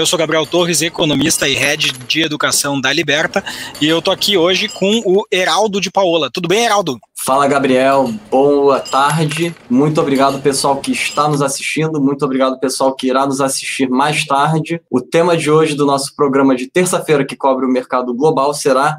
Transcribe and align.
Eu 0.00 0.06
sou 0.06 0.18
Gabriel 0.18 0.46
Torres, 0.46 0.80
economista 0.80 1.46
e 1.46 1.52
head 1.52 1.92
de 2.08 2.22
educação 2.22 2.80
da 2.80 2.90
Liberta, 2.90 3.44
e 3.82 3.86
eu 3.86 4.00
tô 4.00 4.10
aqui 4.10 4.34
hoje 4.34 4.66
com 4.66 5.02
o 5.04 5.26
Heraldo 5.30 5.78
de 5.78 5.90
Paola. 5.90 6.30
Tudo 6.32 6.48
bem, 6.48 6.64
Heraldo? 6.64 6.98
Fala, 7.14 7.46
Gabriel. 7.46 8.10
Boa 8.30 8.80
tarde. 8.80 9.54
Muito 9.68 10.00
obrigado, 10.00 10.40
pessoal 10.40 10.80
que 10.80 10.90
está 10.90 11.28
nos 11.28 11.42
assistindo. 11.42 12.00
Muito 12.00 12.24
obrigado, 12.24 12.58
pessoal 12.58 12.96
que 12.96 13.08
irá 13.08 13.26
nos 13.26 13.42
assistir 13.42 13.90
mais 13.90 14.24
tarde. 14.24 14.80
O 14.90 15.02
tema 15.02 15.36
de 15.36 15.50
hoje 15.50 15.74
do 15.74 15.84
nosso 15.84 16.16
programa 16.16 16.56
de 16.56 16.66
terça-feira, 16.66 17.22
que 17.22 17.36
cobre 17.36 17.66
o 17.66 17.70
mercado 17.70 18.14
global, 18.14 18.54
será 18.54 18.96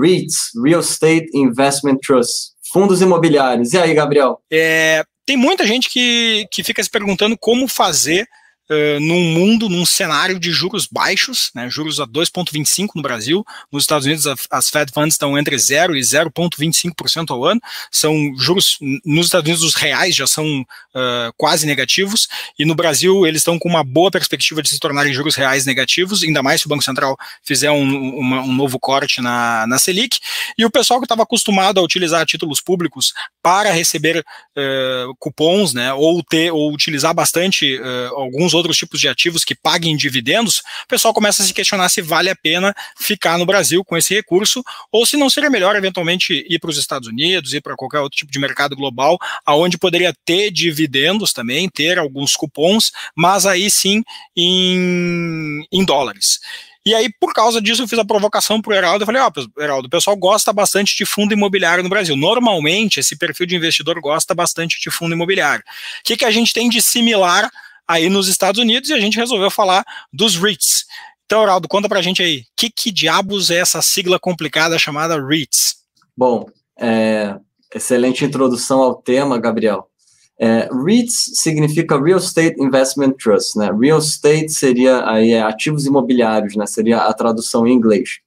REITs, 0.00 0.52
Real 0.64 0.78
Estate 0.78 1.26
Investment 1.34 1.98
Trust, 2.06 2.52
fundos 2.72 3.02
imobiliários. 3.02 3.72
E 3.72 3.78
aí, 3.78 3.92
Gabriel? 3.92 4.38
É, 4.52 5.02
tem 5.26 5.36
muita 5.36 5.66
gente 5.66 5.90
que, 5.90 6.46
que 6.52 6.62
fica 6.62 6.84
se 6.84 6.88
perguntando 6.88 7.36
como 7.36 7.66
fazer 7.66 8.28
uh, 8.70 9.00
num 9.00 9.20
mundo, 9.32 9.68
num 9.68 9.86
cenário 9.86 10.38
de 10.38 10.50
juros 10.50 10.86
baixos, 10.90 11.50
né, 11.54 11.68
juros 11.68 12.00
a 12.00 12.06
2,25 12.06 12.90
no 12.94 13.02
Brasil, 13.02 13.44
nos 13.70 13.84
Estados 13.84 14.06
Unidos 14.06 14.26
as 14.50 14.70
Fed 14.70 14.92
Funds 14.92 15.14
estão 15.14 15.38
entre 15.38 15.56
0 15.56 15.96
e 15.96 16.00
0,25% 16.00 17.30
ao 17.30 17.44
ano, 17.44 17.60
são 17.90 18.14
juros, 18.36 18.78
nos 19.04 19.26
Estados 19.26 19.48
Unidos 19.48 19.64
os 19.64 19.74
reais 19.74 20.14
já 20.14 20.26
são 20.26 20.60
uh, 20.60 21.32
quase 21.36 21.66
negativos, 21.66 22.28
e 22.58 22.64
no 22.64 22.74
Brasil 22.74 23.26
eles 23.26 23.40
estão 23.40 23.58
com 23.58 23.68
uma 23.68 23.84
boa 23.84 24.10
perspectiva 24.10 24.62
de 24.62 24.68
se 24.68 24.78
tornarem 24.78 25.12
juros 25.12 25.34
reais 25.34 25.64
negativos, 25.64 26.22
ainda 26.22 26.42
mais 26.42 26.60
se 26.60 26.66
o 26.66 26.70
Banco 26.70 26.84
Central 26.84 27.16
fizer 27.42 27.70
um, 27.70 28.18
uma, 28.18 28.40
um 28.42 28.52
novo 28.52 28.78
corte 28.78 29.20
na, 29.20 29.66
na 29.66 29.78
Selic, 29.78 30.18
e 30.58 30.64
o 30.64 30.70
pessoal 30.70 31.00
que 31.00 31.04
estava 31.04 31.22
acostumado 31.22 31.78
a 31.78 31.82
utilizar 31.82 32.24
títulos 32.26 32.60
públicos 32.60 33.12
para 33.42 33.70
receber 33.70 34.18
uh, 34.18 35.14
cupons, 35.18 35.72
né, 35.72 35.92
ou 35.92 36.22
ter, 36.22 36.50
ou 36.52 36.72
utilizar 36.72 37.14
bastante 37.14 37.80
alguns 38.14 38.54
outros 38.56 38.76
tipos 38.76 39.00
de 39.00 39.08
ativos 39.08 39.44
que 39.44 39.54
paguem 39.54 39.96
dividendos, 39.96 40.58
o 40.84 40.88
pessoal 40.88 41.14
começa 41.14 41.42
a 41.42 41.46
se 41.46 41.52
questionar 41.52 41.88
se 41.88 42.02
vale 42.02 42.30
a 42.30 42.36
pena 42.36 42.74
ficar 42.98 43.38
no 43.38 43.46
Brasil 43.46 43.84
com 43.84 43.96
esse 43.96 44.14
recurso 44.14 44.64
ou 44.90 45.06
se 45.06 45.16
não 45.16 45.30
seria 45.30 45.50
melhor 45.50 45.76
eventualmente 45.76 46.44
ir 46.48 46.58
para 46.58 46.70
os 46.70 46.78
Estados 46.78 47.08
Unidos, 47.08 47.52
ir 47.52 47.60
para 47.60 47.76
qualquer 47.76 48.00
outro 48.00 48.16
tipo 48.16 48.32
de 48.32 48.38
mercado 48.38 48.74
global, 48.74 49.18
aonde 49.44 49.78
poderia 49.78 50.14
ter 50.24 50.50
dividendos 50.50 51.32
também, 51.32 51.68
ter 51.68 51.98
alguns 51.98 52.34
cupons, 52.34 52.92
mas 53.14 53.46
aí 53.46 53.70
sim 53.70 54.02
em, 54.36 55.66
em 55.70 55.84
dólares. 55.84 56.40
E 56.86 56.94
aí, 56.94 57.12
por 57.12 57.34
causa 57.34 57.60
disso, 57.60 57.82
eu 57.82 57.88
fiz 57.88 57.98
a 57.98 58.04
provocação 58.04 58.62
para 58.62 58.70
o 58.70 58.74
Heraldo. 58.74 59.02
Eu 59.02 59.06
falei: 59.06 59.20
Ó, 59.20 59.28
oh, 59.36 59.60
Heraldo, 59.60 59.88
o 59.88 59.90
pessoal 59.90 60.16
gosta 60.16 60.52
bastante 60.52 60.96
de 60.96 61.04
fundo 61.04 61.32
imobiliário 61.32 61.82
no 61.82 61.90
Brasil. 61.90 62.14
Normalmente, 62.14 63.00
esse 63.00 63.16
perfil 63.16 63.44
de 63.44 63.56
investidor 63.56 64.00
gosta 64.00 64.36
bastante 64.36 64.80
de 64.80 64.88
fundo 64.88 65.12
imobiliário. 65.12 65.64
O 65.64 66.04
que, 66.04 66.16
que 66.16 66.24
a 66.24 66.30
gente 66.30 66.52
tem 66.52 66.68
de 66.68 66.80
similar 66.80 67.50
aí 67.86 68.08
nos 68.08 68.28
Estados 68.28 68.60
Unidos 68.60 68.90
e 68.90 68.94
a 68.94 69.00
gente 69.00 69.16
resolveu 69.16 69.50
falar 69.50 69.84
dos 70.12 70.36
REITs. 70.36 70.84
Então, 71.24 71.42
Heraldo, 71.42 71.68
conta 71.68 71.88
pra 71.88 72.02
gente 72.02 72.22
aí, 72.22 72.44
que, 72.56 72.70
que 72.70 72.92
diabos 72.92 73.50
é 73.50 73.56
essa 73.56 73.82
sigla 73.82 74.18
complicada 74.18 74.78
chamada 74.78 75.20
REITs? 75.20 75.76
Bom, 76.16 76.46
é, 76.78 77.36
excelente 77.74 78.24
introdução 78.24 78.80
ao 78.80 78.94
tema, 78.94 79.38
Gabriel. 79.38 79.88
É, 80.38 80.68
REITs 80.70 81.32
significa 81.34 82.00
Real 82.00 82.18
Estate 82.18 82.62
Investment 82.62 83.14
Trust, 83.18 83.58
né? 83.58 83.70
Real 83.72 83.98
Estate 83.98 84.50
seria 84.50 85.08
aí 85.08 85.32
é, 85.32 85.42
ativos 85.42 85.86
imobiliários, 85.86 86.54
né? 86.56 86.66
Seria 86.66 86.98
a 86.98 87.12
tradução 87.14 87.66
em 87.66 87.72
inglês. 87.72 88.20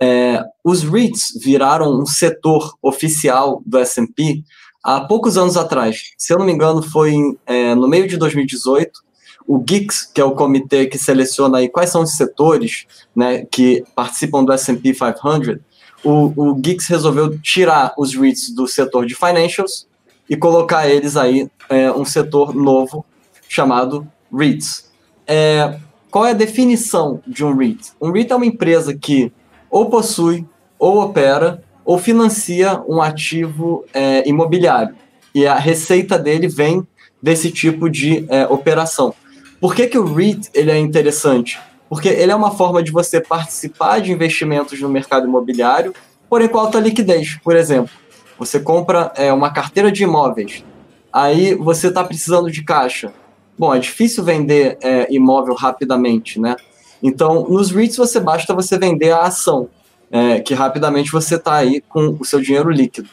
É, 0.00 0.42
os 0.64 0.82
REITs 0.82 1.38
viraram 1.42 2.00
um 2.00 2.06
setor 2.06 2.74
oficial 2.80 3.62
do 3.66 3.78
S&P 3.78 4.42
há 4.82 5.00
poucos 5.00 5.36
anos 5.36 5.56
atrás, 5.56 6.12
se 6.16 6.32
eu 6.32 6.38
não 6.38 6.46
me 6.46 6.52
engano, 6.52 6.82
foi 6.82 7.14
é, 7.46 7.74
no 7.74 7.88
meio 7.88 8.08
de 8.08 8.16
2018, 8.16 9.00
o 9.46 9.62
GICS, 9.68 10.04
que 10.14 10.20
é 10.20 10.24
o 10.24 10.32
comitê 10.32 10.86
que 10.86 10.98
seleciona 10.98 11.58
aí 11.58 11.68
quais 11.68 11.90
são 11.90 12.02
os 12.02 12.16
setores 12.16 12.86
né, 13.14 13.44
que 13.50 13.82
participam 13.94 14.44
do 14.44 14.52
S&P 14.52 14.92
500, 14.92 15.58
o, 16.04 16.32
o 16.36 16.60
GICS 16.64 16.86
resolveu 16.86 17.38
tirar 17.38 17.92
os 17.98 18.14
REITs 18.14 18.54
do 18.54 18.66
setor 18.66 19.06
de 19.06 19.14
financials 19.14 19.86
e 20.28 20.36
colocar 20.36 20.88
eles 20.88 21.16
aí 21.16 21.50
é, 21.68 21.90
um 21.90 22.04
setor 22.04 22.54
novo 22.54 23.04
chamado 23.48 24.06
REITs. 24.32 24.88
É, 25.26 25.78
qual 26.10 26.26
é 26.26 26.30
a 26.30 26.34
definição 26.34 27.20
de 27.26 27.44
um 27.44 27.54
REIT? 27.54 27.92
Um 28.00 28.12
REIT 28.12 28.32
é 28.32 28.36
uma 28.36 28.46
empresa 28.46 28.96
que 28.96 29.32
ou 29.70 29.90
possui 29.90 30.46
ou 30.78 31.02
opera 31.02 31.62
ou 31.84 31.98
financia 31.98 32.82
um 32.88 33.00
ativo 33.00 33.84
é, 33.92 34.28
imobiliário. 34.28 34.94
E 35.34 35.46
a 35.46 35.56
receita 35.56 36.18
dele 36.18 36.48
vem 36.48 36.86
desse 37.22 37.50
tipo 37.50 37.88
de 37.88 38.24
é, 38.28 38.46
operação. 38.46 39.14
Por 39.60 39.74
que, 39.74 39.86
que 39.86 39.98
o 39.98 40.14
REIT 40.14 40.50
ele 40.54 40.70
é 40.70 40.78
interessante? 40.78 41.60
Porque 41.88 42.08
ele 42.08 42.32
é 42.32 42.34
uma 42.34 42.50
forma 42.52 42.82
de 42.82 42.90
você 42.90 43.20
participar 43.20 44.00
de 44.00 44.12
investimentos 44.12 44.80
no 44.80 44.88
mercado 44.88 45.26
imobiliário, 45.26 45.92
porém 46.28 46.48
com 46.48 46.58
alta 46.58 46.78
liquidez. 46.78 47.38
Por 47.42 47.56
exemplo, 47.56 47.92
você 48.38 48.58
compra 48.58 49.12
é, 49.16 49.32
uma 49.32 49.52
carteira 49.52 49.92
de 49.92 50.04
imóveis, 50.04 50.64
aí 51.12 51.54
você 51.54 51.88
está 51.88 52.02
precisando 52.02 52.50
de 52.50 52.64
caixa. 52.64 53.12
Bom, 53.58 53.74
é 53.74 53.78
difícil 53.78 54.24
vender 54.24 54.78
é, 54.80 55.12
imóvel 55.12 55.54
rapidamente, 55.54 56.40
né? 56.40 56.56
Então, 57.02 57.46
nos 57.48 57.70
REITs 57.70 57.96
você 57.96 58.18
basta 58.18 58.54
você 58.54 58.78
vender 58.78 59.10
a 59.10 59.22
ação 59.22 59.68
é, 60.10 60.40
que 60.40 60.54
rapidamente 60.54 61.12
você 61.12 61.36
está 61.36 61.54
aí 61.54 61.80
com 61.88 62.16
o 62.18 62.24
seu 62.24 62.40
dinheiro 62.40 62.70
líquido. 62.70 63.08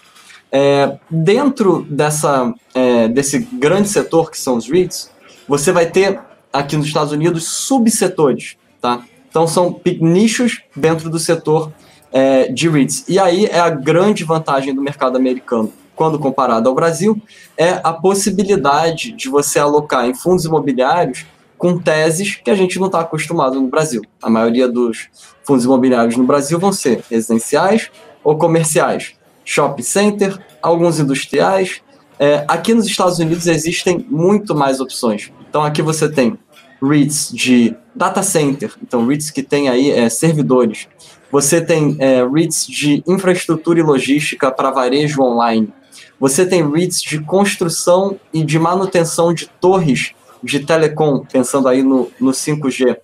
É, 0.51 0.97
dentro 1.09 1.85
dessa, 1.89 2.53
é, 2.73 3.07
desse 3.07 3.39
grande 3.39 3.89
setor 3.89 4.31
que 4.31 4.39
são 4.39 4.57
os 4.57 4.67
REITs, 4.67 5.11
você 5.47 5.71
vai 5.71 5.85
ter 5.85 6.19
aqui 6.51 6.75
nos 6.75 6.87
Estados 6.87 7.11
Unidos 7.11 7.47
subsetores, 7.47 8.57
tá? 8.81 9.03
Então 9.29 9.45
são 9.47 9.79
nichos 10.01 10.61
dentro 10.75 11.09
do 11.09 11.19
setor 11.19 11.71
é, 12.11 12.51
de 12.51 12.69
REITs. 12.69 13.05
E 13.07 13.19
aí 13.19 13.45
é 13.45 13.59
a 13.59 13.69
grande 13.69 14.23
vantagem 14.23 14.73
do 14.73 14.81
mercado 14.81 15.17
americano, 15.17 15.71
quando 15.95 16.17
comparado 16.17 16.69
ao 16.69 16.75
Brasil, 16.75 17.21
é 17.57 17.79
a 17.83 17.91
possibilidade 17.91 19.11
de 19.11 19.29
você 19.29 19.59
alocar 19.59 20.05
em 20.05 20.13
fundos 20.13 20.45
imobiliários 20.45 21.25
com 21.57 21.77
teses 21.77 22.35
que 22.35 22.51
a 22.51 22.55
gente 22.55 22.79
não 22.79 22.87
está 22.87 23.01
acostumado 23.01 23.59
no 23.59 23.67
Brasil. 23.67 24.01
A 24.21 24.29
maioria 24.29 24.67
dos 24.67 25.09
fundos 25.43 25.65
imobiliários 25.65 26.15
no 26.15 26.23
Brasil 26.23 26.59
vão 26.59 26.71
ser 26.71 27.03
residenciais 27.09 27.89
ou 28.23 28.37
comerciais, 28.37 29.15
shopping 29.43 29.83
center, 29.83 30.37
alguns 30.61 30.99
industriais. 30.99 31.81
É, 32.19 32.45
aqui 32.47 32.73
nos 32.73 32.85
Estados 32.85 33.19
Unidos 33.19 33.47
existem 33.47 34.05
muito 34.09 34.55
mais 34.55 34.79
opções. 34.79 35.31
Então 35.49 35.63
aqui 35.63 35.81
você 35.81 36.09
tem 36.09 36.37
REITs 36.81 37.31
de 37.33 37.75
data 37.95 38.21
center, 38.21 38.73
então 38.81 39.07
REITs 39.07 39.31
que 39.31 39.41
tem 39.41 39.69
aí 39.69 39.91
é, 39.91 40.09
servidores. 40.09 40.87
Você 41.31 41.59
tem 41.59 41.95
é, 41.99 42.25
REITs 42.25 42.67
de 42.67 43.03
infraestrutura 43.07 43.79
e 43.79 43.83
logística 43.83 44.51
para 44.51 44.71
varejo 44.71 45.21
online. 45.21 45.73
Você 46.19 46.45
tem 46.45 46.69
REITs 46.69 47.01
de 47.01 47.19
construção 47.21 48.19
e 48.33 48.43
de 48.43 48.59
manutenção 48.59 49.33
de 49.33 49.47
torres 49.47 50.13
de 50.43 50.59
telecom, 50.59 51.25
pensando 51.31 51.67
aí 51.67 51.83
no, 51.83 52.11
no 52.19 52.31
5G, 52.31 52.97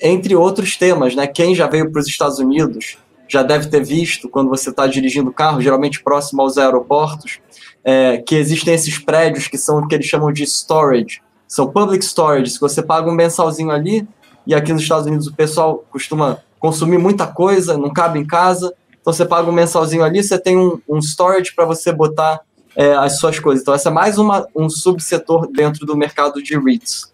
entre 0.00 0.34
outros 0.36 0.76
temas, 0.76 1.14
né? 1.14 1.26
Quem 1.26 1.54
já 1.54 1.66
veio 1.66 1.90
para 1.90 2.00
os 2.00 2.06
Estados 2.06 2.38
Unidos 2.38 2.98
já 3.28 3.42
deve 3.42 3.66
ter 3.66 3.84
visto 3.84 4.28
quando 4.28 4.48
você 4.48 4.70
está 4.70 4.86
dirigindo 4.86 5.30
o 5.30 5.34
carro, 5.34 5.60
geralmente 5.60 6.02
próximo 6.02 6.40
aos 6.40 6.56
aeroportos, 6.56 7.40
é, 7.84 8.18
que 8.18 8.34
existem 8.34 8.74
esses 8.74 8.98
prédios 8.98 9.48
que 9.48 9.58
são 9.58 9.78
o 9.78 9.86
que 9.86 9.94
eles 9.94 10.06
chamam 10.06 10.32
de 10.32 10.44
storage, 10.44 11.20
são 11.46 11.70
public 11.70 12.04
storage, 12.04 12.54
que 12.54 12.60
você 12.60 12.82
paga 12.82 13.10
um 13.10 13.14
mensalzinho 13.14 13.70
ali, 13.70 14.06
e 14.46 14.54
aqui 14.54 14.72
nos 14.72 14.82
Estados 14.82 15.06
Unidos 15.06 15.26
o 15.26 15.34
pessoal 15.34 15.84
costuma 15.90 16.38
consumir 16.58 16.98
muita 16.98 17.26
coisa, 17.26 17.76
não 17.76 17.92
cabe 17.92 18.18
em 18.18 18.26
casa, 18.26 18.74
então 19.00 19.12
você 19.12 19.24
paga 19.24 19.48
um 19.48 19.52
mensalzinho 19.52 20.02
ali, 20.02 20.22
você 20.22 20.38
tem 20.38 20.56
um, 20.56 20.80
um 20.88 20.98
storage 20.98 21.54
para 21.54 21.64
você 21.64 21.92
botar 21.92 22.40
é, 22.78 22.94
as 22.94 23.18
suas 23.18 23.40
coisas. 23.40 23.62
Então, 23.62 23.74
essa 23.74 23.88
é 23.88 23.92
mais 23.92 24.18
uma, 24.18 24.46
um 24.54 24.70
subsetor 24.70 25.50
dentro 25.50 25.84
do 25.84 25.96
mercado 25.96 26.40
de 26.40 26.56
REITs. 26.56 27.12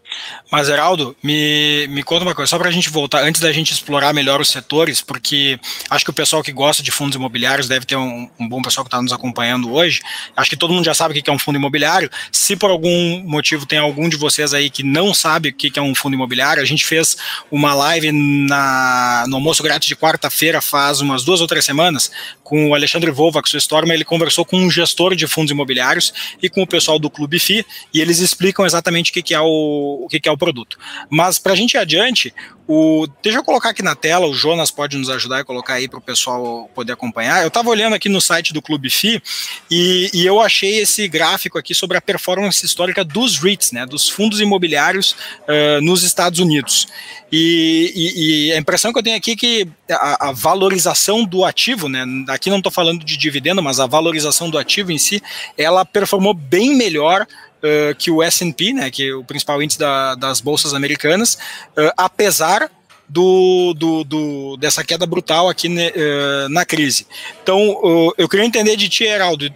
Mas, 0.51 0.69
Heraldo, 0.69 1.17
me, 1.23 1.87
me 1.89 2.03
conta 2.03 2.25
uma 2.25 2.35
coisa, 2.35 2.51
só 2.51 2.59
para 2.59 2.69
a 2.69 2.73
gente 2.73 2.91
voltar, 2.91 3.23
antes 3.23 3.41
da 3.41 3.53
gente 3.53 3.73
explorar 3.73 4.13
melhor 4.13 4.41
os 4.41 4.49
setores, 4.49 5.01
porque 5.01 5.59
acho 5.91 6.05
que 6.05 6.11
o 6.11 6.15
pessoal 6.15 6.43
que 6.43 6.53
gosta 6.53 6.83
de 6.83 6.91
fundos 6.91 7.17
imobiliários 7.17 7.67
deve 7.67 7.85
ter 7.87 7.97
um, 7.97 8.29
um 8.39 8.49
bom 8.49 8.63
pessoal 8.63 8.85
que 8.85 8.89
está 8.89 9.01
nos 9.01 9.13
acompanhando 9.13 9.73
hoje. 9.73 10.01
Acho 10.37 10.51
que 10.51 10.57
todo 10.57 10.73
mundo 10.73 10.85
já 10.85 10.95
sabe 10.95 11.19
o 11.19 11.23
que 11.23 11.29
é 11.29 11.33
um 11.33 11.39
fundo 11.39 11.57
imobiliário. 11.57 12.11
Se 12.31 12.57
por 12.57 12.71
algum 12.71 13.23
motivo 13.25 13.67
tem 13.67 13.79
algum 13.79 14.09
de 14.09 14.17
vocês 14.17 14.55
aí 14.55 14.71
que 14.71 14.83
não 14.83 15.13
sabe 15.13 15.49
o 15.49 15.53
que 15.53 15.79
é 15.79 15.83
um 15.83 15.95
fundo 15.95 16.15
imobiliário, 16.15 16.63
a 16.63 16.67
gente 16.67 16.85
fez 16.85 17.17
uma 17.51 17.75
live 17.75 18.13
na, 18.13 19.25
no 19.29 19.37
almoço 19.37 19.63
grátis 19.63 19.89
de 19.89 19.97
quarta-feira, 19.97 20.61
faz 20.61 21.01
umas 21.01 21.25
duas 21.25 21.41
ou 21.41 21.47
três 21.47 21.65
semanas, 21.65 22.11
com 22.43 22.71
o 22.71 22.75
Alexandre 22.75 23.11
Volvax, 23.11 23.53
o 23.55 23.57
Storm, 23.57 23.91
ele 23.91 24.05
conversou 24.05 24.45
com 24.45 24.57
um 24.59 24.71
gestor 24.71 25.15
de 25.15 25.27
fundos 25.27 25.51
imobiliários 25.51 26.13
e 26.43 26.49
com 26.49 26.63
o 26.63 26.67
pessoal 26.67 26.99
do 26.99 27.11
Clube 27.11 27.39
FI, 27.39 27.65
e 27.93 28.01
eles 28.01 28.19
explicam 28.19 28.65
exatamente 28.65 29.11
o 29.11 29.15
que 29.15 29.35
é 29.35 29.41
o 29.41 30.04
o 30.05 30.09
que, 30.09 30.21
que 30.21 30.29
é 30.29 30.33
o 30.33 30.37
produto. 30.37 30.79
Mas 31.09 31.39
para 31.39 31.53
a 31.53 31.57
gente 31.57 31.75
ir 31.75 31.79
adiante, 31.79 32.35
o, 32.67 33.07
deixa 33.23 33.39
eu 33.39 33.45
colocar 33.45 33.71
aqui 33.71 33.83
na 33.83 33.95
tela, 33.95 34.27
o 34.27 34.35
Jonas 34.35 34.71
pode 34.71 34.97
nos 34.97 35.11
ajudar 35.11 35.41
e 35.41 35.45
colocar 35.45 35.75
aí 35.75 35.89
para 35.89 35.99
o 35.99 36.03
pessoal 36.03 36.71
poder 36.75 36.93
acompanhar. 36.93 37.43
Eu 37.43 37.49
estava 37.49 37.69
olhando 37.69 37.95
aqui 37.95 38.09
no 38.09 38.21
site 38.21 38.55
do 38.55 38.63
Clube 38.63 38.89
FI 38.89 39.23
e, 39.71 40.11
e, 40.15 40.25
eu 40.25 40.41
achei 40.41 40.79
esse 40.79 41.07
gráfico 41.07 41.59
aqui 41.59 41.75
sobre 41.75 41.99
a 41.99 42.01
performance 42.01 42.65
histórica 42.65 43.05
dos 43.05 43.39
REITs, 43.39 43.73
né, 43.73 43.85
dos 43.85 44.09
fundos 44.09 44.41
imobiliários 44.41 45.13
uh, 45.43 45.81
nos 45.83 46.03
Estados 46.03 46.39
Unidos. 46.39 46.89
E, 47.31 47.93
e, 47.95 48.49
e, 48.49 48.53
a 48.53 48.57
impressão 48.57 48.93
que 48.93 48.99
eu 48.99 49.03
tenho 49.03 49.17
aqui 49.17 49.33
é 49.33 49.37
que 49.37 49.69
a, 49.91 50.29
a 50.29 50.33
valorização 50.33 51.25
do 51.25 51.45
ativo, 51.45 51.89
né, 51.89 52.05
aqui 52.29 52.49
não 52.49 52.59
estou 52.59 52.73
falando 52.73 53.05
de 53.05 53.17
dividendo, 53.17 53.63
mas 53.63 53.79
a 53.79 53.87
valorização 53.87 54.49
do 54.49 54.57
ativo 54.57 54.91
em 54.91 54.99
si, 54.99 55.23
ela 55.59 55.85
performou 55.85 56.33
bem 56.33 56.75
melhor 56.75 57.27
uh, 57.65 57.95
que 57.97 58.11
o 58.11 58.23
S&P, 58.23 58.73
né, 58.73 58.91
que 58.91 59.09
é 59.09 59.15
o 59.15 59.25
principal 59.25 59.63
índice 59.63 59.79
da, 59.79 60.15
das 60.15 60.41
bolsas 60.41 60.75
americanas, 60.75 61.35
uh, 61.77 61.91
apesar 61.97 62.71
do, 63.09 63.75
do, 63.75 64.05
do, 64.05 64.57
dessa 64.57 64.85
queda 64.85 65.07
brutal 65.07 65.49
aqui 65.49 65.69
né, 65.69 65.89
uh, 65.89 66.49
na 66.49 66.65
crise. 66.65 67.07
Então, 67.43 68.13
eu 68.17 68.29
queria 68.29 68.47
entender 68.47 68.77
de 68.77 68.89
ti, 68.89 69.05
Heraldo, 69.05 69.47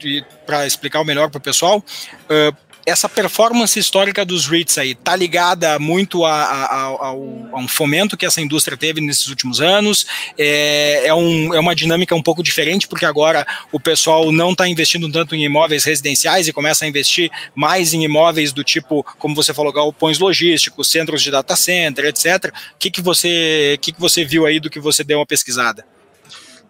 para 0.46 0.66
explicar 0.66 1.04
melhor 1.04 1.30
para 1.30 1.38
o 1.38 1.40
pessoal, 1.40 1.82
essa 2.88 3.08
performance 3.08 3.78
histórica 3.78 4.24
dos 4.24 4.46
REITs 4.46 4.78
aí 4.78 4.92
está 4.92 5.14
ligada 5.14 5.78
muito 5.78 6.24
a, 6.24 6.32
a, 6.32 6.84
a, 6.84 7.12
um 7.12 7.68
fomento 7.68 8.16
que 8.16 8.26
essa 8.26 8.40
indústria 8.40 8.76
teve 8.76 9.00
nesses 9.00 9.28
últimos 9.28 9.60
anos? 9.60 10.06
É, 10.36 11.06
é, 11.06 11.14
um, 11.14 11.54
é 11.54 11.60
uma 11.60 11.74
dinâmica 11.74 12.14
um 12.14 12.22
pouco 12.22 12.42
diferente, 12.42 12.88
porque 12.88 13.04
agora 13.04 13.46
o 13.70 13.78
pessoal 13.78 14.32
não 14.32 14.52
está 14.52 14.66
investindo 14.66 15.10
tanto 15.10 15.34
em 15.34 15.44
imóveis 15.44 15.84
residenciais 15.84 16.48
e 16.48 16.52
começa 16.52 16.84
a 16.84 16.88
investir 16.88 17.30
mais 17.54 17.92
em 17.92 18.04
imóveis 18.04 18.52
do 18.52 18.64
tipo, 18.64 19.04
como 19.18 19.34
você 19.34 19.52
falou, 19.52 19.72
galpões 19.72 20.18
logísticos, 20.18 20.90
centros 20.90 21.22
de 21.22 21.30
data 21.30 21.54
center, 21.56 22.06
etc. 22.06 22.46
O 22.46 22.78
que, 22.78 22.90
que, 22.90 23.02
você, 23.02 23.78
que, 23.80 23.92
que 23.92 24.00
você 24.00 24.24
viu 24.24 24.46
aí 24.46 24.58
do 24.58 24.70
que 24.70 24.80
você 24.80 25.04
deu 25.04 25.18
uma 25.18 25.26
pesquisada? 25.26 25.84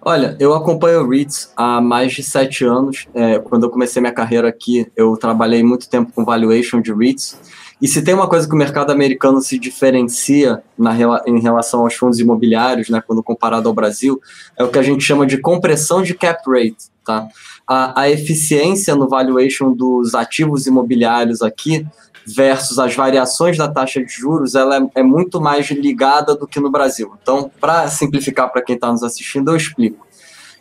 Olha, 0.00 0.36
eu 0.38 0.54
acompanho 0.54 1.02
o 1.02 1.08
REITs 1.08 1.52
há 1.56 1.80
mais 1.80 2.12
de 2.12 2.22
sete 2.22 2.64
anos. 2.64 3.06
É, 3.12 3.38
quando 3.38 3.64
eu 3.64 3.70
comecei 3.70 4.00
minha 4.00 4.12
carreira 4.12 4.48
aqui, 4.48 4.90
eu 4.96 5.16
trabalhei 5.16 5.62
muito 5.62 5.88
tempo 5.88 6.12
com 6.12 6.24
valuation 6.24 6.80
de 6.80 6.92
REITs. 6.92 7.38
E 7.80 7.86
se 7.86 8.02
tem 8.02 8.14
uma 8.14 8.28
coisa 8.28 8.46
que 8.46 8.54
o 8.54 8.58
mercado 8.58 8.90
americano 8.90 9.40
se 9.40 9.58
diferencia 9.58 10.62
na, 10.76 10.94
em 11.26 11.40
relação 11.40 11.80
aos 11.80 11.94
fundos 11.94 12.18
imobiliários, 12.18 12.88
né, 12.88 13.02
quando 13.06 13.22
comparado 13.22 13.68
ao 13.68 13.74
Brasil, 13.74 14.20
é 14.56 14.64
o 14.64 14.68
que 14.68 14.78
a 14.78 14.82
gente 14.82 15.04
chama 15.04 15.26
de 15.26 15.38
compressão 15.38 16.02
de 16.02 16.14
cap 16.14 16.42
rate. 16.50 16.90
Tá? 17.04 17.28
A, 17.66 18.02
a 18.02 18.10
eficiência 18.10 18.96
no 18.96 19.08
valuation 19.08 19.72
dos 19.72 20.14
ativos 20.14 20.66
imobiliários 20.66 21.40
aqui 21.40 21.86
versus 22.26 22.78
as 22.78 22.94
variações 22.94 23.56
da 23.56 23.68
taxa 23.68 24.04
de 24.04 24.12
juros, 24.12 24.54
ela 24.54 24.76
é, 24.76 25.00
é 25.00 25.02
muito 25.02 25.40
mais 25.40 25.70
ligada 25.70 26.36
do 26.36 26.46
que 26.46 26.60
no 26.60 26.70
Brasil. 26.70 27.14
Então, 27.22 27.50
para 27.60 27.88
simplificar 27.88 28.50
para 28.52 28.60
quem 28.60 28.74
está 28.74 28.90
nos 28.92 29.02
assistindo, 29.02 29.50
eu 29.50 29.56
explico. 29.56 30.07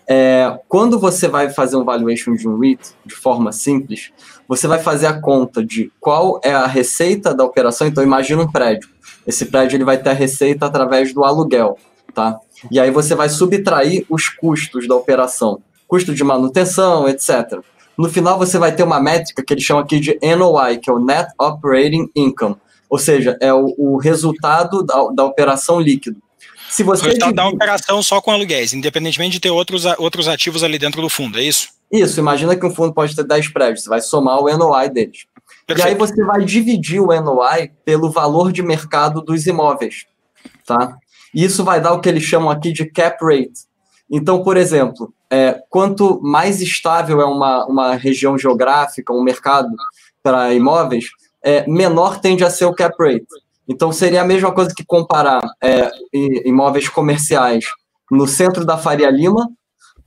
É, 0.09 0.57
quando 0.69 0.97
você 0.97 1.27
vai 1.27 1.49
fazer 1.49 1.75
um 1.75 1.83
valuation 1.83 2.33
de 2.33 2.47
um 2.47 2.57
REIT 2.57 2.93
de 3.05 3.13
forma 3.13 3.51
simples, 3.51 4.11
você 4.47 4.65
vai 4.65 4.79
fazer 4.79 5.07
a 5.07 5.19
conta 5.19 5.65
de 5.65 5.91
qual 5.99 6.39
é 6.43 6.53
a 6.53 6.65
receita 6.65 7.33
da 7.35 7.43
operação. 7.43 7.85
Então, 7.85 8.03
imagina 8.03 8.41
um 8.41 8.51
prédio. 8.51 8.89
Esse 9.25 9.45
prédio 9.45 9.75
ele 9.75 9.83
vai 9.83 9.97
ter 9.97 10.11
a 10.11 10.13
receita 10.13 10.65
através 10.65 11.13
do 11.13 11.25
aluguel, 11.25 11.77
tá? 12.13 12.39
E 12.71 12.79
aí 12.79 12.89
você 12.89 13.13
vai 13.13 13.27
subtrair 13.27 14.05
os 14.09 14.29
custos 14.29 14.87
da 14.87 14.95
operação, 14.95 15.61
custo 15.87 16.15
de 16.15 16.23
manutenção, 16.23 17.07
etc. 17.09 17.59
No 17.97 18.09
final, 18.09 18.37
você 18.37 18.57
vai 18.57 18.73
ter 18.73 18.83
uma 18.83 19.01
métrica 19.01 19.43
que 19.43 19.53
eles 19.53 19.63
chamam 19.63 19.83
aqui 19.83 19.99
de 19.99 20.17
NOI, 20.21 20.77
que 20.77 20.89
é 20.89 20.93
o 20.93 20.99
Net 20.99 21.29
Operating 21.37 22.09
Income, 22.15 22.55
ou 22.89 22.97
seja, 22.97 23.37
é 23.41 23.53
o, 23.53 23.73
o 23.77 23.97
resultado 23.97 24.83
da, 24.83 25.09
da 25.09 25.25
operação 25.25 25.79
líquido. 25.79 26.21
Se 26.69 26.83
você 26.83 27.01
o 27.01 27.05
resultado 27.05 27.33
divide... 27.33 27.35
da 27.35 27.47
operação 27.47 28.03
só 28.03 28.21
com 28.21 28.31
aluguéis, 28.31 28.73
independentemente 28.73 29.33
de 29.33 29.39
ter 29.39 29.49
outros, 29.49 29.85
outros 29.97 30.27
ativos 30.27 30.63
ali 30.63 30.77
dentro 30.77 31.01
do 31.01 31.09
fundo, 31.09 31.39
é 31.39 31.43
isso? 31.43 31.69
Isso, 31.91 32.19
imagina 32.19 32.55
que 32.55 32.65
um 32.65 32.73
fundo 32.73 32.93
pode 32.93 33.15
ter 33.15 33.23
10 33.23 33.49
prédios, 33.49 33.83
você 33.83 33.89
vai 33.89 34.01
somar 34.01 34.39
o 34.39 34.57
NOI 34.57 34.89
deles. 34.89 35.25
Perfeito. 35.65 35.87
E 35.87 35.91
aí 35.91 35.95
você 35.95 36.23
vai 36.23 36.43
dividir 36.43 36.99
o 36.99 37.07
NOI 37.07 37.71
pelo 37.85 38.11
valor 38.11 38.51
de 38.51 38.61
mercado 38.61 39.21
dos 39.21 39.45
imóveis, 39.47 40.05
tá? 40.65 40.97
E 41.33 41.43
isso 41.43 41.63
vai 41.63 41.81
dar 41.81 41.93
o 41.93 42.01
que 42.01 42.09
eles 42.09 42.23
chamam 42.23 42.49
aqui 42.49 42.71
de 42.71 42.85
cap 42.85 43.23
rate. 43.23 43.67
Então, 44.09 44.43
por 44.43 44.57
exemplo, 44.57 45.13
é, 45.29 45.61
quanto 45.69 46.21
mais 46.21 46.61
estável 46.61 47.21
é 47.21 47.25
uma, 47.25 47.65
uma 47.65 47.95
região 47.95 48.37
geográfica, 48.37 49.13
um 49.13 49.23
mercado 49.23 49.69
para 50.23 50.53
imóveis, 50.53 51.05
é, 51.43 51.65
menor 51.67 52.19
tende 52.19 52.43
a 52.43 52.49
ser 52.49 52.65
o 52.65 52.73
cap 52.73 52.95
rate. 52.99 53.25
Então, 53.67 53.91
seria 53.91 54.21
a 54.21 54.25
mesma 54.25 54.51
coisa 54.53 54.73
que 54.73 54.85
comparar 54.85 55.41
é, 55.61 55.91
imóveis 56.45 56.87
comerciais 56.87 57.65
no 58.09 58.27
centro 58.27 58.65
da 58.65 58.77
Faria 58.77 59.09
Lima 59.09 59.49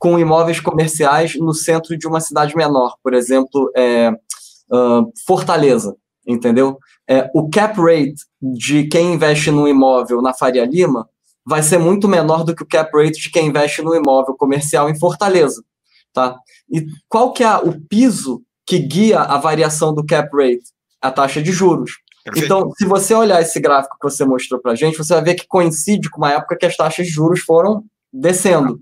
com 0.01 0.17
imóveis 0.17 0.59
comerciais 0.59 1.35
no 1.35 1.53
centro 1.53 1.95
de 1.95 2.07
uma 2.07 2.19
cidade 2.19 2.55
menor, 2.55 2.95
por 3.03 3.13
exemplo, 3.13 3.71
é, 3.77 4.09
uh, 4.09 5.11
Fortaleza, 5.27 5.95
entendeu? 6.25 6.79
É, 7.07 7.29
o 7.35 7.47
cap 7.51 7.79
rate 7.79 8.15
de 8.41 8.85
quem 8.85 9.13
investe 9.13 9.51
num 9.51 9.67
imóvel 9.67 10.19
na 10.19 10.33
Faria 10.33 10.65
Lima 10.65 11.07
vai 11.45 11.61
ser 11.61 11.77
muito 11.77 12.07
menor 12.07 12.43
do 12.43 12.55
que 12.55 12.63
o 12.63 12.67
cap 12.67 12.91
rate 12.97 13.21
de 13.21 13.29
quem 13.29 13.47
investe 13.47 13.83
no 13.83 13.95
imóvel 13.95 14.35
comercial 14.35 14.89
em 14.89 14.97
Fortaleza, 14.97 15.63
tá? 16.11 16.35
E 16.67 16.83
qual 17.07 17.31
que 17.31 17.43
é 17.43 17.55
o 17.57 17.79
piso 17.87 18.41
que 18.65 18.79
guia 18.79 19.19
a 19.19 19.37
variação 19.37 19.93
do 19.93 20.03
cap 20.03 20.29
rate? 20.35 20.63
A 20.99 21.11
taxa 21.11 21.43
de 21.43 21.51
juros. 21.51 21.91
Perfeito. 22.23 22.45
Então, 22.45 22.71
se 22.77 22.85
você 22.85 23.13
olhar 23.13 23.41
esse 23.41 23.59
gráfico 23.59 23.97
que 23.99 24.09
você 24.09 24.23
mostrou 24.23 24.61
para 24.61 24.73
a 24.73 24.75
gente, 24.75 24.97
você 24.97 25.13
vai 25.13 25.23
ver 25.23 25.35
que 25.35 25.47
coincide 25.47 26.09
com 26.09 26.19
uma 26.19 26.31
época 26.31 26.57
que 26.57 26.65
as 26.65 26.75
taxas 26.75 27.07
de 27.07 27.11
juros 27.11 27.41
foram 27.41 27.83
descendo. 28.13 28.79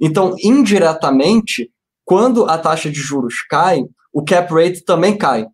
Então, 0.00 0.34
indiretamente, 0.42 1.70
quando 2.04 2.46
a 2.46 2.58
taxa 2.58 2.90
de 2.90 2.98
juros 2.98 3.34
cai, 3.48 3.84
o 4.12 4.24
cap 4.24 4.52
rate 4.52 4.84
também 4.84 5.16
cai. 5.16 5.46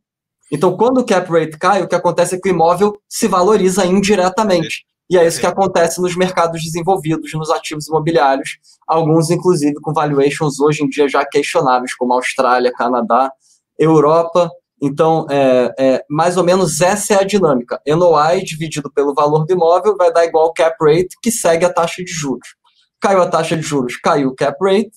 Então, 0.50 0.76
quando 0.76 0.98
o 0.98 1.04
cap 1.04 1.30
rate 1.30 1.58
cai, 1.58 1.82
o 1.82 1.88
que 1.88 1.94
acontece 1.94 2.36
é 2.36 2.40
que 2.40 2.48
o 2.48 2.52
imóvel 2.52 2.96
se 3.08 3.26
valoriza 3.26 3.84
indiretamente. 3.84 4.86
E 5.08 5.16
é 5.16 5.26
isso 5.26 5.38
que 5.38 5.46
acontece 5.46 6.00
nos 6.00 6.16
mercados 6.16 6.62
desenvolvidos, 6.62 7.32
nos 7.32 7.50
ativos 7.50 7.86
imobiliários, 7.86 8.58
alguns 8.88 9.30
inclusive 9.30 9.74
com 9.80 9.92
valuations 9.92 10.58
hoje 10.58 10.82
em 10.82 10.88
dia 10.88 11.08
já 11.08 11.24
questionáveis, 11.24 11.94
como 11.94 12.12
Austrália, 12.12 12.72
Canadá, 12.72 13.30
Europa. 13.78 14.50
Então, 14.82 15.26
é, 15.30 15.74
é, 15.78 16.04
mais 16.08 16.36
ou 16.36 16.44
menos 16.44 16.80
essa 16.80 17.14
é 17.14 17.20
a 17.20 17.24
dinâmica. 17.24 17.80
NOI 17.86 18.42
dividido 18.42 18.92
pelo 18.92 19.14
valor 19.14 19.46
do 19.46 19.52
imóvel 19.52 19.96
vai 19.96 20.12
dar 20.12 20.24
igual 20.24 20.52
cap 20.52 20.76
rate, 20.80 21.16
que 21.22 21.30
segue 21.30 21.64
a 21.64 21.72
taxa 21.72 22.04
de 22.04 22.10
juros. 22.10 22.54
Caiu 23.00 23.22
a 23.22 23.28
taxa 23.28 23.56
de 23.56 23.62
juros, 23.62 23.96
caiu 23.96 24.28
o 24.28 24.34
cap 24.34 24.56
rate, 24.62 24.92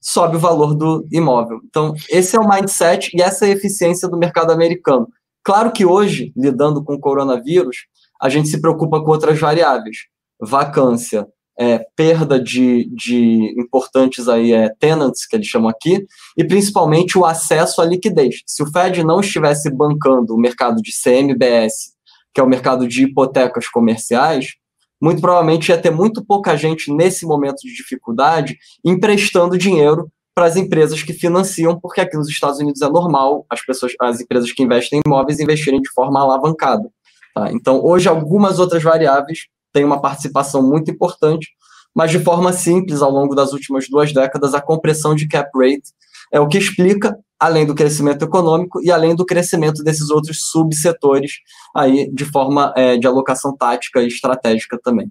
sobe 0.00 0.36
o 0.36 0.40
valor 0.40 0.74
do 0.74 1.06
imóvel. 1.12 1.60
Então, 1.64 1.94
esse 2.08 2.36
é 2.36 2.40
o 2.40 2.48
mindset 2.48 3.10
e 3.14 3.20
essa 3.20 3.46
é 3.46 3.50
a 3.50 3.52
eficiência 3.52 4.08
do 4.08 4.16
mercado 4.16 4.50
americano. 4.50 5.08
Claro 5.44 5.72
que 5.72 5.84
hoje, 5.84 6.32
lidando 6.36 6.82
com 6.82 6.94
o 6.94 7.00
coronavírus, 7.00 7.86
a 8.20 8.28
gente 8.28 8.48
se 8.48 8.60
preocupa 8.60 9.02
com 9.02 9.10
outras 9.10 9.38
variáveis. 9.38 9.96
Vacância, 10.40 11.26
é, 11.58 11.84
perda 11.96 12.40
de, 12.40 12.88
de 12.94 13.54
importantes 13.58 14.28
aí, 14.28 14.52
é, 14.52 14.68
tenants, 14.78 15.26
que 15.26 15.34
eles 15.34 15.48
chamam 15.48 15.68
aqui, 15.68 16.06
e 16.36 16.44
principalmente 16.44 17.18
o 17.18 17.24
acesso 17.24 17.82
à 17.82 17.84
liquidez. 17.84 18.42
Se 18.46 18.62
o 18.62 18.70
Fed 18.70 19.02
não 19.02 19.20
estivesse 19.20 19.68
bancando 19.70 20.34
o 20.34 20.38
mercado 20.38 20.80
de 20.80 20.92
CMBS, 20.92 21.94
que 22.32 22.40
é 22.40 22.44
o 22.44 22.48
mercado 22.48 22.86
de 22.86 23.02
hipotecas 23.02 23.66
comerciais, 23.68 24.54
muito 25.00 25.20
provavelmente 25.20 25.70
ia 25.70 25.78
ter 25.78 25.90
muito 25.90 26.24
pouca 26.24 26.56
gente 26.56 26.92
nesse 26.92 27.26
momento 27.26 27.58
de 27.62 27.74
dificuldade 27.74 28.56
emprestando 28.84 29.58
dinheiro 29.58 30.10
para 30.34 30.46
as 30.46 30.56
empresas 30.56 31.02
que 31.02 31.12
financiam, 31.12 31.78
porque 31.80 32.00
aqui 32.00 32.16
nos 32.16 32.28
Estados 32.28 32.60
Unidos 32.60 32.80
é 32.80 32.88
normal 32.88 33.44
as 33.50 33.64
pessoas, 33.64 33.92
as 34.00 34.20
empresas 34.20 34.52
que 34.52 34.62
investem 34.62 35.00
em 35.00 35.02
imóveis 35.04 35.40
investirem 35.40 35.80
de 35.80 35.90
forma 35.90 36.20
alavancada. 36.20 36.88
Tá? 37.34 37.50
Então, 37.52 37.84
hoje, 37.84 38.08
algumas 38.08 38.60
outras 38.60 38.82
variáveis 38.82 39.48
têm 39.72 39.84
uma 39.84 40.00
participação 40.00 40.62
muito 40.62 40.90
importante, 40.90 41.48
mas 41.94 42.10
de 42.10 42.18
forma 42.18 42.52
simples, 42.52 43.02
ao 43.02 43.10
longo 43.10 43.34
das 43.34 43.52
últimas 43.52 43.88
duas 43.88 44.12
décadas, 44.12 44.54
a 44.54 44.60
compressão 44.60 45.14
de 45.14 45.26
cap 45.26 45.50
rate 45.56 45.92
é 46.32 46.38
o 46.38 46.48
que 46.48 46.58
explica, 46.58 47.18
além 47.38 47.64
do 47.66 47.74
crescimento 47.74 48.24
econômico 48.24 48.80
e 48.82 48.90
além 48.90 49.14
do 49.14 49.24
crescimento 49.24 49.82
desses 49.82 50.10
outros 50.10 50.50
subsetores 50.50 51.32
aí 51.74 52.10
de 52.12 52.24
forma 52.24 52.72
é, 52.76 52.96
de 52.96 53.06
alocação 53.06 53.56
tática 53.56 54.02
e 54.02 54.08
estratégica 54.08 54.78
também. 54.82 55.10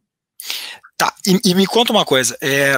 Tá, 0.98 1.14
e, 1.26 1.52
e 1.52 1.56
me 1.56 1.66
conta 1.66 1.92
uma 1.92 2.06
coisa, 2.06 2.38
é, 2.42 2.78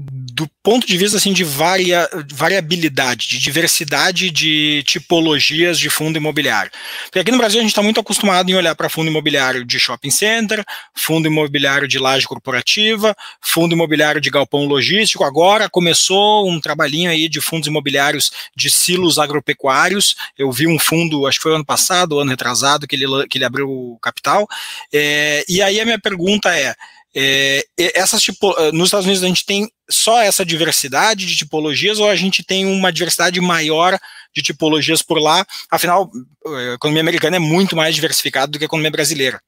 do 0.00 0.48
ponto 0.62 0.86
de 0.86 0.96
vista 0.96 1.16
assim 1.16 1.32
de 1.32 1.42
varia, 1.42 2.08
variabilidade, 2.32 3.26
de 3.26 3.38
diversidade 3.38 4.30
de 4.30 4.84
tipologias 4.86 5.78
de 5.78 5.90
fundo 5.90 6.16
imobiliário. 6.16 6.70
Porque 7.04 7.18
aqui 7.18 7.32
no 7.32 7.38
Brasil 7.38 7.58
a 7.58 7.62
gente 7.62 7.72
está 7.72 7.82
muito 7.82 7.98
acostumado 7.98 8.48
em 8.48 8.54
olhar 8.54 8.76
para 8.76 8.88
fundo 8.88 9.10
imobiliário 9.10 9.64
de 9.64 9.78
shopping 9.80 10.10
center, 10.10 10.64
fundo 10.94 11.26
imobiliário 11.26 11.88
de 11.88 11.98
laje 11.98 12.28
corporativa, 12.28 13.12
fundo 13.42 13.74
imobiliário 13.74 14.20
de 14.20 14.30
galpão 14.30 14.66
logístico. 14.66 15.24
Agora 15.24 15.68
começou 15.68 16.48
um 16.48 16.60
trabalhinho 16.60 17.10
aí 17.10 17.28
de 17.28 17.40
fundos 17.40 17.66
imobiliários 17.66 18.30
de 18.56 18.70
silos 18.70 19.18
agropecuários. 19.18 20.14
Eu 20.38 20.52
vi 20.52 20.68
um 20.68 20.78
fundo, 20.78 21.26
acho 21.26 21.38
que 21.38 21.42
foi 21.42 21.54
ano 21.54 21.66
passado, 21.66 22.20
ano 22.20 22.30
retrasado, 22.30 22.86
que 22.86 22.94
ele, 22.94 23.26
que 23.28 23.36
ele 23.36 23.44
abriu 23.44 23.68
o 23.68 23.98
capital. 24.00 24.46
É, 24.92 25.44
e 25.48 25.60
aí 25.60 25.80
a 25.80 25.84
minha 25.84 25.98
pergunta 25.98 26.56
é, 26.56 26.74
é, 27.14 27.64
essas 27.76 28.22
tipo, 28.22 28.54
eh, 28.58 28.70
nos 28.72 28.88
Estados 28.88 29.06
Unidos 29.06 29.24
a 29.24 29.26
gente 29.26 29.44
tem 29.44 29.68
só 29.90 30.20
essa 30.20 30.44
diversidade 30.44 31.26
de 31.26 31.36
tipologias 31.36 31.98
ou 31.98 32.08
a 32.08 32.16
gente 32.16 32.42
tem 32.42 32.66
uma 32.66 32.92
diversidade 32.92 33.40
maior 33.40 33.98
de 34.34 34.42
tipologias 34.42 35.02
por 35.02 35.18
lá? 35.18 35.46
Afinal, 35.70 36.10
a 36.46 36.74
economia 36.74 37.02
americana 37.02 37.36
é 37.36 37.40
muito 37.40 37.74
mais 37.74 37.94
diversificada 37.94 38.52
do 38.52 38.58
que 38.58 38.64
a 38.64 38.66
economia 38.66 38.90
brasileira. 38.90 39.40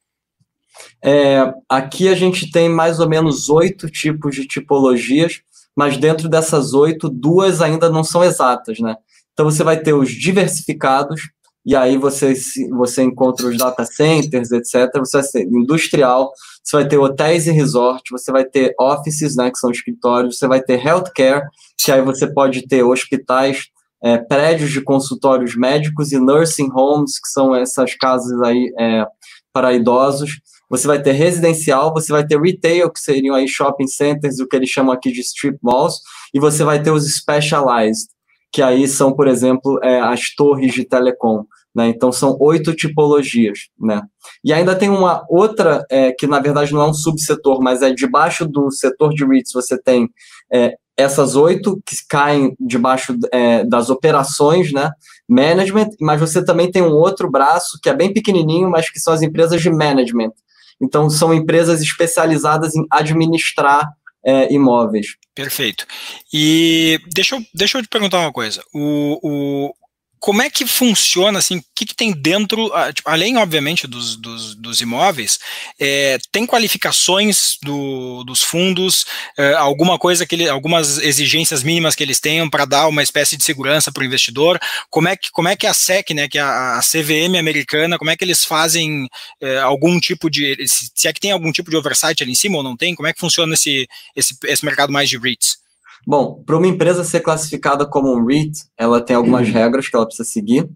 É, 1.02 1.52
aqui 1.68 2.08
a 2.08 2.14
gente 2.14 2.50
tem 2.50 2.68
mais 2.68 3.00
ou 3.00 3.08
menos 3.08 3.48
oito 3.48 3.88
tipos 3.88 4.34
de 4.34 4.46
tipologias, 4.46 5.40
mas 5.76 5.96
dentro 5.96 6.28
dessas 6.28 6.74
oito, 6.74 7.08
duas 7.08 7.60
ainda 7.60 7.88
não 7.88 8.04
são 8.04 8.24
exatas, 8.24 8.78
né? 8.80 8.96
Então 9.32 9.44
você 9.44 9.62
vai 9.62 9.78
ter 9.80 9.92
os 9.92 10.10
diversificados, 10.10 11.22
e 11.64 11.76
aí 11.76 11.96
você, 11.96 12.34
você 12.70 13.02
encontra 13.02 13.46
os 13.46 13.58
data 13.58 13.84
centers, 13.84 14.50
etc. 14.50 14.90
Você 14.98 15.20
vai 15.20 15.28
ter 15.30 15.42
industrial, 15.44 16.32
você 16.62 16.76
vai 16.76 16.88
ter 16.88 16.98
hotéis 16.98 17.46
e 17.46 17.52
resort, 17.52 18.02
você 18.10 18.32
vai 18.32 18.44
ter 18.44 18.74
offices, 18.78 19.36
né, 19.36 19.50
que 19.50 19.58
são 19.58 19.70
escritórios, 19.70 20.38
você 20.38 20.48
vai 20.48 20.62
ter 20.62 20.84
healthcare, 20.84 21.42
que 21.78 21.92
aí 21.92 22.02
você 22.02 22.26
pode 22.32 22.66
ter 22.66 22.82
hospitais, 22.82 23.66
é, 24.02 24.16
prédios 24.16 24.70
de 24.70 24.80
consultórios 24.80 25.54
médicos 25.54 26.12
e 26.12 26.18
nursing 26.18 26.70
homes, 26.74 27.20
que 27.20 27.28
são 27.28 27.54
essas 27.54 27.94
casas 27.94 28.40
aí 28.42 28.72
é, 28.78 29.04
para 29.52 29.74
idosos. 29.74 30.40
Você 30.70 30.86
vai 30.86 31.02
ter 31.02 31.12
residencial, 31.12 31.92
você 31.92 32.12
vai 32.12 32.24
ter 32.24 32.40
retail, 32.40 32.90
que 32.90 33.00
seriam 33.00 33.34
aí 33.34 33.46
shopping 33.48 33.88
centers, 33.88 34.38
o 34.38 34.46
que 34.46 34.56
eles 34.56 34.70
chamam 34.70 34.92
aqui 34.92 35.12
de 35.12 35.20
strip 35.20 35.58
malls, 35.62 36.00
e 36.32 36.40
você 36.40 36.62
vai 36.64 36.80
ter 36.80 36.92
os 36.92 37.04
specialized, 37.12 38.08
que 38.52 38.62
aí 38.62 38.88
são, 38.88 39.12
por 39.12 39.28
exemplo, 39.28 39.78
é, 39.82 40.00
as 40.00 40.34
torres 40.34 40.72
de 40.72 40.84
telecom. 40.84 41.44
Né? 41.74 41.88
Então, 41.88 42.10
são 42.10 42.36
oito 42.40 42.74
tipologias. 42.74 43.68
Né? 43.78 44.02
E 44.44 44.52
ainda 44.52 44.74
tem 44.74 44.88
uma 44.88 45.24
outra, 45.28 45.84
é, 45.90 46.12
que 46.12 46.26
na 46.26 46.40
verdade 46.40 46.72
não 46.72 46.82
é 46.82 46.88
um 46.88 46.94
subsetor, 46.94 47.62
mas 47.62 47.82
é 47.82 47.92
debaixo 47.92 48.46
do 48.46 48.70
setor 48.70 49.14
de 49.14 49.24
REITs, 49.24 49.52
você 49.52 49.80
tem 49.80 50.08
é, 50.52 50.74
essas 50.96 51.36
oito 51.36 51.80
que 51.86 51.96
caem 52.08 52.54
debaixo 52.60 53.16
é, 53.32 53.64
das 53.64 53.88
operações, 53.88 54.72
né? 54.72 54.90
Management, 55.28 55.90
mas 56.00 56.20
você 56.20 56.44
também 56.44 56.70
tem 56.70 56.82
um 56.82 56.92
outro 56.92 57.30
braço 57.30 57.78
que 57.82 57.88
é 57.88 57.94
bem 57.94 58.12
pequenininho, 58.12 58.68
mas 58.68 58.90
que 58.90 59.00
são 59.00 59.14
as 59.14 59.22
empresas 59.22 59.62
de 59.62 59.70
management. 59.70 60.32
Então, 60.80 61.08
são 61.10 61.32
empresas 61.32 61.80
especializadas 61.80 62.74
em 62.74 62.84
administrar 62.90 63.86
é, 64.24 64.52
imóveis. 64.52 65.06
Perfeito. 65.34 65.86
E 66.32 66.98
deixa 67.14 67.36
eu, 67.36 67.42
deixa 67.54 67.78
eu 67.78 67.82
te 67.82 67.88
perguntar 67.88 68.20
uma 68.20 68.32
coisa. 68.32 68.62
O, 68.74 69.18
o, 69.22 69.74
como 70.20 70.42
é 70.42 70.50
que 70.50 70.66
funciona, 70.66 71.38
assim, 71.38 71.56
o 71.56 71.64
que, 71.74 71.86
que 71.86 71.94
tem 71.94 72.12
dentro, 72.12 72.70
ah, 72.74 72.92
tipo, 72.92 73.08
além, 73.08 73.38
obviamente, 73.38 73.86
dos, 73.86 74.16
dos, 74.16 74.54
dos 74.54 74.80
imóveis, 74.82 75.38
é, 75.80 76.18
tem 76.30 76.46
qualificações 76.46 77.56
do, 77.62 78.22
dos 78.24 78.42
fundos, 78.42 79.06
é, 79.38 79.54
alguma 79.54 79.98
coisa, 79.98 80.26
que 80.26 80.34
ele, 80.34 80.46
algumas 80.46 80.98
exigências 80.98 81.62
mínimas 81.62 81.94
que 81.94 82.02
eles 82.02 82.20
tenham 82.20 82.50
para 82.50 82.66
dar 82.66 82.86
uma 82.86 83.02
espécie 83.02 83.34
de 83.34 83.42
segurança 83.42 83.90
para 83.90 84.02
o 84.02 84.04
investidor, 84.04 84.60
como 84.90 85.08
é, 85.08 85.16
que, 85.16 85.30
como 85.30 85.48
é 85.48 85.56
que 85.56 85.66
a 85.66 85.72
SEC, 85.72 86.12
né, 86.12 86.28
que 86.28 86.38
é 86.38 86.42
a, 86.42 86.80
CVM 86.82 87.38
americana, 87.38 87.96
como 87.96 88.10
é 88.10 88.16
que 88.16 88.22
eles 88.22 88.44
fazem 88.44 89.08
é, 89.40 89.58
algum 89.60 89.98
tipo 89.98 90.28
de, 90.28 90.54
se, 90.68 90.90
se 90.94 91.08
é 91.08 91.12
que 91.14 91.20
tem 91.20 91.32
algum 91.32 91.50
tipo 91.50 91.70
de 91.70 91.76
oversight 91.78 92.22
ali 92.22 92.32
em 92.32 92.34
cima 92.34 92.58
ou 92.58 92.62
não 92.62 92.76
tem, 92.76 92.94
como 92.94 93.08
é 93.08 93.14
que 93.14 93.20
funciona 93.20 93.54
esse, 93.54 93.88
esse, 94.14 94.36
esse 94.44 94.64
mercado 94.66 94.92
mais 94.92 95.08
de 95.08 95.16
REITs? 95.16 95.59
Bom, 96.06 96.42
para 96.44 96.56
uma 96.56 96.66
empresa 96.66 97.04
ser 97.04 97.20
classificada 97.20 97.86
como 97.86 98.12
um 98.12 98.24
REIT, 98.24 98.64
ela 98.76 99.00
tem 99.00 99.16
algumas 99.16 99.46
uhum. 99.46 99.54
regras 99.54 99.88
que 99.88 99.96
ela 99.96 100.06
precisa 100.06 100.28
seguir. 100.28 100.68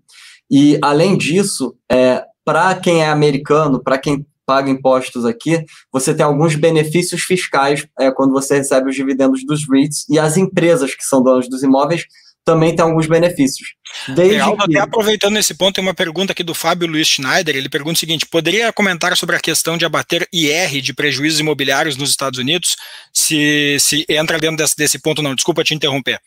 E, 0.50 0.78
além 0.82 1.16
disso, 1.16 1.74
é, 1.90 2.24
para 2.44 2.74
quem 2.74 3.02
é 3.02 3.08
americano, 3.08 3.82
para 3.82 3.98
quem 3.98 4.26
paga 4.46 4.70
impostos 4.70 5.24
aqui, 5.24 5.64
você 5.90 6.14
tem 6.14 6.24
alguns 6.24 6.54
benefícios 6.54 7.22
fiscais 7.22 7.86
é, 7.98 8.10
quando 8.10 8.32
você 8.32 8.58
recebe 8.58 8.90
os 8.90 8.94
dividendos 8.94 9.44
dos 9.46 9.68
REITs 9.68 10.06
e 10.08 10.18
as 10.18 10.36
empresas 10.36 10.94
que 10.94 11.04
são 11.04 11.22
donas 11.22 11.48
dos 11.48 11.62
imóveis 11.62 12.06
também 12.44 12.76
tem 12.76 12.84
alguns 12.84 13.06
benefícios. 13.06 13.70
Desde 14.08 14.34
Legal, 14.34 14.56
que... 14.56 14.62
até 14.64 14.78
aproveitando 14.78 15.38
esse 15.38 15.54
ponto, 15.54 15.76
tem 15.76 15.84
uma 15.84 15.94
pergunta 15.94 16.32
aqui 16.32 16.42
do 16.42 16.54
Fábio 16.54 16.86
Luiz 16.86 17.08
Schneider, 17.08 17.56
ele 17.56 17.68
pergunta 17.68 17.96
o 17.96 18.00
seguinte, 18.00 18.26
poderia 18.26 18.72
comentar 18.72 19.16
sobre 19.16 19.34
a 19.36 19.40
questão 19.40 19.78
de 19.78 19.84
abater 19.84 20.28
IR 20.32 20.80
de 20.82 20.92
prejuízos 20.92 21.40
imobiliários 21.40 21.96
nos 21.96 22.10
Estados 22.10 22.38
Unidos, 22.38 22.76
se, 23.12 23.78
se 23.80 24.04
entra 24.08 24.38
dentro 24.38 24.58
desse, 24.58 24.76
desse 24.76 24.98
ponto 24.98 25.22
não, 25.22 25.34
desculpa 25.34 25.64
te 25.64 25.74
interromper. 25.74 26.20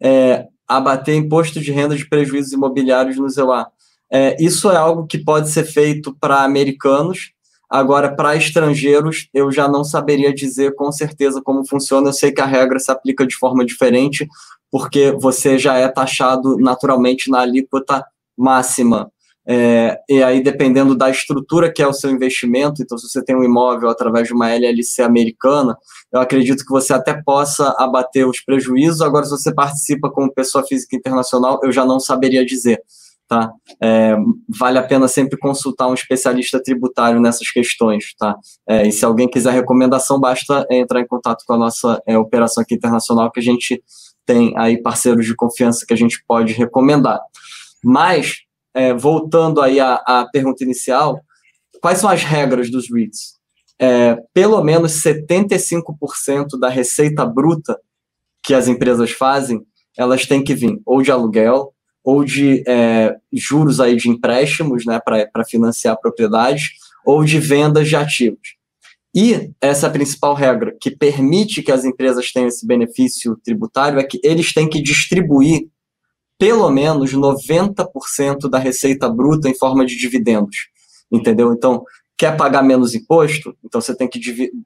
É, 0.00 0.44
abater 0.66 1.16
imposto 1.16 1.60
de 1.60 1.72
renda 1.72 1.96
de 1.96 2.08
prejuízos 2.08 2.52
imobiliários 2.52 3.16
no 3.16 3.28
ZEUA. 3.28 3.66
É, 4.12 4.36
isso 4.40 4.70
é 4.70 4.76
algo 4.76 5.06
que 5.06 5.18
pode 5.18 5.50
ser 5.50 5.64
feito 5.64 6.16
para 6.20 6.42
americanos, 6.42 7.32
Agora, 7.70 8.14
para 8.14 8.34
estrangeiros, 8.34 9.28
eu 9.32 9.52
já 9.52 9.68
não 9.68 9.84
saberia 9.84 10.34
dizer 10.34 10.74
com 10.74 10.90
certeza 10.90 11.40
como 11.40 11.64
funciona. 11.64 12.08
Eu 12.08 12.12
sei 12.12 12.32
que 12.32 12.40
a 12.40 12.46
regra 12.46 12.80
se 12.80 12.90
aplica 12.90 13.24
de 13.24 13.36
forma 13.36 13.64
diferente, 13.64 14.26
porque 14.72 15.12
você 15.12 15.56
já 15.56 15.76
é 15.76 15.86
taxado 15.86 16.56
naturalmente 16.58 17.30
na 17.30 17.40
alíquota 17.40 18.04
máxima. 18.36 19.10
É, 19.46 19.98
e 20.08 20.22
aí, 20.22 20.42
dependendo 20.42 20.96
da 20.96 21.10
estrutura 21.10 21.72
que 21.72 21.82
é 21.82 21.86
o 21.86 21.92
seu 21.92 22.10
investimento, 22.10 22.82
então, 22.82 22.98
se 22.98 23.08
você 23.08 23.24
tem 23.24 23.36
um 23.36 23.42
imóvel 23.42 23.88
através 23.88 24.28
de 24.28 24.34
uma 24.34 24.50
LLC 24.50 25.02
americana, 25.02 25.76
eu 26.12 26.20
acredito 26.20 26.64
que 26.64 26.70
você 26.70 26.92
até 26.92 27.20
possa 27.22 27.74
abater 27.78 28.26
os 28.26 28.40
prejuízos. 28.40 29.00
Agora, 29.00 29.24
se 29.24 29.30
você 29.30 29.54
participa 29.54 30.10
como 30.10 30.32
pessoa 30.32 30.64
física 30.66 30.96
internacional, 30.96 31.60
eu 31.62 31.72
já 31.72 31.84
não 31.84 31.98
saberia 31.98 32.44
dizer. 32.44 32.82
Tá? 33.30 33.48
É, 33.80 34.16
vale 34.48 34.76
a 34.76 34.82
pena 34.82 35.06
sempre 35.06 35.38
consultar 35.38 35.86
um 35.86 35.94
especialista 35.94 36.60
tributário 36.60 37.20
nessas 37.20 37.48
questões. 37.48 38.12
Tá? 38.18 38.36
É, 38.68 38.88
e 38.88 38.90
se 38.90 39.04
alguém 39.04 39.28
quiser 39.28 39.52
recomendação, 39.52 40.18
basta 40.18 40.66
entrar 40.68 41.00
em 41.00 41.06
contato 41.06 41.44
com 41.46 41.52
a 41.52 41.56
nossa 41.56 42.02
é, 42.08 42.18
operação 42.18 42.60
aqui 42.60 42.74
internacional, 42.74 43.30
que 43.30 43.38
a 43.38 43.42
gente 43.42 43.80
tem 44.26 44.52
aí 44.58 44.82
parceiros 44.82 45.24
de 45.24 45.36
confiança 45.36 45.86
que 45.86 45.94
a 45.94 45.96
gente 45.96 46.24
pode 46.26 46.54
recomendar. 46.54 47.20
Mas, 47.84 48.38
é, 48.74 48.92
voltando 48.92 49.60
aí 49.60 49.78
à, 49.78 50.02
à, 50.04 50.28
pergunta 50.28 50.64
inicial, 50.64 51.20
quais 51.80 51.98
são 51.98 52.10
as 52.10 52.24
regras 52.24 52.68
dos 52.68 52.90
REITs? 52.92 53.38
É, 53.80 54.16
pelo 54.34 54.60
menos 54.64 55.00
75% 55.04 56.58
da 56.58 56.68
receita 56.68 57.24
bruta 57.24 57.78
que 58.42 58.54
as 58.54 58.66
empresas 58.66 59.12
fazem, 59.12 59.60
elas 59.96 60.26
têm 60.26 60.42
que 60.42 60.52
vir 60.52 60.80
ou 60.84 61.00
de 61.00 61.12
aluguel, 61.12 61.72
ou 62.04 62.24
de 62.24 62.64
é, 62.66 63.16
juros 63.32 63.80
aí 63.80 63.96
de 63.96 64.08
empréstimos 64.08 64.84
né, 64.84 65.00
para 65.00 65.44
financiar 65.44 65.98
propriedades, 66.00 66.70
ou 67.04 67.24
de 67.24 67.38
vendas 67.38 67.88
de 67.88 67.96
ativos. 67.96 68.56
E 69.14 69.50
essa 69.60 69.86
é 69.86 69.88
a 69.88 69.92
principal 69.92 70.34
regra 70.34 70.76
que 70.80 70.90
permite 70.90 71.62
que 71.62 71.72
as 71.72 71.84
empresas 71.84 72.30
tenham 72.32 72.48
esse 72.48 72.66
benefício 72.66 73.36
tributário 73.42 73.98
é 73.98 74.04
que 74.04 74.20
eles 74.22 74.52
têm 74.52 74.68
que 74.68 74.80
distribuir 74.80 75.68
pelo 76.38 76.70
menos 76.70 77.12
90% 77.12 78.48
da 78.48 78.58
receita 78.58 79.08
bruta 79.10 79.48
em 79.48 79.54
forma 79.54 79.84
de 79.84 79.96
dividendos. 79.96 80.68
Entendeu? 81.12 81.52
Então, 81.52 81.84
quer 82.16 82.36
pagar 82.36 82.62
menos 82.62 82.94
imposto? 82.94 83.56
Então 83.64 83.80
você 83.80 83.96
tem 83.96 84.08
que 84.08 84.20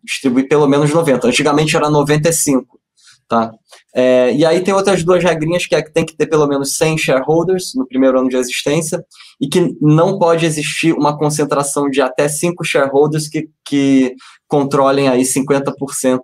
distribuir 0.05 0.47
pelo 0.47 0.69
menos 0.69 0.93
90. 0.93 1.27
Antigamente 1.27 1.75
era 1.75 1.89
95, 1.89 2.79
tá? 3.29 3.53
É, 3.95 4.33
e 4.35 4.45
aí 4.45 4.61
tem 4.61 4.75
outras 4.75 5.03
duas 5.03 5.23
regrinhas 5.23 5.67
que 5.67 5.75
é 5.75 5.83
que 5.83 5.93
tem 5.93 6.05
que 6.05 6.17
ter 6.17 6.27
pelo 6.27 6.47
menos 6.47 6.77
100 6.77 6.99
shareholders 6.99 7.73
no 7.75 7.87
primeiro 7.87 8.19
ano 8.19 8.29
de 8.29 8.37
existência 8.37 9.05
e 9.41 9.49
que 9.49 9.77
não 9.81 10.19
pode 10.19 10.47
existir 10.47 10.93
uma 10.93 11.17
concentração 11.17 11.89
de 11.89 12.01
até 12.01 12.29
5 12.29 12.65
shareholders 12.65 13.29
que, 13.29 13.49
que 13.65 14.15
controlem 14.49 15.09
aí 15.09 15.23
50% 15.23 16.21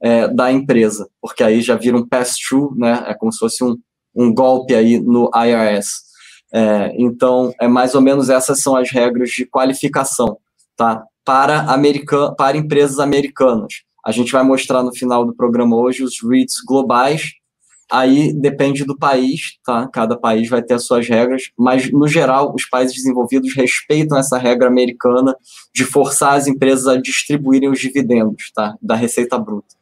é, 0.00 0.28
da 0.28 0.50
empresa, 0.52 1.08
porque 1.20 1.42
aí 1.42 1.60
já 1.60 1.74
vira 1.76 1.96
um 1.96 2.06
pass-through, 2.06 2.74
né? 2.76 3.04
É 3.06 3.14
como 3.14 3.32
se 3.32 3.38
fosse 3.38 3.64
um, 3.64 3.76
um 4.14 4.32
golpe 4.32 4.74
aí 4.74 5.00
no 5.00 5.30
IRS. 5.34 6.08
É, 6.52 6.94
então, 6.96 7.52
é 7.60 7.68
mais 7.68 7.94
ou 7.94 8.00
menos 8.00 8.30
essas 8.30 8.60
são 8.60 8.74
as 8.76 8.90
regras 8.90 9.30
de 9.30 9.44
qualificação, 9.44 10.38
tá? 10.76 11.04
Para, 11.24 11.60
american 11.62 12.34
para 12.34 12.56
empresas 12.56 12.98
americanas. 12.98 13.82
A 14.08 14.10
gente 14.10 14.32
vai 14.32 14.42
mostrar 14.42 14.82
no 14.82 14.90
final 14.90 15.22
do 15.22 15.34
programa 15.34 15.76
hoje 15.76 16.02
os 16.02 16.22
REITs 16.22 16.62
globais. 16.66 17.32
Aí 17.92 18.32
depende 18.32 18.82
do 18.82 18.96
país, 18.96 19.58
tá? 19.62 19.86
Cada 19.86 20.16
país 20.16 20.48
vai 20.48 20.62
ter 20.62 20.72
as 20.72 20.86
suas 20.86 21.06
regras, 21.06 21.50
mas 21.58 21.92
no 21.92 22.08
geral 22.08 22.54
os 22.54 22.64
países 22.64 22.96
desenvolvidos 22.96 23.54
respeitam 23.54 24.16
essa 24.16 24.38
regra 24.38 24.66
americana 24.66 25.36
de 25.74 25.84
forçar 25.84 26.38
as 26.38 26.46
empresas 26.46 26.86
a 26.86 26.96
distribuírem 26.96 27.68
os 27.68 27.78
dividendos, 27.78 28.50
tá? 28.54 28.78
Da 28.80 28.94
receita 28.94 29.38
bruta. 29.38 29.76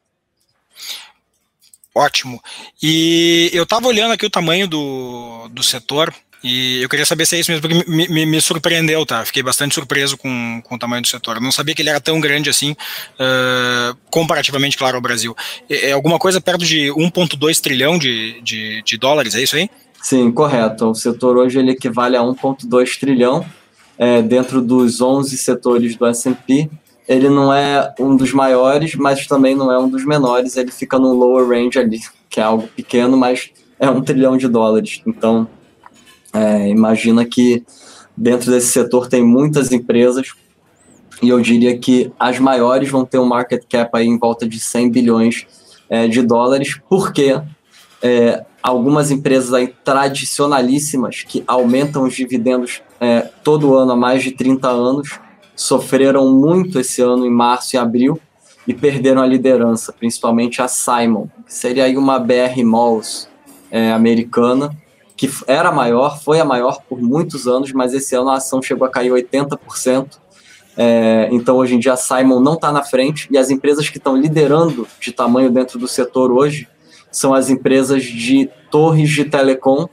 Ótimo. 1.95 2.43
E 2.83 3.49
eu 3.53 3.63
estava 3.63 3.87
olhando 3.87 4.11
aqui 4.11 4.27
o 4.27 4.31
tamanho 4.31 4.67
do, 4.67 5.47
do 5.53 5.63
setor 5.63 6.13
e 6.49 6.81
eu 6.81 6.89
queria 6.89 7.05
saber 7.05 7.27
se 7.27 7.35
é 7.35 7.41
isso 7.41 7.51
mesmo, 7.51 7.69
porque 7.69 7.91
me, 7.91 8.07
me, 8.07 8.25
me 8.25 8.41
surpreendeu, 8.41 9.05
tá? 9.05 9.25
Fiquei 9.25 9.43
bastante 9.43 9.75
surpreso 9.75 10.17
com, 10.17 10.63
com 10.63 10.77
o 10.77 10.79
tamanho 10.79 11.03
do 11.03 11.09
setor. 11.09 11.39
Eu 11.39 11.43
não 11.43 11.51
sabia 11.51 11.75
que 11.75 11.83
ele 11.83 11.89
era 11.89 12.01
tão 12.01 12.21
grande 12.21 12.49
assim, 12.49 12.71
uh, 12.71 13.97
comparativamente, 14.13 14.79
claro, 14.79 14.95
ao 14.95 15.03
Brasil. 15.03 15.35
É, 15.69 15.91
é 15.91 15.93
alguma 15.93 16.21
coisa 16.21 16.41
perto 16.41 16.65
de 16.65 16.87
1,2 16.93 17.61
trilhão 17.61 17.99
de, 17.99 18.41
de, 18.43 18.81
de 18.85 18.97
dólares, 18.97 19.35
é 19.35 19.43
isso 19.43 19.57
aí? 19.57 19.69
Sim, 20.01 20.31
correto. 20.31 20.91
O 20.91 20.95
setor 20.95 21.37
hoje 21.37 21.59
ele 21.59 21.73
equivale 21.73 22.17
a 22.17 22.21
1,2 22.21 22.97
trilhão 23.01 23.45
é, 23.99 24.23
dentro 24.23 24.63
dos 24.63 25.01
11 25.01 25.37
setores 25.37 25.97
do 25.97 26.07
S&P. 26.07 26.71
Ele 27.09 27.29
não 27.29 27.53
é 27.53 27.93
um 27.99 28.15
dos 28.15 28.33
maiores, 28.33 28.95
mas 28.95 29.27
também 29.27 29.57
não 29.57 29.73
é 29.73 29.77
um 29.77 29.89
dos 29.89 30.05
menores. 30.05 30.57
Ele 30.57 30.71
fica 30.71 30.97
no 30.97 31.13
lower 31.13 31.49
range 31.49 31.77
ali, 31.77 31.99
que 32.31 32.39
é 32.39 32.45
algo 32.45 32.69
pequeno, 32.69 33.17
mas 33.17 33.51
é 33.81 33.91
um 33.91 34.01
trilhão 34.01 34.37
de 34.37 34.47
dólares. 34.47 35.03
Então, 35.05 35.49
é, 36.33 36.69
imagina 36.69 37.25
que 37.25 37.65
dentro 38.17 38.51
desse 38.51 38.69
setor 38.69 39.09
tem 39.09 39.25
muitas 39.25 39.73
empresas 39.73 40.33
e 41.23 41.29
eu 41.29 41.41
diria 41.41 41.77
que 41.79 42.13
as 42.19 42.39
maiores 42.39 42.91
vão 42.91 43.05
ter 43.05 43.19
um 43.19 43.25
market 43.25 43.63
cap 43.69 43.91
aí 43.95 44.07
em 44.07 44.19
volta 44.19 44.47
de 44.47 44.61
100 44.61 44.91
bilhões 44.91 45.47
é, 45.89 46.07
de 46.07 46.23
dólares, 46.23 46.79
porque 46.89 47.41
é, 48.03 48.45
algumas 48.63 49.11
empresas 49.11 49.55
aí 49.55 49.69
tradicionalíssimas 49.85 51.23
que 51.23 51.43
aumentam 51.47 52.03
os 52.03 52.15
dividendos 52.15 52.83
é, 53.01 53.23
todo 53.43 53.77
ano 53.77 53.93
há 53.93 53.97
mais 53.97 54.23
de 54.23 54.33
30 54.33 54.69
anos 54.69 55.21
sofreram 55.55 56.31
muito 56.31 56.79
esse 56.79 57.01
ano 57.01 57.25
em 57.25 57.31
março 57.31 57.77
e 57.77 57.79
abril 57.79 58.21
e 58.67 58.75
perderam 58.75 59.23
a 59.23 59.27
liderança, 59.27 59.93
principalmente 59.93 60.61
a 60.61 60.69
Simon, 60.69 61.29
que 61.47 61.55
seria 61.55 61.85
aí 61.85 61.97
uma 61.97 62.19
BR 62.19 62.63
Malls 62.65 63.29
é, 63.71 63.93
americana, 63.93 64.77
que 65.17 65.31
era 65.47 65.73
maior, 65.73 66.21
foi 66.21 66.39
a 66.39 66.45
maior 66.45 66.81
por 66.89 67.01
muitos 67.01 67.47
anos, 67.47 67.73
mas 67.73 67.95
esse 67.95 68.15
ano 68.15 68.29
a 68.29 68.37
ação 68.37 68.61
chegou 68.61 68.87
a 68.87 68.91
cair 68.91 69.11
80%. 69.11 70.19
É, 70.77 71.29
então, 71.33 71.57
hoje 71.57 71.75
em 71.75 71.79
dia, 71.79 71.95
a 71.95 71.97
Simon 71.97 72.39
não 72.39 72.55
está 72.55 72.71
na 72.71 72.83
frente 72.83 73.27
e 73.31 73.39
as 73.39 73.49
empresas 73.49 73.89
que 73.89 73.97
estão 73.97 74.15
liderando 74.15 74.87
de 75.01 75.11
tamanho 75.11 75.51
dentro 75.51 75.79
do 75.79 75.89
setor 75.89 76.31
hoje 76.31 76.69
são 77.11 77.33
as 77.33 77.49
empresas 77.49 78.05
de 78.05 78.51
torres 78.71 79.09
de 79.09 79.25
telecom 79.25 79.89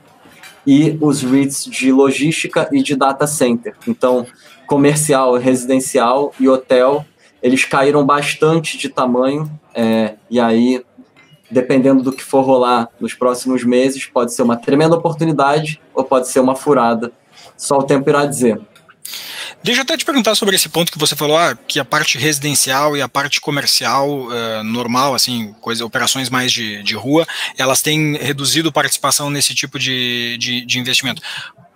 e 0.66 0.98
os 1.00 1.22
REITs 1.22 1.64
de 1.64 1.90
logística 1.90 2.68
e 2.70 2.82
de 2.82 2.94
data 2.94 3.26
center. 3.26 3.74
Então, 3.88 4.26
comercial, 4.66 5.36
residencial 5.36 6.34
e 6.38 6.48
hotel, 6.48 7.04
eles 7.42 7.64
caíram 7.64 8.04
bastante 8.04 8.76
de 8.76 8.88
tamanho, 8.88 9.50
é, 9.74 10.14
e 10.30 10.38
aí, 10.38 10.82
dependendo 11.54 12.02
do 12.02 12.12
que 12.12 12.22
for 12.22 12.42
rolar 12.42 12.88
nos 13.00 13.14
próximos 13.14 13.64
meses, 13.64 14.04
pode 14.04 14.34
ser 14.34 14.42
uma 14.42 14.56
tremenda 14.56 14.96
oportunidade 14.96 15.80
ou 15.94 16.04
pode 16.04 16.28
ser 16.28 16.40
uma 16.40 16.56
furada. 16.56 17.12
Só 17.56 17.78
o 17.78 17.82
tempo 17.84 18.10
irá 18.10 18.26
dizer. 18.26 18.60
Deixa 19.62 19.80
eu 19.80 19.82
até 19.84 19.96
te 19.96 20.04
perguntar 20.04 20.34
sobre 20.34 20.56
esse 20.56 20.68
ponto 20.68 20.90
que 20.92 20.98
você 20.98 21.14
falou, 21.14 21.38
ah, 21.38 21.56
que 21.56 21.78
a 21.78 21.84
parte 21.84 22.18
residencial 22.18 22.96
e 22.96 23.00
a 23.00 23.08
parte 23.08 23.40
comercial 23.40 24.26
uh, 24.26 24.62
normal, 24.64 25.14
assim, 25.14 25.54
coisa, 25.60 25.86
operações 25.86 26.28
mais 26.28 26.52
de, 26.52 26.82
de 26.82 26.94
rua, 26.94 27.26
elas 27.56 27.80
têm 27.80 28.16
reduzido 28.16 28.72
participação 28.72 29.30
nesse 29.30 29.54
tipo 29.54 29.78
de, 29.78 30.36
de, 30.38 30.66
de 30.66 30.78
investimento. 30.78 31.22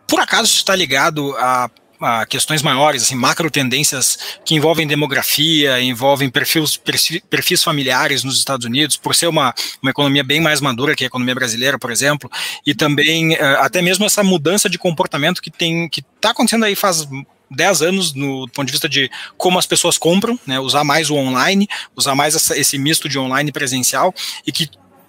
Por 0.06 0.20
acaso 0.20 0.52
está 0.52 0.74
ligado 0.74 1.34
a 1.36 1.70
a 2.00 2.26
questões 2.26 2.62
maiores, 2.62 3.02
assim, 3.02 3.14
macro 3.14 3.50
tendências 3.50 4.18
que 4.44 4.54
envolvem 4.54 4.86
demografia, 4.86 5.80
envolvem 5.80 6.30
perfis, 6.30 6.80
perfis 7.28 7.62
familiares 7.62 8.24
nos 8.24 8.38
Estados 8.38 8.66
Unidos, 8.66 8.96
por 8.96 9.14
ser 9.14 9.26
uma, 9.26 9.54
uma 9.82 9.90
economia 9.90 10.22
bem 10.22 10.40
mais 10.40 10.60
madura 10.60 10.94
que 10.94 11.04
a 11.04 11.06
economia 11.06 11.34
brasileira, 11.34 11.78
por 11.78 11.90
exemplo, 11.90 12.30
e 12.66 12.74
também 12.74 13.34
uh, 13.34 13.58
até 13.60 13.82
mesmo 13.82 14.04
essa 14.04 14.22
mudança 14.22 14.68
de 14.68 14.78
comportamento 14.78 15.42
que 15.42 15.50
tem 15.50 15.88
que 15.88 16.04
está 16.16 16.30
acontecendo 16.30 16.64
aí 16.64 16.74
faz 16.74 17.06
10 17.50 17.82
anos 17.82 18.14
no 18.14 18.48
ponto 18.48 18.66
de 18.66 18.72
vista 18.72 18.88
de 18.88 19.10
como 19.36 19.58
as 19.58 19.66
pessoas 19.66 19.96
compram, 19.96 20.38
né, 20.46 20.60
usar 20.60 20.84
mais 20.84 21.10
o 21.10 21.14
online, 21.14 21.68
usar 21.96 22.14
mais 22.14 22.34
essa, 22.34 22.56
esse 22.56 22.78
misto 22.78 23.08
de 23.08 23.18
online 23.18 23.50
e 23.50 23.52
presencial, 23.52 24.14
e 24.46 24.52
que 24.52 24.68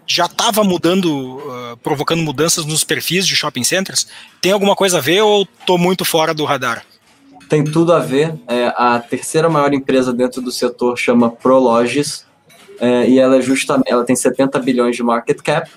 já 0.10 0.26
estava 0.26 0.64
mudando, 0.64 1.38
uh, 1.38 1.78
provocando 1.84 2.24
mudanças 2.24 2.66
nos 2.66 2.84
perfis 2.84 3.28
de 3.28 3.36
shopping 3.36 3.64
centers. 3.64 4.08
Tem 4.42 4.52
alguma 4.52 4.76
coisa 4.76 4.98
a 4.98 5.02
ver 5.02 5.22
ou 5.22 5.44
estou 5.44 5.78
muito 5.78 6.04
fora 6.04 6.34
do 6.34 6.46
radar? 6.46 6.84
Tem 7.48 7.64
tudo 7.64 7.94
a 7.94 8.00
ver. 8.00 8.34
É, 8.48 8.74
a 8.76 9.00
terceira 9.00 9.48
maior 9.48 9.72
empresa 9.72 10.12
dentro 10.12 10.42
do 10.42 10.52
setor 10.52 10.98
chama 10.98 11.30
Prologis, 11.30 12.26
é, 12.80 13.08
e 13.08 13.20
ela 13.20 13.38
é 13.38 13.42
justamente, 13.42 13.92
ela 13.92 14.04
tem 14.04 14.16
70 14.16 14.58
bilhões 14.60 14.96
de 14.96 15.04
market 15.04 15.42
cap. 15.42 15.70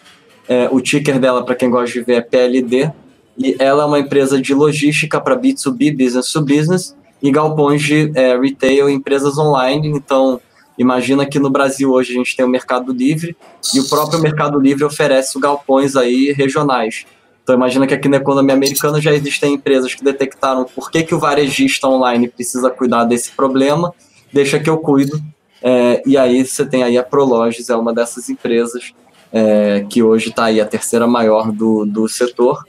É, 0.48 0.68
o 0.70 0.80
ticker 0.80 1.18
dela, 1.18 1.44
para 1.44 1.54
quem 1.54 1.70
gosta 1.70 1.92
de 1.98 2.04
ver, 2.04 2.14
é 2.14 2.20
PLD, 2.22 2.90
e 3.38 3.56
ela 3.58 3.82
é 3.82 3.86
uma 3.86 3.98
empresa 3.98 4.40
de 4.40 4.54
logística 4.54 5.20
para 5.20 5.36
B2B, 5.36 5.96
business 5.96 6.32
to 6.32 6.42
business, 6.42 6.96
e 7.22 7.30
galpões 7.30 7.82
de 7.82 8.10
é, 8.14 8.38
retail 8.38 8.88
empresas 8.88 9.36
online. 9.36 9.88
Então, 9.88 10.40
imagina 10.82 11.24
que 11.24 11.38
no 11.38 11.50
Brasil 11.50 11.90
hoje 11.90 12.12
a 12.12 12.16
gente 12.16 12.36
tem 12.36 12.44
o 12.44 12.48
Mercado 12.48 12.92
Livre 12.92 13.36
e 13.74 13.80
o 13.80 13.88
próprio 13.88 14.20
Mercado 14.20 14.60
Livre 14.60 14.84
oferece 14.84 15.38
galpões 15.40 15.96
aí 15.96 16.32
regionais. 16.32 17.06
Então, 17.42 17.56
imagina 17.56 17.86
que 17.86 17.94
aqui 17.94 18.08
na 18.08 18.18
economia 18.18 18.54
americana 18.54 19.00
já 19.00 19.12
existem 19.12 19.54
empresas 19.54 19.94
que 19.94 20.04
detectaram 20.04 20.64
por 20.64 20.90
que, 20.90 21.02
que 21.02 21.14
o 21.14 21.18
varejista 21.18 21.88
online 21.88 22.28
precisa 22.28 22.70
cuidar 22.70 23.04
desse 23.04 23.32
problema, 23.32 23.92
deixa 24.32 24.60
que 24.60 24.70
eu 24.70 24.78
cuido. 24.78 25.20
É, 25.60 26.02
e 26.06 26.16
aí 26.16 26.44
você 26.44 26.64
tem 26.64 26.82
aí 26.82 26.96
a 26.96 27.02
Prologes, 27.02 27.68
é 27.68 27.76
uma 27.76 27.92
dessas 27.92 28.28
empresas 28.28 28.92
é, 29.32 29.84
que 29.88 30.02
hoje 30.02 30.28
está 30.28 30.44
aí 30.44 30.60
a 30.60 30.66
terceira 30.66 31.06
maior 31.06 31.50
do, 31.50 31.84
do 31.84 32.08
setor 32.08 32.64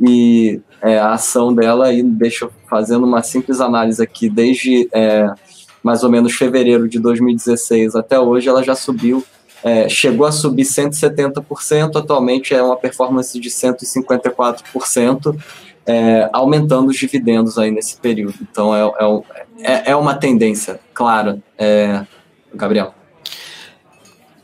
e 0.00 0.60
é, 0.82 0.98
a 0.98 1.12
ação 1.12 1.54
dela, 1.54 1.92
e 1.92 2.02
deixa 2.02 2.46
eu 2.46 2.52
fazendo 2.68 3.04
uma 3.04 3.22
simples 3.22 3.60
análise 3.60 4.02
aqui, 4.02 4.28
desde 4.28 4.88
é, 4.92 5.28
mais 5.86 6.02
ou 6.02 6.10
menos 6.10 6.34
fevereiro 6.34 6.88
de 6.88 6.98
2016 6.98 7.94
até 7.94 8.18
hoje, 8.18 8.48
ela 8.48 8.60
já 8.60 8.74
subiu, 8.74 9.24
é, 9.62 9.88
chegou 9.88 10.26
a 10.26 10.32
subir 10.32 10.64
170%, 10.64 11.94
atualmente 11.94 12.52
é 12.52 12.60
uma 12.60 12.76
performance 12.76 13.38
de 13.38 13.48
154%, 13.48 15.40
é, 15.86 16.28
aumentando 16.32 16.88
os 16.88 16.96
dividendos 16.96 17.56
aí 17.56 17.70
nesse 17.70 17.98
período. 17.98 18.34
Então 18.42 18.74
é, 18.74 18.82
é, 19.60 19.72
é, 19.74 19.90
é 19.92 19.96
uma 19.96 20.16
tendência 20.16 20.80
clara, 20.92 21.38
é, 21.56 22.04
Gabriel. 22.52 22.92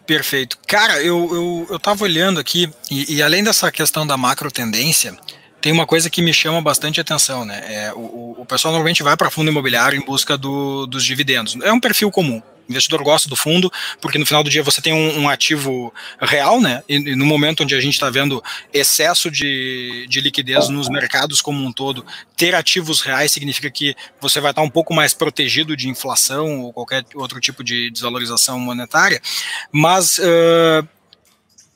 Perfeito. 0.06 0.56
Cara, 0.68 1.02
eu, 1.02 1.28
eu, 1.34 1.66
eu 1.70 1.78
tava 1.80 2.04
olhando 2.04 2.38
aqui, 2.38 2.70
e, 2.88 3.16
e 3.16 3.22
além 3.22 3.42
dessa 3.42 3.72
questão 3.72 4.06
da 4.06 4.16
macro 4.16 4.48
tendência, 4.48 5.16
tem 5.62 5.72
uma 5.72 5.86
coisa 5.86 6.10
que 6.10 6.20
me 6.20 6.34
chama 6.34 6.60
bastante 6.60 7.00
atenção, 7.00 7.44
né? 7.44 7.62
É, 7.66 7.92
o, 7.94 8.34
o 8.36 8.44
pessoal 8.44 8.72
normalmente 8.72 9.02
vai 9.02 9.16
para 9.16 9.30
fundo 9.30 9.48
imobiliário 9.48 9.96
em 9.96 10.04
busca 10.04 10.36
do, 10.36 10.86
dos 10.86 11.04
dividendos. 11.04 11.56
É 11.62 11.72
um 11.72 11.78
perfil 11.78 12.10
comum. 12.10 12.42
O 12.68 12.72
investidor 12.72 13.02
gosta 13.02 13.28
do 13.28 13.36
fundo, 13.36 13.72
porque 14.00 14.18
no 14.18 14.26
final 14.26 14.42
do 14.42 14.50
dia 14.50 14.62
você 14.62 14.82
tem 14.82 14.92
um, 14.92 15.20
um 15.20 15.28
ativo 15.28 15.94
real, 16.20 16.60
né? 16.60 16.82
E, 16.88 16.96
e, 16.96 17.16
no 17.16 17.24
momento 17.24 17.62
onde 17.62 17.76
a 17.76 17.80
gente 17.80 17.94
está 17.94 18.10
vendo 18.10 18.42
excesso 18.72 19.30
de, 19.30 20.04
de 20.08 20.20
liquidez 20.20 20.68
nos 20.68 20.88
mercados 20.88 21.40
como 21.40 21.64
um 21.64 21.72
todo, 21.72 22.04
ter 22.36 22.56
ativos 22.56 23.00
reais 23.00 23.30
significa 23.30 23.70
que 23.70 23.94
você 24.20 24.40
vai 24.40 24.50
estar 24.50 24.62
tá 24.62 24.66
um 24.66 24.70
pouco 24.70 24.92
mais 24.92 25.14
protegido 25.14 25.76
de 25.76 25.88
inflação 25.88 26.62
ou 26.62 26.72
qualquer 26.72 27.04
outro 27.14 27.40
tipo 27.40 27.62
de 27.62 27.88
desvalorização 27.90 28.58
monetária. 28.58 29.22
Mas. 29.70 30.18
Uh, 30.18 30.86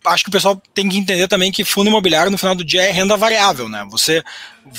acho 0.07 0.25
que 0.25 0.29
o 0.29 0.33
pessoal 0.33 0.61
tem 0.75 0.89
que 0.89 0.97
entender 0.97 1.29
também 1.29 1.53
que 1.53 1.65
fundo 1.65 1.89
imobiliário 1.89 2.31
no 2.31 2.39
final 2.39 2.55
do 2.55 2.65
dia 2.65 2.83
é 2.83 2.91
renda 2.91 3.17
variável, 3.17 3.69
né? 3.69 3.87
Você 3.91 4.23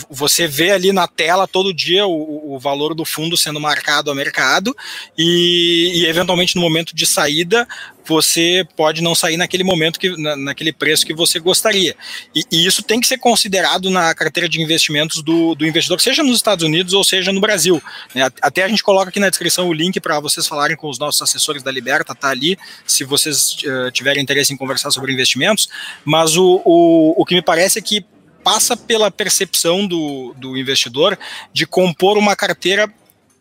você 0.10 0.48
vê 0.48 0.72
ali 0.72 0.92
na 0.92 1.08
tela 1.08 1.48
todo 1.48 1.74
dia 1.74 2.06
o, 2.06 2.56
o 2.56 2.60
valor 2.60 2.94
do 2.94 3.06
fundo 3.06 3.38
sendo 3.38 3.60
marcado 3.60 4.10
ao 4.10 4.16
mercado 4.16 4.76
e, 5.18 5.92
e, 5.96 6.06
eventualmente 6.06 6.56
no 6.56 6.62
momento 6.62 6.96
de 6.96 7.06
saída 7.06 7.68
você 8.06 8.66
pode 8.76 9.02
não 9.02 9.14
sair 9.14 9.36
naquele 9.38 9.64
momento 9.64 10.00
que 10.00 10.16
na, 10.18 10.36
naquele 10.36 10.74
preço 10.74 11.06
que 11.06 11.14
você 11.14 11.40
gostaria 11.40 11.96
e, 12.36 12.44
e, 12.52 12.66
isso 12.66 12.84
tem 12.84 13.00
que 13.00 13.08
ser 13.08 13.18
considerado 13.18 13.90
na 13.90 14.14
carteira 14.14 14.50
de 14.50 14.62
investimentos 14.62 15.22
do, 15.22 15.56
do 15.56 15.66
investidor 15.66 16.02
seja 16.02 16.24
nos 16.24 16.36
Estados 16.36 16.66
Unidos 16.66 16.94
ou 16.94 17.04
seja 17.04 17.32
no 17.32 17.40
Brasil 17.40 17.82
né? 18.14 18.30
até 18.42 18.64
a 18.64 18.68
gente 18.68 18.84
coloca 18.84 19.10
aqui 19.10 19.20
na 19.20 19.30
descrição 19.30 19.68
o 19.68 19.74
link 19.74 20.00
para 20.00 20.20
vocês 20.20 20.48
falarem 20.48 20.76
com 20.76 20.90
os 20.90 21.00
nossos 21.00 21.22
assessores 21.22 21.64
da 21.64 21.72
Liberta 21.72 22.14
tá 22.14 22.30
ali 22.30 22.58
se 22.86 23.04
vocês 23.04 23.58
uh, 23.64 23.92
tiverem 23.92 24.22
interesse 24.22 24.54
em 24.54 24.58
conversar 24.58 24.92
sobre 24.92 25.14
investimentos 25.14 25.70
mas 26.04 26.36
o, 26.36 26.62
o, 26.66 27.22
o 27.22 27.26
que 27.26 27.36
me 27.36 27.42
parece 27.42 27.80
é 27.80 27.82
que 27.82 28.06
passa 28.48 28.78
pela 28.78 29.12
percepção 29.12 29.86
do, 29.86 30.34
do 30.38 30.56
investidor 30.56 31.20
de 31.52 31.68
compor 31.68 32.18
uma 32.18 32.34
carteira 32.34 32.90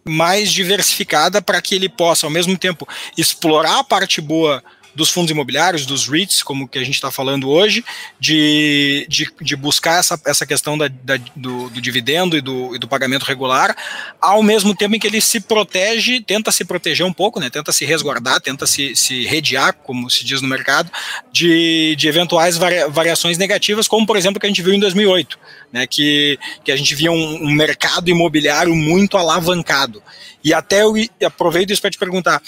mais 0.04 0.52
diversificada 0.52 1.40
para 1.40 1.62
que 1.62 1.76
ele 1.76 1.88
possa, 1.88 2.26
ao 2.26 2.30
mesmo 2.30 2.58
tempo, 2.58 2.88
explorar 3.16 3.78
a 3.78 3.84
parte 3.84 4.20
boa 4.20 4.64
dos 4.96 5.10
fundos 5.10 5.30
imobiliários, 5.30 5.84
dos 5.84 6.08
REITs, 6.08 6.42
como 6.42 6.66
que 6.66 6.78
a 6.78 6.84
gente 6.84 6.94
está 6.94 7.10
falando 7.10 7.50
hoje, 7.50 7.84
de, 8.18 9.06
de, 9.08 9.30
de, 9.42 9.54
buscar 9.54 10.00
essa, 10.00 10.18
essa 10.24 10.46
questão 10.46 10.76
da, 10.76 10.88
da 10.88 11.18
do, 11.36 11.68
do, 11.68 11.80
dividendo 11.80 12.36
e 12.36 12.40
do, 12.40 12.74
e 12.74 12.78
do 12.78 12.88
pagamento 12.88 13.24
regular, 13.24 13.76
ao 14.20 14.42
mesmo 14.42 14.74
tempo 14.74 14.96
em 14.96 14.98
que 14.98 15.06
ele 15.06 15.20
se 15.20 15.38
protege, 15.40 16.20
tenta 16.22 16.50
se 16.50 16.64
proteger 16.64 17.04
um 17.04 17.12
pouco, 17.12 17.38
né, 17.38 17.50
tenta 17.50 17.72
se 17.72 17.84
resguardar, 17.84 18.40
tenta 18.40 18.66
se, 18.66 18.96
se 18.96 19.26
redear, 19.26 19.74
como 19.74 20.08
se 20.08 20.24
diz 20.24 20.40
no 20.40 20.48
mercado, 20.48 20.90
de, 21.30 21.94
de 21.96 22.08
eventuais 22.08 22.56
variações 22.56 23.36
negativas, 23.36 23.86
como 23.86 24.06
por 24.06 24.16
exemplo 24.16 24.40
que 24.40 24.46
a 24.46 24.48
gente 24.48 24.62
viu 24.62 24.72
em 24.72 24.80
2008, 24.80 25.38
né, 25.70 25.86
que, 25.86 26.38
que 26.64 26.72
a 26.72 26.76
gente 26.76 26.94
via 26.94 27.12
um, 27.12 27.44
um 27.44 27.52
mercado 27.52 28.08
imobiliário 28.08 28.74
muito 28.74 29.18
alavancado. 29.18 30.02
E 30.42 30.54
até 30.54 30.82
eu 30.82 30.94
aproveito 31.24 31.70
isso 31.72 31.82
para 31.82 31.90
te 31.90 31.98
perguntar, 31.98 32.40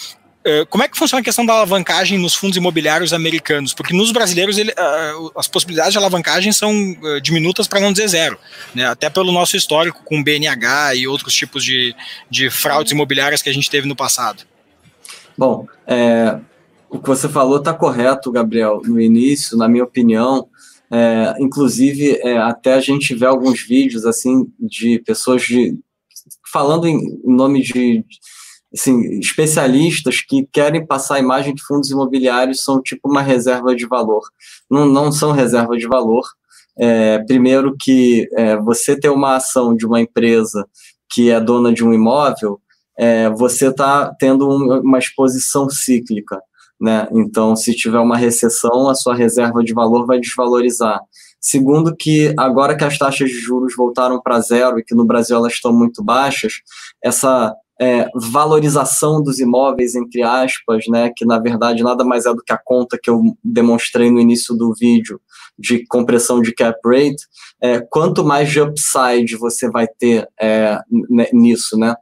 como 0.68 0.84
é 0.84 0.88
que 0.88 0.96
funciona 0.96 1.20
a 1.20 1.24
questão 1.24 1.44
da 1.44 1.52
alavancagem 1.52 2.18
nos 2.18 2.34
fundos 2.34 2.56
imobiliários 2.56 3.12
americanos? 3.12 3.74
Porque 3.74 3.94
nos 3.94 4.12
brasileiros 4.12 4.58
ele, 4.58 4.72
uh, 4.72 5.32
as 5.36 5.48
possibilidades 5.48 5.92
de 5.92 5.98
alavancagem 5.98 6.52
são 6.52 6.72
uh, 6.72 7.20
diminutas 7.20 7.66
para 7.66 7.80
não 7.80 7.92
dizer 7.92 8.08
zero, 8.08 8.38
né? 8.74 8.86
até 8.86 9.10
pelo 9.10 9.32
nosso 9.32 9.56
histórico 9.56 10.02
com 10.04 10.22
BNH 10.22 10.94
e 10.96 11.08
outros 11.08 11.34
tipos 11.34 11.64
de, 11.64 11.94
de 12.30 12.50
fraudes 12.50 12.92
imobiliárias 12.92 13.42
que 13.42 13.48
a 13.48 13.54
gente 13.54 13.70
teve 13.70 13.88
no 13.88 13.96
passado. 13.96 14.44
Bom, 15.36 15.66
é, 15.86 16.38
o 16.90 16.98
que 16.98 17.08
você 17.08 17.28
falou 17.28 17.58
está 17.58 17.72
correto, 17.72 18.32
Gabriel, 18.32 18.80
no 18.84 19.00
início, 19.00 19.56
na 19.56 19.68
minha 19.68 19.84
opinião. 19.84 20.48
É, 20.90 21.34
inclusive, 21.38 22.18
é, 22.22 22.38
até 22.38 22.74
a 22.74 22.80
gente 22.80 23.14
vê 23.14 23.26
alguns 23.26 23.62
vídeos 23.62 24.06
assim 24.06 24.50
de 24.58 24.98
pessoas 25.00 25.42
de, 25.42 25.78
falando 26.50 26.88
em 26.88 27.20
nome 27.24 27.62
de 27.62 28.04
assim, 28.72 29.18
especialistas 29.18 30.20
que 30.20 30.46
querem 30.52 30.86
passar 30.86 31.16
a 31.16 31.20
imagem 31.20 31.54
de 31.54 31.62
fundos 31.62 31.90
imobiliários 31.90 32.62
são 32.62 32.82
tipo 32.82 33.08
uma 33.08 33.22
reserva 33.22 33.74
de 33.74 33.86
valor. 33.86 34.22
Não, 34.70 34.86
não 34.86 35.10
são 35.10 35.32
reserva 35.32 35.76
de 35.76 35.86
valor. 35.86 36.24
É, 36.78 37.18
primeiro 37.24 37.74
que 37.78 38.28
é, 38.36 38.56
você 38.56 38.98
ter 38.98 39.08
uma 39.08 39.36
ação 39.36 39.74
de 39.74 39.84
uma 39.84 40.00
empresa 40.00 40.66
que 41.10 41.30
é 41.30 41.40
dona 41.40 41.72
de 41.72 41.84
um 41.84 41.92
imóvel, 41.92 42.60
é, 42.96 43.30
você 43.30 43.68
está 43.68 44.14
tendo 44.18 44.48
um, 44.48 44.80
uma 44.80 44.98
exposição 44.98 45.68
cíclica. 45.70 46.40
Né? 46.80 47.08
Então, 47.12 47.56
se 47.56 47.74
tiver 47.74 47.98
uma 47.98 48.16
recessão, 48.16 48.88
a 48.88 48.94
sua 48.94 49.14
reserva 49.14 49.64
de 49.64 49.72
valor 49.72 50.06
vai 50.06 50.20
desvalorizar. 50.20 51.00
Segundo, 51.40 51.96
que 51.96 52.34
agora 52.36 52.76
que 52.76 52.84
as 52.84 52.98
taxas 52.98 53.30
de 53.30 53.38
juros 53.38 53.74
voltaram 53.76 54.20
para 54.20 54.40
zero 54.40 54.78
e 54.78 54.84
que 54.84 54.94
no 54.94 55.04
Brasil 55.04 55.36
elas 55.36 55.54
estão 55.54 55.72
muito 55.72 56.02
baixas, 56.02 56.54
essa 57.02 57.54
é, 57.80 58.08
valorização 58.14 59.22
dos 59.22 59.38
imóveis, 59.38 59.94
entre 59.94 60.22
aspas, 60.22 60.84
né, 60.88 61.10
que 61.14 61.24
na 61.24 61.38
verdade 61.38 61.82
nada 61.82 62.04
mais 62.04 62.26
é 62.26 62.34
do 62.34 62.42
que 62.42 62.52
a 62.52 62.58
conta 62.58 62.98
que 63.00 63.08
eu 63.08 63.22
demonstrei 63.42 64.10
no 64.10 64.20
início 64.20 64.54
do 64.54 64.74
vídeo 64.74 65.20
de 65.58 65.86
compressão 65.86 66.40
de 66.40 66.52
cap 66.52 66.78
rate, 66.84 67.26
é, 67.60 67.80
quanto 67.80 68.24
mais 68.24 68.50
de 68.50 68.60
upside 68.60 69.36
você 69.36 69.70
vai 69.70 69.86
ter 69.86 70.28
é, 70.40 70.78
nisso, 71.32 71.76
né? 71.76 71.94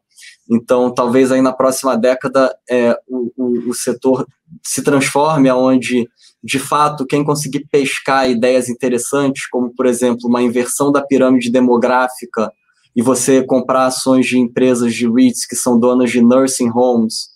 Então, 0.48 0.94
talvez 0.94 1.32
aí 1.32 1.40
na 1.40 1.52
próxima 1.52 1.96
década 1.96 2.54
é, 2.70 2.96
o, 3.08 3.32
o, 3.36 3.70
o 3.70 3.74
setor 3.74 4.26
se 4.62 4.82
transforme 4.82 5.48
aonde 5.48 6.06
de 6.46 6.60
fato, 6.60 7.04
quem 7.04 7.24
conseguir 7.24 7.66
pescar 7.72 8.30
ideias 8.30 8.68
interessantes, 8.68 9.48
como, 9.48 9.74
por 9.74 9.84
exemplo, 9.84 10.28
uma 10.28 10.40
inversão 10.40 10.92
da 10.92 11.02
pirâmide 11.02 11.50
demográfica 11.50 12.52
e 12.96 13.02
você 13.02 13.44
comprar 13.44 13.87
ações 13.87 14.26
de 14.26 14.38
empresas 14.38 14.94
de 14.94 15.06
REITs 15.06 15.46
que 15.46 15.54
são 15.54 15.78
donas 15.78 16.11
de 16.11 16.22
nursing 16.22 16.70
homes, 16.74 17.28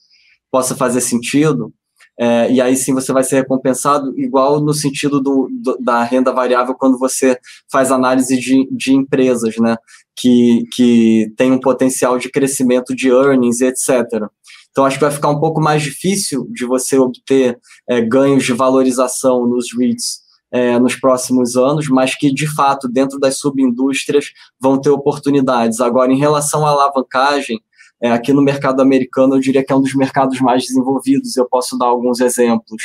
possa 0.50 0.74
fazer 0.74 1.02
sentido, 1.02 1.72
é, 2.18 2.50
e 2.52 2.60
aí 2.60 2.76
sim 2.76 2.92
você 2.92 3.12
vai 3.12 3.22
ser 3.22 3.36
recompensado, 3.36 4.18
igual 4.18 4.60
no 4.60 4.74
sentido 4.74 5.20
do, 5.20 5.48
do, 5.50 5.78
da 5.78 6.02
renda 6.02 6.32
variável, 6.32 6.74
quando 6.74 6.98
você 6.98 7.38
faz 7.70 7.90
análise 7.90 8.38
de, 8.38 8.68
de 8.70 8.92
empresas, 8.92 9.56
né, 9.56 9.76
que, 10.16 10.64
que 10.72 11.32
tem 11.36 11.52
um 11.52 11.60
potencial 11.60 12.18
de 12.18 12.30
crescimento 12.30 12.94
de 12.94 13.08
earnings, 13.08 13.60
etc. 13.60 14.28
Então, 14.70 14.84
acho 14.84 14.98
que 14.98 15.04
vai 15.04 15.12
ficar 15.12 15.30
um 15.30 15.40
pouco 15.40 15.60
mais 15.60 15.82
difícil 15.82 16.46
de 16.50 16.64
você 16.64 16.98
obter 16.98 17.58
é, 17.88 18.00
ganhos 18.00 18.44
de 18.44 18.52
valorização 18.52 19.46
nos 19.46 19.76
REITs 19.76 20.20
é, 20.50 20.78
nos 20.78 20.96
próximos 20.96 21.56
anos, 21.56 21.88
mas 21.88 22.14
que, 22.14 22.32
de 22.32 22.46
fato, 22.46 22.88
dentro 22.88 23.18
das 23.18 23.38
subindústrias 23.38 24.32
vão 24.60 24.80
ter 24.80 24.90
oportunidades. 24.90 25.80
Agora, 25.80 26.12
em 26.12 26.18
relação 26.18 26.66
à 26.66 26.70
alavancagem, 26.70 27.60
é, 28.02 28.10
aqui 28.10 28.32
no 28.32 28.42
mercado 28.42 28.80
americano, 28.80 29.36
eu 29.36 29.40
diria 29.40 29.64
que 29.64 29.72
é 29.72 29.76
um 29.76 29.80
dos 29.80 29.94
mercados 29.94 30.40
mais 30.40 30.64
desenvolvidos. 30.64 31.36
Eu 31.36 31.46
posso 31.48 31.76
dar 31.78 31.86
alguns 31.86 32.20
exemplos. 32.20 32.82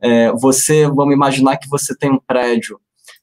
É, 0.00 0.32
você, 0.32 0.86
vamos 0.86 1.14
imaginar 1.14 1.56
que 1.56 1.68
você 1.68 1.96
tem 1.96 2.10
um 2.10 2.20
prédio 2.26 2.78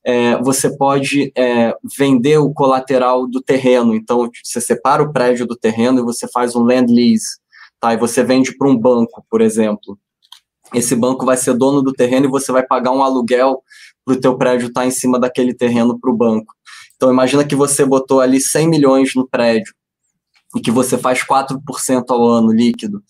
é, 0.05 0.35
você 0.41 0.69
pode 0.75 1.31
é, 1.33 1.73
vender 1.97 2.37
o 2.37 2.51
colateral 2.51 3.25
do 3.25 3.41
terreno. 3.41 3.95
Então, 3.95 4.29
você 4.43 4.59
separa 4.59 5.01
o 5.01 5.13
prédio 5.13 5.47
do 5.47 5.55
terreno 5.55 5.99
e 5.99 6.03
você 6.03 6.27
faz 6.27 6.57
um 6.57 6.63
land 6.63 6.93
lease 6.93 7.37
tá? 7.83 7.93
E 7.93 7.97
você 7.97 8.23
vende 8.23 8.57
para 8.57 8.69
um 8.69 8.77
banco, 8.77 9.25
por 9.29 9.41
exemplo. 9.41 9.99
Esse 10.73 10.95
banco 10.95 11.25
vai 11.25 11.35
ser 11.35 11.53
dono 11.53 11.81
do 11.81 11.91
terreno 11.91 12.25
e 12.27 12.29
você 12.29 12.49
vai 12.49 12.65
pagar 12.65 12.91
um 12.91 13.03
aluguel 13.03 13.61
para 14.05 14.15
o 14.15 14.19
teu 14.19 14.37
prédio 14.37 14.67
estar 14.67 14.81
tá 14.81 14.87
em 14.87 14.91
cima 14.91 15.19
daquele 15.19 15.53
terreno 15.53 15.99
para 15.99 16.11
o 16.11 16.15
banco. 16.15 16.53
Então 16.95 17.11
imagina 17.11 17.45
que 17.45 17.55
você 17.55 17.85
botou 17.85 18.21
ali 18.21 18.39
100 18.39 18.69
milhões 18.69 19.15
no 19.15 19.27
prédio 19.27 19.73
e 20.55 20.61
que 20.61 20.71
você 20.71 20.97
faz 20.97 21.19
4% 21.25 22.03
ao 22.09 22.27
ano 22.27 22.51
líquido. 22.51 23.03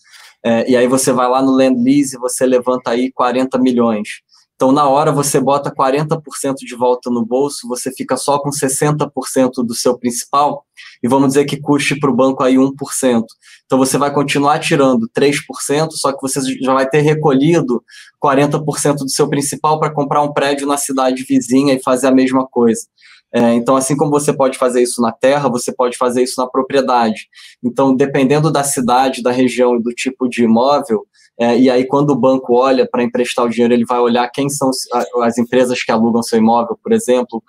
É, 0.44 0.70
e 0.70 0.76
aí 0.76 0.86
você 0.86 1.12
vai 1.12 1.28
lá 1.28 1.40
no 1.40 1.52
Land 1.52 1.82
Lease 1.82 2.16
e 2.16 2.18
você 2.18 2.44
levanta 2.44 2.90
aí 2.90 3.10
40 3.12 3.58
milhões. 3.58 4.20
Então, 4.54 4.70
na 4.70 4.88
hora, 4.88 5.10
você 5.10 5.40
bota 5.40 5.72
40% 5.74 6.54
de 6.58 6.76
volta 6.76 7.10
no 7.10 7.24
bolso, 7.24 7.66
você 7.66 7.90
fica 7.92 8.16
só 8.16 8.38
com 8.38 8.50
60% 8.50 9.64
do 9.64 9.74
seu 9.74 9.98
principal, 9.98 10.64
e 11.02 11.08
vamos 11.08 11.28
dizer 11.28 11.44
que 11.44 11.60
custe 11.60 11.98
para 11.98 12.10
o 12.10 12.14
banco 12.14 12.42
aí 12.42 12.54
1%. 12.54 12.72
Então, 13.66 13.78
você 13.78 13.98
vai 13.98 14.12
continuar 14.12 14.60
tirando 14.60 15.08
3%, 15.08 15.90
só 15.92 16.12
que 16.12 16.22
você 16.22 16.40
já 16.62 16.72
vai 16.72 16.88
ter 16.88 17.00
recolhido 17.00 17.82
40% 18.22 18.98
do 18.98 19.10
seu 19.10 19.28
principal 19.28 19.80
para 19.80 19.92
comprar 19.92 20.22
um 20.22 20.32
prédio 20.32 20.66
na 20.66 20.76
cidade 20.76 21.24
vizinha 21.24 21.74
e 21.74 21.82
fazer 21.82 22.06
a 22.06 22.12
mesma 22.12 22.46
coisa. 22.46 22.86
É, 23.36 23.52
então, 23.54 23.74
assim 23.74 23.96
como 23.96 24.12
você 24.12 24.32
pode 24.32 24.56
fazer 24.56 24.80
isso 24.80 25.02
na 25.02 25.10
terra, 25.10 25.48
você 25.48 25.72
pode 25.72 25.96
fazer 25.96 26.22
isso 26.22 26.40
na 26.40 26.46
propriedade. 26.46 27.26
Então, 27.60 27.92
dependendo 27.92 28.48
da 28.48 28.62
cidade, 28.62 29.24
da 29.24 29.32
região 29.32 29.74
e 29.74 29.82
do 29.82 29.90
tipo 29.90 30.28
de 30.28 30.44
imóvel, 30.44 31.04
é, 31.38 31.58
e 31.58 31.68
aí, 31.68 31.86
quando 31.86 32.10
o 32.10 32.16
banco 32.16 32.54
olha 32.54 32.88
para 32.88 33.02
emprestar 33.02 33.44
o 33.44 33.48
dinheiro, 33.48 33.74
ele 33.74 33.84
vai 33.84 33.98
olhar 33.98 34.28
quem 34.28 34.48
são 34.48 34.70
as 35.22 35.36
empresas 35.36 35.82
que 35.82 35.90
alugam 35.90 36.22
seu 36.22 36.38
imóvel, 36.38 36.78
por 36.82 36.92
exemplo, 36.92 37.42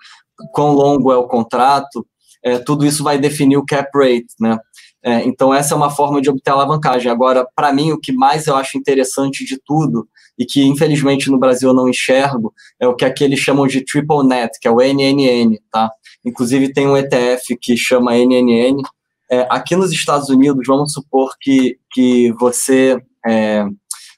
quão 0.52 0.72
longo 0.72 1.12
é 1.12 1.16
o 1.16 1.28
contrato, 1.28 2.06
é, 2.42 2.58
tudo 2.58 2.84
isso 2.84 3.04
vai 3.04 3.18
definir 3.18 3.56
o 3.56 3.64
cap 3.64 3.88
rate, 3.94 4.34
né? 4.40 4.58
É, 5.04 5.24
então, 5.24 5.54
essa 5.54 5.72
é 5.72 5.76
uma 5.76 5.90
forma 5.90 6.20
de 6.20 6.28
obter 6.28 6.50
alavancagem. 6.50 7.10
Agora, 7.10 7.46
para 7.54 7.72
mim, 7.72 7.92
o 7.92 8.00
que 8.00 8.12
mais 8.12 8.48
eu 8.48 8.56
acho 8.56 8.76
interessante 8.76 9.44
de 9.44 9.56
tudo, 9.64 10.08
e 10.38 10.44
que 10.44 10.64
infelizmente 10.64 11.30
no 11.30 11.38
Brasil 11.38 11.70
eu 11.70 11.74
não 11.74 11.88
enxergo, 11.88 12.52
é 12.80 12.86
o 12.88 12.94
que 12.94 13.04
aqueles 13.04 13.38
chamam 13.38 13.66
de 13.66 13.84
triple 13.84 14.26
net, 14.26 14.58
que 14.60 14.66
é 14.66 14.70
o 14.70 14.80
NNN, 14.80 15.58
tá? 15.70 15.90
Inclusive, 16.24 16.72
tem 16.72 16.88
um 16.88 16.96
ETF 16.96 17.56
que 17.60 17.76
chama 17.76 18.16
NNN. 18.16 18.82
É, 19.30 19.46
aqui 19.48 19.76
nos 19.76 19.92
Estados 19.92 20.28
Unidos, 20.28 20.66
vamos 20.66 20.92
supor 20.92 21.34
que, 21.40 21.78
que 21.92 22.32
você 22.32 23.00
é, 23.28 23.64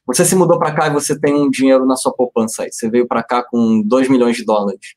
você 0.06 0.24
se 0.24 0.34
mudou 0.34 0.58
para 0.58 0.72
cá 0.72 0.86
e 0.86 0.92
você 0.92 1.18
tem 1.18 1.34
um 1.34 1.50
dinheiro 1.50 1.84
na 1.84 1.94
sua 1.94 2.12
poupança 2.12 2.62
aí. 2.62 2.72
Você 2.72 2.88
veio 2.88 3.06
para 3.06 3.22
cá 3.22 3.42
com 3.42 3.82
2 3.82 4.08
milhões 4.08 4.36
de 4.36 4.44
dólares. 4.44 4.94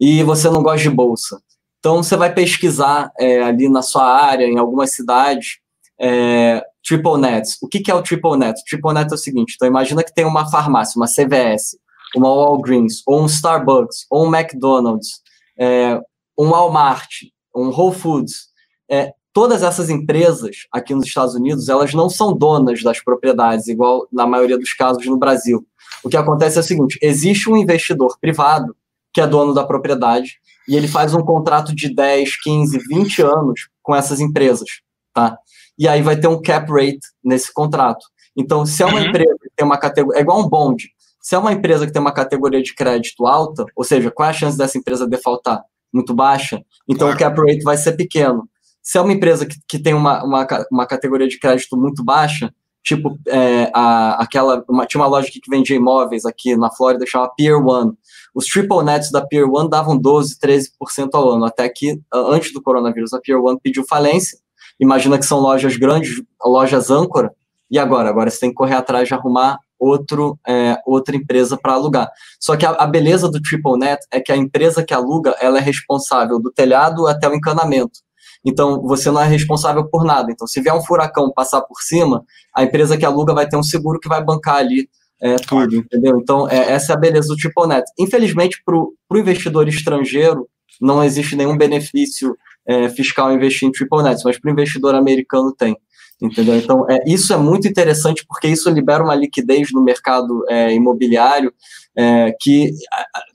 E 0.00 0.22
você 0.22 0.48
não 0.48 0.62
gosta 0.62 0.82
de 0.82 0.90
bolsa. 0.90 1.40
Então 1.80 2.02
você 2.02 2.16
vai 2.16 2.32
pesquisar 2.32 3.12
é, 3.18 3.42
ali 3.42 3.68
na 3.68 3.82
sua 3.82 4.04
área, 4.04 4.46
em 4.46 4.58
algumas 4.58 4.92
cidades, 4.92 5.58
é, 6.00 6.64
triple 6.82 7.18
nets. 7.18 7.58
O 7.60 7.68
que, 7.68 7.80
que 7.80 7.90
é 7.90 7.94
o 7.94 8.02
triple 8.02 8.36
net? 8.36 8.62
Triple 8.64 8.94
net 8.94 9.10
é 9.10 9.14
o 9.14 9.18
seguinte: 9.18 9.54
então 9.56 9.68
imagina 9.68 10.04
que 10.04 10.14
tem 10.14 10.24
uma 10.24 10.48
farmácia, 10.50 10.98
uma 10.98 11.06
CVS, 11.06 11.76
uma 12.16 12.28
Walgreens, 12.28 13.02
ou 13.06 13.22
um 13.22 13.26
Starbucks, 13.26 14.06
ou 14.10 14.26
um 14.26 14.34
McDonald's, 14.34 15.20
é, 15.58 16.00
um 16.38 16.50
Walmart, 16.50 17.10
um 17.54 17.68
Whole 17.68 17.94
Foods. 17.94 18.46
É, 18.90 19.12
todas 19.34 19.64
essas 19.64 19.90
empresas 19.90 20.58
aqui 20.72 20.94
nos 20.94 21.06
Estados 21.06 21.34
Unidos, 21.34 21.68
elas 21.68 21.92
não 21.92 22.08
são 22.08 22.32
donas 22.32 22.82
das 22.82 23.02
propriedades, 23.02 23.66
igual 23.66 24.06
na 24.10 24.26
maioria 24.26 24.56
dos 24.56 24.72
casos 24.72 25.04
no 25.04 25.18
Brasil. 25.18 25.66
O 26.02 26.08
que 26.08 26.16
acontece 26.16 26.56
é 26.56 26.60
o 26.60 26.64
seguinte: 26.64 26.98
existe 27.02 27.50
um 27.50 27.56
investidor 27.56 28.16
privado 28.18 28.74
que 29.12 29.20
é 29.20 29.26
dono 29.26 29.52
da 29.52 29.64
propriedade 29.64 30.38
e 30.66 30.76
ele 30.76 30.88
faz 30.88 31.14
um 31.14 31.22
contrato 31.22 31.74
de 31.74 31.92
10, 31.92 32.40
15, 32.40 32.78
20 32.88 33.22
anos 33.22 33.68
com 33.82 33.94
essas 33.94 34.20
empresas, 34.20 34.68
tá? 35.12 35.36
E 35.76 35.86
aí 35.86 36.00
vai 36.00 36.16
ter 36.16 36.28
um 36.28 36.40
cap 36.40 36.70
rate 36.70 37.00
nesse 37.22 37.52
contrato. 37.52 38.06
Então, 38.36 38.64
se 38.64 38.82
é 38.82 38.86
uma 38.86 39.00
uhum. 39.00 39.06
empresa 39.06 39.36
que 39.40 39.50
tem 39.54 39.66
uma 39.66 39.78
categoria, 39.78 40.20
é 40.20 40.22
igual 40.22 40.40
um 40.40 40.48
bond. 40.48 40.88
Se 41.20 41.34
é 41.34 41.38
uma 41.38 41.52
empresa 41.52 41.86
que 41.86 41.92
tem 41.92 42.02
uma 42.02 42.12
categoria 42.12 42.62
de 42.62 42.74
crédito 42.74 43.26
alta, 43.26 43.64
ou 43.74 43.84
seja, 43.84 44.10
qual 44.10 44.28
é 44.28 44.30
a 44.30 44.34
chance 44.34 44.56
dessa 44.56 44.78
empresa 44.78 45.06
defaultar? 45.06 45.62
Muito 45.92 46.14
baixa, 46.14 46.60
então 46.88 47.08
claro. 47.08 47.14
o 47.14 47.18
cap 47.18 47.40
rate 47.40 47.62
vai 47.62 47.76
ser 47.76 47.92
pequeno. 47.92 48.48
Se 48.84 48.98
é 48.98 49.00
uma 49.00 49.12
empresa 49.12 49.46
que, 49.46 49.56
que 49.66 49.78
tem 49.78 49.94
uma, 49.94 50.22
uma, 50.22 50.46
uma 50.70 50.86
categoria 50.86 51.26
de 51.26 51.38
crédito 51.38 51.74
muito 51.76 52.04
baixa, 52.04 52.54
tipo 52.82 53.18
é, 53.26 53.70
a, 53.74 54.22
aquela, 54.22 54.62
uma, 54.68 54.84
tinha 54.84 55.00
uma 55.00 55.08
loja 55.08 55.30
que 55.32 55.40
vendia 55.48 55.74
imóveis 55.74 56.26
aqui 56.26 56.54
na 56.54 56.70
Flórida, 56.70 57.06
chamava 57.06 57.32
Pier 57.34 57.56
One. 57.56 57.94
Os 58.34 58.44
triple 58.44 58.84
nets 58.84 59.10
da 59.10 59.26
Pier 59.26 59.48
One 59.50 59.70
davam 59.70 59.96
12, 59.96 60.36
13% 60.38 61.08
ao 61.14 61.30
ano, 61.30 61.46
até 61.46 61.66
que 61.68 61.98
antes 62.12 62.52
do 62.52 62.62
coronavírus 62.62 63.14
a 63.14 63.20
Pier 63.20 63.42
One 63.42 63.58
pediu 63.58 63.84
falência. 63.88 64.38
Imagina 64.78 65.18
que 65.18 65.24
são 65.24 65.40
lojas 65.40 65.76
grandes, 65.76 66.22
lojas 66.44 66.90
âncora, 66.90 67.32
e 67.70 67.78
agora? 67.78 68.10
Agora 68.10 68.30
você 68.30 68.40
tem 68.40 68.50
que 68.50 68.56
correr 68.56 68.74
atrás 68.74 69.08
de 69.08 69.14
arrumar 69.14 69.58
outro, 69.78 70.38
é, 70.46 70.78
outra 70.86 71.16
empresa 71.16 71.56
para 71.56 71.72
alugar. 71.72 72.10
Só 72.38 72.56
que 72.56 72.66
a, 72.66 72.70
a, 72.70 72.86
beleza 72.86 73.30
do 73.30 73.40
Triple 73.40 73.78
Net 73.78 74.04
é 74.10 74.20
que 74.20 74.32
a 74.32 74.36
empresa 74.36 74.84
que 74.84 74.94
aluga, 74.94 75.34
ela 75.40 75.58
é 75.58 75.60
responsável 75.60 76.38
do 76.38 76.50
telhado 76.50 77.06
até 77.06 77.28
o 77.28 77.34
encanamento. 77.34 78.00
Então, 78.44 78.82
você 78.82 79.10
não 79.10 79.20
é 79.20 79.26
responsável 79.26 79.88
por 79.88 80.04
nada. 80.04 80.30
Então, 80.30 80.46
se 80.46 80.60
vier 80.60 80.74
um 80.74 80.82
furacão 80.82 81.32
passar 81.32 81.62
por 81.62 81.80
cima, 81.80 82.24
a 82.54 82.62
empresa 82.62 82.96
que 82.96 83.04
aluga 83.04 83.32
vai 83.32 83.48
ter 83.48 83.56
um 83.56 83.62
seguro 83.62 83.98
que 83.98 84.08
vai 84.08 84.22
bancar 84.22 84.56
ali 84.56 84.88
é, 85.22 85.36
tudo, 85.36 85.76
entendeu? 85.76 86.18
Então, 86.20 86.48
é, 86.48 86.72
essa 86.72 86.92
é 86.92 86.96
a 86.96 86.98
beleza 86.98 87.28
do 87.28 87.36
Triple 87.36 87.66
Net. 87.66 87.84
Infelizmente, 87.98 88.62
para 88.64 88.76
o 88.76 88.94
investidor 89.18 89.66
estrangeiro, 89.68 90.46
não 90.80 91.02
existe 91.02 91.34
nenhum 91.34 91.56
benefício 91.56 92.36
é, 92.66 92.88
fiscal 92.90 93.32
investir 93.32 93.66
em 93.66 93.72
Triple 93.72 94.02
Net, 94.02 94.20
mas 94.24 94.38
para 94.38 94.50
o 94.50 94.52
investidor 94.52 94.94
americano 94.94 95.54
tem. 95.56 95.76
Entendeu? 96.22 96.56
Então, 96.56 96.86
é, 96.88 97.02
isso 97.06 97.32
é 97.32 97.36
muito 97.36 97.66
interessante 97.66 98.24
porque 98.26 98.48
isso 98.48 98.70
libera 98.70 99.02
uma 99.02 99.14
liquidez 99.14 99.72
no 99.72 99.82
mercado 99.82 100.44
é, 100.48 100.72
imobiliário 100.72 101.52
é, 101.96 102.34
que 102.40 102.70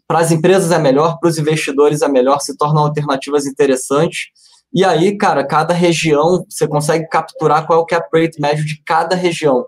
para 0.07 0.19
as 0.19 0.31
empresas 0.31 0.71
é 0.71 0.79
melhor, 0.79 1.19
para 1.19 1.29
os 1.29 1.37
investidores 1.37 2.01
é 2.01 2.07
melhor, 2.07 2.39
se 2.39 2.57
tornam 2.57 2.83
alternativas 2.83 3.45
interessantes. 3.45 4.27
E 4.73 4.85
aí, 4.85 5.17
cara, 5.17 5.45
cada 5.45 5.73
região 5.73 6.45
você 6.47 6.67
consegue 6.67 7.07
capturar 7.07 7.65
qual 7.65 7.79
é 7.79 7.81
o 7.81 7.85
cap 7.85 8.07
rate 8.13 8.39
médio 8.39 8.65
de 8.65 8.81
cada 8.83 9.15
região. 9.15 9.65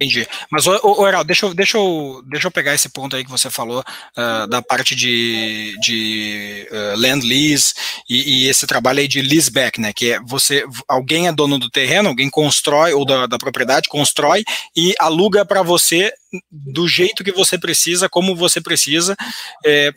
Entendi. 0.00 0.28
Mas, 0.48 0.64
ô, 0.64 0.78
ô 0.84 1.08
Heraldo, 1.08 1.26
deixa 1.26 1.44
eu, 1.44 1.52
deixa, 1.52 1.76
eu, 1.76 2.22
deixa 2.30 2.46
eu 2.46 2.52
pegar 2.52 2.72
esse 2.72 2.88
ponto 2.88 3.16
aí 3.16 3.24
que 3.24 3.30
você 3.30 3.50
falou 3.50 3.80
uh, 3.80 4.46
da 4.46 4.62
parte 4.62 4.94
de, 4.94 5.74
de 5.80 6.68
uh, 6.70 7.00
land 7.00 7.26
lease 7.26 7.74
e, 8.08 8.44
e, 8.44 8.48
esse 8.48 8.64
trabalho 8.64 9.00
aí 9.00 9.08
de 9.08 9.20
leaseback, 9.20 9.80
né? 9.80 9.92
Que 9.92 10.12
é 10.12 10.20
você, 10.20 10.64
alguém 10.86 11.26
é 11.26 11.32
dono 11.32 11.58
do 11.58 11.68
terreno, 11.68 12.10
alguém 12.10 12.30
constrói, 12.30 12.92
ou 12.92 13.04
da, 13.04 13.26
da 13.26 13.38
propriedade, 13.38 13.88
constrói 13.88 14.44
e 14.76 14.94
aluga 15.00 15.44
para 15.44 15.62
você 15.62 16.12
do 16.48 16.86
jeito 16.86 17.24
que 17.24 17.32
você 17.32 17.58
precisa, 17.58 18.08
como 18.08 18.36
você 18.36 18.60
precisa. 18.60 19.16
É, 19.66 19.92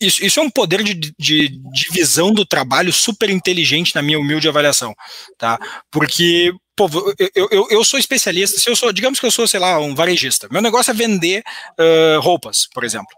isso, 0.00 0.24
isso, 0.24 0.40
é 0.40 0.42
um 0.42 0.50
poder 0.50 0.82
de, 0.82 1.12
de 1.18 1.60
divisão 1.72 2.32
do 2.32 2.44
trabalho 2.46 2.92
super 2.92 3.28
inteligente 3.28 3.94
na 3.94 4.02
minha 4.02 4.18
humilde 4.18 4.48
avaliação, 4.48 4.94
tá? 5.38 5.58
Porque 5.90 6.52
pô, 6.88 7.14
eu, 7.34 7.48
eu, 7.50 7.66
eu 7.70 7.84
sou 7.84 7.98
especialista, 7.98 8.58
se 8.58 8.70
eu 8.70 8.74
sou, 8.74 8.92
digamos 8.92 9.20
que 9.20 9.26
eu 9.26 9.30
sou, 9.30 9.46
sei 9.46 9.60
lá, 9.60 9.78
um 9.78 9.94
varejista, 9.94 10.48
meu 10.50 10.62
negócio 10.62 10.90
é 10.90 10.94
vender 10.94 11.42
uh, 11.78 12.20
roupas, 12.20 12.66
por 12.72 12.84
exemplo. 12.84 13.10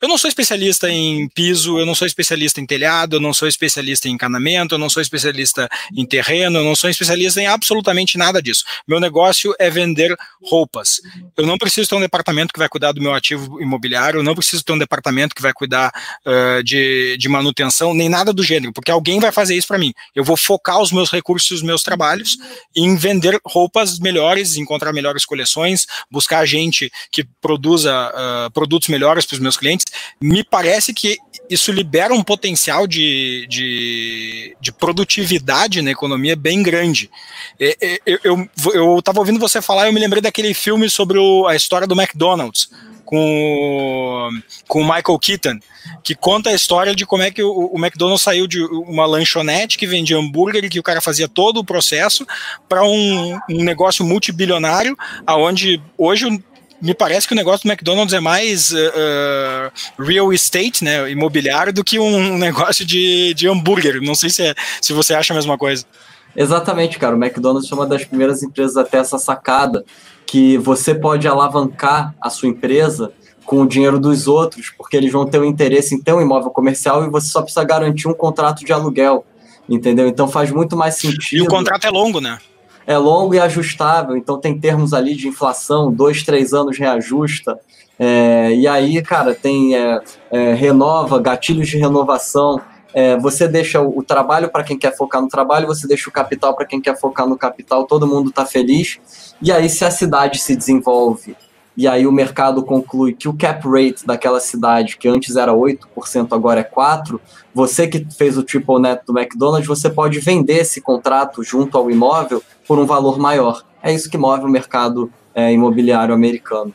Eu 0.00 0.08
não 0.08 0.18
sou 0.18 0.28
especialista 0.28 0.90
em 0.90 1.28
piso, 1.28 1.78
eu 1.78 1.86
não 1.86 1.94
sou 1.94 2.06
especialista 2.06 2.60
em 2.60 2.66
telhado, 2.66 3.16
eu 3.16 3.20
não 3.20 3.32
sou 3.32 3.48
especialista 3.48 4.08
em 4.08 4.12
encanamento, 4.12 4.74
eu 4.74 4.78
não 4.78 4.90
sou 4.90 5.00
especialista 5.00 5.68
em 5.96 6.04
terreno, 6.04 6.58
eu 6.58 6.64
não 6.64 6.76
sou 6.76 6.90
especialista 6.90 7.40
em 7.40 7.46
absolutamente 7.46 8.18
nada 8.18 8.42
disso. 8.42 8.64
Meu 8.86 9.00
negócio 9.00 9.54
é 9.58 9.70
vender 9.70 10.14
roupas. 10.42 11.00
Eu 11.36 11.46
não 11.46 11.56
preciso 11.56 11.88
ter 11.88 11.94
um 11.94 12.00
departamento 12.00 12.52
que 12.52 12.58
vai 12.58 12.68
cuidar 12.68 12.92
do 12.92 13.00
meu 13.00 13.14
ativo 13.14 13.60
imobiliário, 13.62 14.18
eu 14.18 14.22
não 14.22 14.34
preciso 14.34 14.62
ter 14.62 14.72
um 14.72 14.78
departamento 14.78 15.34
que 15.34 15.40
vai 15.40 15.54
cuidar 15.54 15.90
uh, 16.26 16.62
de, 16.62 17.16
de 17.16 17.28
manutenção, 17.28 17.94
nem 17.94 18.08
nada 18.08 18.32
do 18.32 18.42
gênero, 18.42 18.72
porque 18.72 18.90
alguém 18.90 19.18
vai 19.18 19.32
fazer 19.32 19.56
isso 19.56 19.68
para 19.68 19.78
mim. 19.78 19.94
Eu 20.14 20.24
vou 20.24 20.36
focar 20.36 20.80
os 20.82 20.92
meus 20.92 21.10
recursos 21.10 21.50
e 21.50 21.54
os 21.54 21.62
meus 21.62 21.82
trabalhos 21.82 22.36
em 22.76 22.96
vender 23.04 23.38
roupas 23.44 23.98
melhores, 23.98 24.56
encontrar 24.56 24.90
melhores 24.90 25.26
coleções, 25.26 25.86
buscar 26.10 26.46
gente 26.46 26.90
que 27.12 27.22
produza 27.38 27.92
uh, 27.92 28.50
produtos 28.50 28.88
melhores 28.88 29.26
para 29.26 29.34
os 29.34 29.40
meus 29.40 29.58
clientes. 29.58 29.84
Me 30.18 30.42
parece 30.42 30.94
que 30.94 31.18
isso 31.48 31.70
libera 31.70 32.14
um 32.14 32.22
potencial 32.22 32.86
de, 32.86 33.46
de, 33.48 34.56
de 34.60 34.72
produtividade 34.72 35.82
na 35.82 35.90
economia 35.90 36.34
bem 36.34 36.62
grande. 36.62 37.10
Eu 38.74 38.98
estava 38.98 39.18
ouvindo 39.18 39.38
você 39.38 39.60
falar 39.60 39.84
e 39.84 39.88
eu 39.88 39.92
me 39.92 40.00
lembrei 40.00 40.22
daquele 40.22 40.54
filme 40.54 40.88
sobre 40.88 41.18
o, 41.18 41.46
a 41.46 41.54
história 41.54 41.86
do 41.86 42.00
McDonald's 42.00 42.68
com, 43.04 44.30
com 44.66 44.80
o 44.80 44.84
Michael 44.84 45.18
Keaton, 45.18 45.58
que 46.02 46.14
conta 46.14 46.50
a 46.50 46.54
história 46.54 46.94
de 46.94 47.06
como 47.06 47.22
é 47.22 47.30
que 47.30 47.42
o, 47.42 47.70
o 47.72 47.78
McDonald's 47.78 48.22
saiu 48.22 48.46
de 48.46 48.62
uma 48.62 49.06
lanchonete 49.06 49.78
que 49.78 49.86
vendia 49.86 50.16
hambúrguer 50.16 50.64
e 50.64 50.68
que 50.68 50.80
o 50.80 50.82
cara 50.82 51.00
fazia 51.00 51.28
todo 51.28 51.58
o 51.58 51.64
processo 51.64 52.26
para 52.68 52.82
um, 52.84 53.38
um 53.50 53.62
negócio 53.62 54.04
multibilionário, 54.04 54.96
aonde 55.26 55.80
hoje 55.96 56.42
me 56.84 56.94
parece 56.94 57.26
que 57.26 57.32
o 57.32 57.36
negócio 57.36 57.66
do 57.66 57.72
McDonald's 57.72 58.12
é 58.12 58.20
mais 58.20 58.70
uh, 58.70 58.76
uh, 58.76 60.02
real 60.02 60.30
estate, 60.32 60.84
né, 60.84 61.10
imobiliário, 61.10 61.72
do 61.72 61.82
que 61.82 61.98
um 61.98 62.36
negócio 62.36 62.84
de, 62.84 63.32
de 63.32 63.48
hambúrguer. 63.48 64.02
Não 64.02 64.14
sei 64.14 64.28
se, 64.28 64.42
é, 64.42 64.54
se 64.82 64.92
você 64.92 65.14
acha 65.14 65.32
a 65.32 65.36
mesma 65.36 65.56
coisa. 65.56 65.84
Exatamente, 66.36 66.98
cara. 66.98 67.16
O 67.16 67.18
McDonald's 67.22 67.68
foi 67.68 67.78
uma 67.78 67.86
das 67.86 68.04
primeiras 68.04 68.42
empresas 68.42 68.76
a 68.76 68.84
ter 68.84 68.98
essa 68.98 69.18
sacada 69.18 69.82
que 70.26 70.58
você 70.58 70.94
pode 70.94 71.26
alavancar 71.26 72.14
a 72.20 72.28
sua 72.28 72.48
empresa 72.48 73.12
com 73.46 73.62
o 73.62 73.66
dinheiro 73.66 73.98
dos 73.98 74.26
outros, 74.26 74.70
porque 74.76 74.96
eles 74.96 75.12
vão 75.12 75.26
ter 75.26 75.38
o 75.38 75.44
interesse 75.44 75.94
em 75.94 76.00
ter 76.00 76.12
um 76.12 76.20
imóvel 76.20 76.50
comercial 76.50 77.04
e 77.04 77.10
você 77.10 77.28
só 77.28 77.40
precisa 77.40 77.64
garantir 77.64 78.08
um 78.08 78.14
contrato 78.14 78.64
de 78.64 78.72
aluguel, 78.72 79.24
entendeu? 79.68 80.06
Então 80.06 80.28
faz 80.28 80.50
muito 80.50 80.76
mais 80.76 80.96
sentido. 80.96 81.38
E 81.38 81.42
o 81.42 81.46
contrato 81.46 81.86
é 81.86 81.90
longo, 81.90 82.20
né? 82.20 82.38
É 82.86 82.98
longo 82.98 83.34
e 83.34 83.40
ajustável, 83.40 84.16
então 84.16 84.38
tem 84.38 84.58
termos 84.58 84.92
ali 84.92 85.14
de 85.14 85.28
inflação, 85.28 85.92
dois, 85.92 86.22
três 86.22 86.52
anos 86.52 86.78
reajusta. 86.78 87.58
É, 87.98 88.54
e 88.54 88.66
aí, 88.66 89.00
cara, 89.02 89.34
tem 89.34 89.76
é, 89.76 90.00
é, 90.30 90.54
renova, 90.54 91.20
gatilhos 91.20 91.68
de 91.68 91.78
renovação. 91.78 92.60
É, 92.92 93.16
você 93.16 93.48
deixa 93.48 93.80
o, 93.80 93.98
o 93.98 94.02
trabalho 94.02 94.50
para 94.50 94.62
quem 94.62 94.78
quer 94.78 94.96
focar 94.96 95.20
no 95.22 95.28
trabalho, 95.28 95.66
você 95.66 95.86
deixa 95.86 96.08
o 96.08 96.12
capital 96.12 96.54
para 96.54 96.66
quem 96.66 96.80
quer 96.80 96.98
focar 96.98 97.26
no 97.26 97.36
capital, 97.36 97.84
todo 97.86 98.06
mundo 98.06 98.30
está 98.30 98.44
feliz. 98.44 99.34
E 99.40 99.50
aí, 99.50 99.68
se 99.68 99.84
a 99.84 99.90
cidade 99.90 100.38
se 100.38 100.54
desenvolve 100.54 101.36
e 101.76 101.88
aí 101.88 102.06
o 102.06 102.12
mercado 102.12 102.62
conclui 102.62 103.12
que 103.12 103.28
o 103.28 103.36
cap 103.36 103.66
rate 103.66 104.06
daquela 104.06 104.38
cidade, 104.38 104.96
que 104.96 105.08
antes 105.08 105.36
era 105.36 105.52
8%, 105.52 106.28
agora 106.32 106.60
é 106.60 106.64
4%, 106.64 107.18
você 107.52 107.86
que 107.88 108.06
fez 108.16 108.38
o 108.38 108.42
triple 108.42 108.80
net 108.80 109.02
do 109.06 109.18
McDonald's, 109.18 109.66
você 109.66 109.90
pode 109.90 110.18
vender 110.20 110.58
esse 110.58 110.80
contrato 110.80 111.42
junto 111.42 111.76
ao 111.76 111.90
imóvel 111.90 112.42
por 112.66 112.78
um 112.78 112.86
valor 112.86 113.18
maior. 113.18 113.64
É 113.82 113.92
isso 113.92 114.08
que 114.08 114.16
move 114.16 114.44
o 114.44 114.48
mercado 114.48 115.10
é, 115.34 115.52
imobiliário 115.52 116.14
americano. 116.14 116.72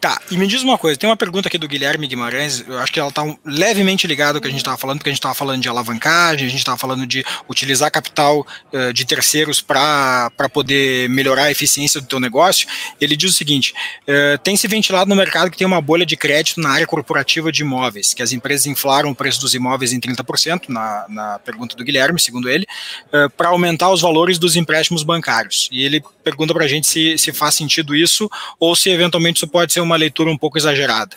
Tá, 0.00 0.20
e 0.30 0.36
me 0.36 0.46
diz 0.46 0.62
uma 0.62 0.78
coisa, 0.78 0.96
tem 0.96 1.10
uma 1.10 1.16
pergunta 1.16 1.48
aqui 1.48 1.58
do 1.58 1.66
Guilherme 1.66 2.06
Guimarães, 2.06 2.64
eu 2.68 2.78
acho 2.78 2.92
que 2.92 3.00
ela 3.00 3.08
está 3.08 3.24
levemente 3.44 4.06
ligada 4.06 4.38
ao 4.38 4.40
que 4.40 4.46
a 4.46 4.50
gente 4.50 4.60
estava 4.60 4.76
falando, 4.76 4.98
porque 4.98 5.10
a 5.10 5.12
gente 5.12 5.18
estava 5.18 5.34
falando 5.34 5.60
de 5.60 5.68
alavancagem, 5.68 6.46
a 6.46 6.50
gente 6.50 6.60
estava 6.60 6.78
falando 6.78 7.04
de 7.04 7.24
utilizar 7.48 7.90
capital 7.90 8.46
uh, 8.72 8.92
de 8.92 9.04
terceiros 9.04 9.60
para 9.60 10.30
poder 10.52 11.08
melhorar 11.08 11.44
a 11.44 11.50
eficiência 11.50 12.00
do 12.00 12.06
teu 12.06 12.20
negócio. 12.20 12.68
Ele 13.00 13.16
diz 13.16 13.32
o 13.32 13.34
seguinte: 13.34 13.74
uh, 14.02 14.38
tem 14.38 14.56
se 14.56 14.68
ventilado 14.68 15.10
no 15.10 15.16
mercado 15.16 15.50
que 15.50 15.58
tem 15.58 15.66
uma 15.66 15.80
bolha 15.80 16.06
de 16.06 16.16
crédito 16.16 16.60
na 16.60 16.70
área 16.70 16.86
corporativa 16.86 17.50
de 17.50 17.62
imóveis, 17.62 18.14
que 18.14 18.22
as 18.22 18.30
empresas 18.30 18.66
inflaram 18.66 19.10
o 19.10 19.14
preço 19.16 19.40
dos 19.40 19.52
imóveis 19.52 19.92
em 19.92 19.98
30%, 19.98 20.68
na, 20.68 21.06
na 21.08 21.38
pergunta 21.40 21.74
do 21.74 21.82
Guilherme, 21.82 22.20
segundo 22.20 22.48
ele, 22.48 22.66
uh, 23.12 23.16
eh, 23.16 23.28
para 23.30 23.48
aumentar 23.48 23.90
os 23.90 24.00
valores 24.00 24.38
dos 24.38 24.54
empréstimos 24.54 25.02
bancários. 25.02 25.68
E 25.72 25.84
ele 25.84 26.00
pergunta 26.22 26.54
para 26.54 26.66
a 26.66 26.68
gente 26.68 26.86
se, 26.86 27.18
se 27.18 27.32
faz 27.32 27.54
sentido 27.54 27.96
isso 27.96 28.30
ou 28.60 28.76
se 28.76 28.90
eventualmente 28.90 29.38
isso 29.38 29.48
pode 29.48 29.72
ser 29.72 29.80
leitura 29.96 30.30
um 30.30 30.38
pouco 30.38 30.58
exagerada. 30.58 31.16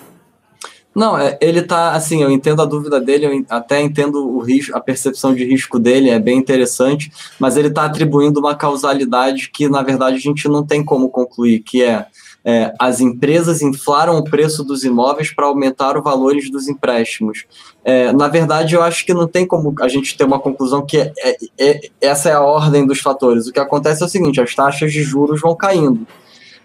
Não, 0.94 1.18
é, 1.18 1.38
ele 1.40 1.62
tá 1.62 1.94
assim, 1.94 2.22
eu 2.22 2.30
entendo 2.30 2.62
a 2.62 2.66
dúvida 2.66 3.00
dele, 3.00 3.26
eu 3.26 3.46
até 3.50 3.82
entendo 3.82 4.28
o 4.28 4.40
risco, 4.40 4.76
a 4.76 4.82
percepção 4.82 5.34
de 5.34 5.46
risco 5.46 5.80
dele 5.80 6.10
é 6.10 6.20
bem 6.20 6.38
interessante, 6.38 7.10
mas 7.40 7.56
ele 7.56 7.70
está 7.70 7.86
atribuindo 7.86 8.42
uma 8.42 8.56
causalidade 8.56 9.50
que 9.50 9.70
na 9.70 9.82
verdade 9.82 10.18
a 10.18 10.20
gente 10.20 10.50
não 10.50 10.66
tem 10.66 10.84
como 10.84 11.10
concluir, 11.10 11.60
que 11.60 11.82
é, 11.82 12.06
é 12.44 12.74
as 12.78 13.00
empresas 13.00 13.62
inflaram 13.62 14.18
o 14.18 14.24
preço 14.26 14.66
dos 14.66 14.84
imóveis 14.84 15.34
para 15.34 15.46
aumentar 15.46 15.96
os 15.96 16.04
valores 16.04 16.52
dos 16.52 16.68
empréstimos. 16.68 17.46
É, 17.86 18.12
na 18.12 18.28
verdade, 18.28 18.76
eu 18.76 18.84
acho 18.84 19.06
que 19.06 19.14
não 19.14 19.28
tem 19.28 19.48
como 19.48 19.74
a 19.80 19.88
gente 19.88 20.18
ter 20.18 20.26
uma 20.26 20.40
conclusão 20.40 20.86
que 20.86 20.98
é, 20.98 21.14
é, 21.24 21.38
é 21.58 21.82
essa 22.02 22.30
é 22.30 22.34
a 22.34 22.42
ordem 22.42 22.86
dos 22.86 23.00
fatores. 23.00 23.48
O 23.48 23.54
que 23.54 23.60
acontece 23.62 24.04
é 24.04 24.06
o 24.06 24.10
seguinte: 24.10 24.42
as 24.42 24.54
taxas 24.54 24.92
de 24.92 25.02
juros 25.04 25.40
vão 25.40 25.56
caindo. 25.56 26.06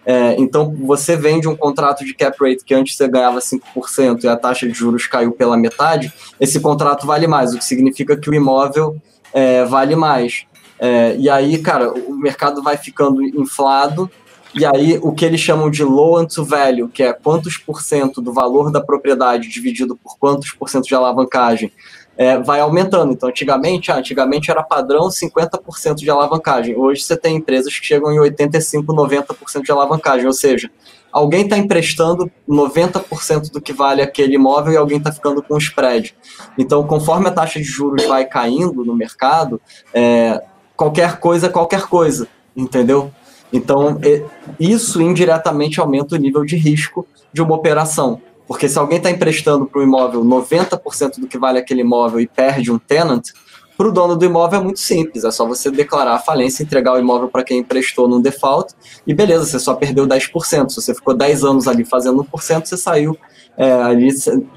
É, 0.09 0.37
então, 0.39 0.73
você 0.73 1.17
vende 1.17 1.49
um 1.49 1.57
contrato 1.57 2.05
de 2.05 2.15
cap 2.15 2.37
rate 2.41 2.65
que 2.65 2.73
antes 2.73 2.97
você 2.97 3.09
ganhava 3.09 3.41
5% 3.41 4.23
e 4.23 4.29
a 4.29 4.37
taxa 4.37 4.65
de 4.69 4.73
juros 4.73 5.09
caiu 5.09 5.33
pela 5.33 5.57
metade, 5.57 6.13
esse 6.39 6.61
contrato 6.61 7.05
vale 7.05 7.27
mais, 7.27 7.53
o 7.53 7.59
que 7.59 7.65
significa 7.65 8.17
que 8.17 8.31
o 8.31 8.35
imóvel 8.35 8.97
é, 9.33 9.65
vale 9.65 9.97
mais. 9.97 10.47
É, 10.79 11.17
e 11.19 11.29
aí, 11.29 11.59
cara, 11.59 11.91
o 11.93 12.15
mercado 12.17 12.63
vai 12.63 12.77
ficando 12.77 13.21
inflado, 13.21 14.09
e 14.55 14.65
aí 14.65 14.97
o 15.03 15.13
que 15.13 15.25
eles 15.25 15.41
chamam 15.41 15.69
de 15.69 15.83
loan 15.83 16.25
to 16.25 16.45
value, 16.45 16.89
que 16.89 17.03
é 17.03 17.13
quantos 17.13 17.59
por 17.59 17.83
cento 17.83 18.23
do 18.23 18.33
valor 18.33 18.71
da 18.71 18.81
propriedade 18.81 19.49
dividido 19.49 19.97
por 19.97 20.17
quantos 20.19 20.53
por 20.53 20.71
cento 20.71 20.87
de 20.87 20.95
alavancagem, 20.95 21.73
é, 22.17 22.39
vai 22.39 22.61
aumentando. 22.61 23.13
Então, 23.13 23.29
antigamente, 23.29 23.91
ah, 23.91 23.97
antigamente 23.97 24.51
era 24.51 24.63
padrão 24.63 25.09
50% 25.09 25.97
de 25.97 26.11
alavancagem. 26.11 26.77
Hoje 26.77 27.03
você 27.03 27.17
tem 27.17 27.37
empresas 27.37 27.79
que 27.79 27.87
chegam 27.87 28.11
em 28.13 28.19
85%, 28.19 28.85
90% 28.87 29.63
de 29.63 29.71
alavancagem. 29.71 30.27
Ou 30.27 30.33
seja, 30.33 30.71
alguém 31.13 31.43
está 31.43 31.57
emprestando 31.57 32.31
90% 32.49 33.51
do 33.51 33.61
que 33.61 33.73
vale 33.73 34.03
aquele 34.03 34.35
imóvel 34.35 34.73
e 34.73 34.77
alguém 34.77 34.99
está 34.99 35.13
ficando 35.13 35.43
com 35.43 35.59
spread. 35.59 36.15
Então, 36.59 36.87
conforme 36.87 37.29
a 37.29 37.33
taxa 37.33 37.59
de 37.59 37.65
juros 37.65 38.05
vai 38.07 38.25
caindo 38.25 38.85
no 38.85 38.95
mercado, 38.95 39.61
é, 39.93 40.43
qualquer 40.77 41.19
coisa 41.19 41.47
é 41.47 41.51
qualquer 41.51 41.83
coisa, 41.83 42.29
entendeu? 42.57 43.11
Então, 43.53 43.99
isso 44.59 45.01
indiretamente 45.01 45.81
aumenta 45.81 46.15
o 46.15 46.19
nível 46.19 46.45
de 46.45 46.57
risco 46.57 47.07
de 47.33 47.41
uma 47.41 47.55
operação. 47.55 48.21
Porque 48.47 48.69
se 48.69 48.79
alguém 48.79 48.99
está 48.99 49.11
emprestando 49.11 49.67
para 49.67 49.81
o 49.81 49.83
imóvel 49.83 50.25
90% 50.25 51.19
do 51.19 51.27
que 51.27 51.39
vale 51.39 51.59
aquele 51.59 51.81
imóvel 51.81 52.21
e 52.21 52.27
perde 52.27 52.71
um 52.71 52.79
tenant, 52.79 53.31
para 53.77 53.89
o 53.89 53.93
dono 53.93 54.17
do 54.17 54.25
imóvel 54.25 54.61
é 54.61 54.63
muito 54.63 54.81
simples, 54.81 55.23
é 55.25 55.31
só 55.31 55.47
você 55.47 55.71
declarar 55.71 56.15
a 56.15 56.19
falência, 56.19 56.63
entregar 56.63 56.95
o 56.95 56.99
imóvel 56.99 57.29
para 57.29 57.45
quem 57.45 57.59
emprestou 57.59 58.09
num 58.09 58.21
default 58.21 58.73
e 59.07 59.13
beleza, 59.13 59.45
você 59.45 59.59
só 59.59 59.75
perdeu 59.75 60.07
10%. 60.07 60.71
Se 60.71 60.77
você 60.77 60.95
ficou 60.95 61.13
10 61.13 61.45
anos 61.45 61.69
ali 61.69 61.85
fazendo 61.85 62.25
1%, 62.25 62.65
você 62.65 62.77
saiu 62.77 63.19
é, 63.57 63.73
ali, 63.73 64.09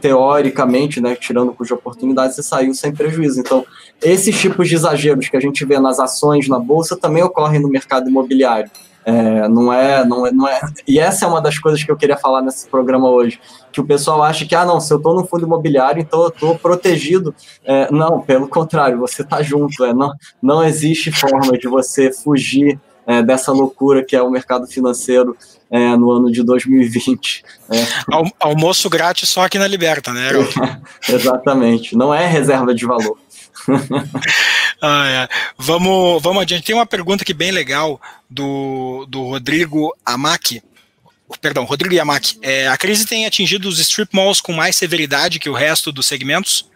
teoricamente, 0.02 1.00
né, 1.00 1.16
tirando 1.16 1.54
cuja 1.54 1.76
oportunidade, 1.76 2.36
você 2.36 2.44
saiu 2.44 2.74
sem 2.74 2.94
prejuízo. 2.94 3.40
Então, 3.40 3.66
esses 4.02 4.38
tipos 4.38 4.68
de 4.68 4.76
exageros 4.76 5.30
que 5.30 5.38
a 5.38 5.40
gente 5.40 5.64
vê 5.66 5.80
nas 5.80 6.00
ações 6.00 6.48
na 6.48 6.60
bolsa 6.60 6.98
também 6.98 7.24
ocorrem 7.24 7.62
no 7.62 7.70
mercado 7.70 8.10
imobiliário. 8.10 8.70
É, 9.06 9.48
não, 9.48 9.72
é, 9.74 10.06
não, 10.06 10.28
é, 10.28 10.32
não 10.32 10.48
é. 10.48 10.60
E 10.88 11.00
essa 11.00 11.26
é 11.26 11.28
uma 11.28 11.42
das 11.42 11.58
coisas 11.58 11.84
que 11.84 11.92
eu 11.92 11.98
queria 11.98 12.18
falar 12.18 12.42
nesse 12.42 12.68
programa 12.68 13.10
hoje. 13.10 13.40
Que 13.72 13.82
o 13.82 13.86
pessoal 13.86 14.22
acha 14.22 14.46
que, 14.46 14.54
ah, 14.54 14.66
não, 14.66 14.80
se 14.80 14.94
eu 14.94 14.98
estou 14.98 15.16
no 15.16 15.26
fundo 15.26 15.46
imobiliário, 15.46 16.02
então 16.02 16.22
eu 16.22 16.28
estou 16.28 16.58
protegido. 16.60 17.34
É, 17.66 17.92
não, 17.92 18.22
pelo 18.22 18.48
contrário, 18.48 19.00
você 19.00 19.22
está 19.22 19.42
junto. 19.42 19.84
É, 19.84 19.94
não, 19.94 20.14
não 20.42 20.64
existe 20.64 21.12
forma 21.12 21.58
de 21.58 21.68
você 21.68 22.12
fugir 22.12 22.80
é, 23.10 23.24
dessa 23.24 23.52
loucura 23.52 24.06
que 24.06 24.16
é 24.16 24.22
o 24.22 24.30
mercado 24.30 24.68
financeiro 24.68 25.36
é, 25.72 25.98
no 25.98 26.12
ano 26.12 26.32
de 26.32 26.44
2020. 26.44 27.44
É. 27.72 27.76
Almoço 28.40 28.88
grátis 28.88 29.30
só 29.30 29.46
aqui 29.46 29.58
na 29.58 29.68
Liberta, 29.68 30.14
né? 30.14 30.30
Exatamente. 31.10 31.96
Não 31.96 32.14
é 32.14 32.28
reserva 32.28 32.72
de 32.72 32.86
valor. 32.86 33.18
ah, 34.80 35.08
é. 35.08 35.28
vamos, 35.58 36.22
vamos 36.22 36.44
adiante. 36.44 36.66
Tem 36.66 36.76
uma 36.76 36.86
pergunta 36.86 37.24
aqui 37.24 37.34
bem 37.34 37.50
legal 37.50 38.00
do, 38.30 39.08
do 39.10 39.24
Rodrigo 39.24 39.92
Amaki. 40.06 40.62
Perdão, 41.42 41.64
Rodrigo 41.64 41.96
Yamaki. 41.96 42.38
É, 42.44 42.68
a 42.68 42.78
crise 42.78 43.08
tem 43.08 43.26
atingido 43.26 43.68
os 43.68 43.80
strip 43.80 44.16
malls 44.16 44.40
com 44.40 44.54
mais 44.54 44.76
severidade 44.76 45.40
que 45.40 45.50
o 45.50 45.54
resto 45.54 45.92
dos 45.92 46.06
segmentos? 46.06 46.70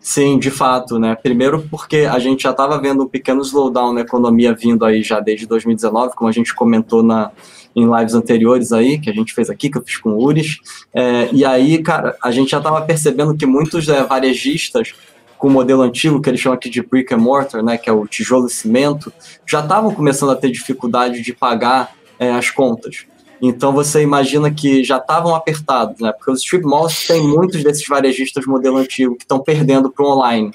Sim, 0.00 0.38
de 0.38 0.50
fato, 0.50 0.98
né? 0.98 1.14
Primeiro 1.14 1.66
porque 1.70 2.08
a 2.10 2.18
gente 2.18 2.44
já 2.44 2.50
estava 2.52 2.80
vendo 2.80 3.04
um 3.04 3.08
pequeno 3.08 3.42
slowdown 3.42 3.92
na 3.92 4.00
economia 4.00 4.54
vindo 4.54 4.84
aí 4.84 5.02
já 5.02 5.20
desde 5.20 5.46
2019, 5.46 6.14
como 6.14 6.28
a 6.28 6.32
gente 6.32 6.54
comentou 6.54 7.02
na, 7.02 7.30
em 7.76 7.84
lives 7.84 8.14
anteriores 8.14 8.72
aí, 8.72 8.98
que 8.98 9.10
a 9.10 9.12
gente 9.12 9.34
fez 9.34 9.50
aqui, 9.50 9.68
que 9.68 9.76
eu 9.76 9.82
fiz 9.82 9.98
com 9.98 10.10
o 10.10 10.24
Uris. 10.24 10.58
É, 10.94 11.28
e 11.32 11.44
aí, 11.44 11.82
cara, 11.82 12.16
a 12.22 12.30
gente 12.30 12.50
já 12.50 12.58
estava 12.58 12.80
percebendo 12.82 13.36
que 13.36 13.44
muitos 13.44 13.88
é, 13.88 14.02
varejistas 14.02 14.94
com 15.36 15.48
o 15.48 15.50
modelo 15.50 15.82
antigo, 15.82 16.20
que 16.20 16.28
eles 16.28 16.40
chamam 16.40 16.56
aqui 16.56 16.68
de 16.68 16.82
brick 16.82 17.14
and 17.14 17.18
mortar, 17.18 17.62
né, 17.62 17.78
que 17.78 17.88
é 17.88 17.92
o 17.92 18.06
tijolo 18.06 18.46
e 18.46 18.50
cimento, 18.50 19.10
já 19.46 19.60
estavam 19.60 19.94
começando 19.94 20.30
a 20.32 20.36
ter 20.36 20.50
dificuldade 20.50 21.22
de 21.22 21.32
pagar 21.32 21.94
é, 22.18 22.30
as 22.30 22.50
contas. 22.50 23.06
Então 23.40 23.72
você 23.72 24.02
imagina 24.02 24.50
que 24.50 24.84
já 24.84 24.98
estavam 24.98 25.34
apertados, 25.34 26.00
né? 26.00 26.12
Porque 26.12 26.30
os 26.30 26.40
strip 26.40 26.64
malls 26.64 27.06
têm 27.06 27.26
muitos 27.26 27.62
desses 27.62 27.86
varejistas 27.86 28.46
modelo 28.46 28.76
antigo 28.76 29.16
que 29.16 29.24
estão 29.24 29.40
perdendo 29.40 29.90
para 29.90 30.04
o 30.04 30.10
online. 30.10 30.52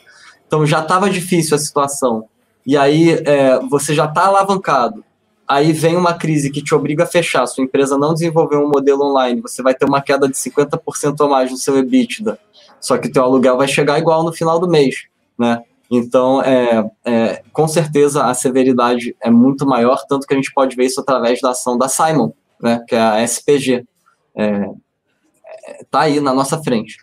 Então 0.47 0.65
já 0.65 0.81
estava 0.81 1.09
difícil 1.09 1.55
a 1.55 1.59
situação. 1.59 2.25
E 2.65 2.77
aí 2.77 3.11
é, 3.25 3.59
você 3.69 3.93
já 3.93 4.05
está 4.05 4.25
alavancado. 4.25 5.03
Aí 5.47 5.71
vem 5.73 5.95
uma 5.95 6.13
crise 6.13 6.49
que 6.49 6.61
te 6.61 6.73
obriga 6.73 7.03
a 7.03 7.07
fechar. 7.07 7.45
Sua 7.45 7.63
empresa 7.63 7.97
não 7.97 8.13
desenvolveu 8.13 8.59
um 8.61 8.69
modelo 8.69 9.03
online, 9.03 9.41
você 9.41 9.61
vai 9.61 9.75
ter 9.75 9.85
uma 9.85 10.01
queda 10.01 10.27
de 10.27 10.35
50% 10.35 11.15
ou 11.19 11.29
mais 11.29 11.51
no 11.51 11.57
seu 11.57 11.77
EBITDA 11.77 12.39
só 12.85 12.99
que 12.99 13.09
teu 13.09 13.23
aluguel 13.23 13.57
vai 13.57 13.67
chegar 13.67 13.97
igual 13.97 14.23
no 14.23 14.31
final 14.31 14.59
do 14.59 14.69
mês, 14.69 15.07
né? 15.37 15.63
Então, 15.89 16.41
é, 16.41 16.87
é, 17.03 17.41
com 17.51 17.67
certeza 17.67 18.25
a 18.25 18.33
severidade 18.35 19.15
é 19.19 19.29
muito 19.29 19.65
maior, 19.65 20.03
tanto 20.07 20.27
que 20.27 20.33
a 20.33 20.37
gente 20.37 20.53
pode 20.53 20.75
ver 20.75 20.85
isso 20.85 21.01
através 21.01 21.41
da 21.41 21.49
ação 21.49 21.79
da 21.79 21.89
Simon, 21.89 22.31
né, 22.61 22.83
que 22.87 22.95
é 22.95 22.99
a 22.99 23.23
SPG. 23.23 23.85
É, 24.35 24.65
é, 25.67 25.83
tá 25.89 26.01
aí 26.01 26.19
na 26.19 26.33
nossa 26.33 26.61
frente. 26.61 26.97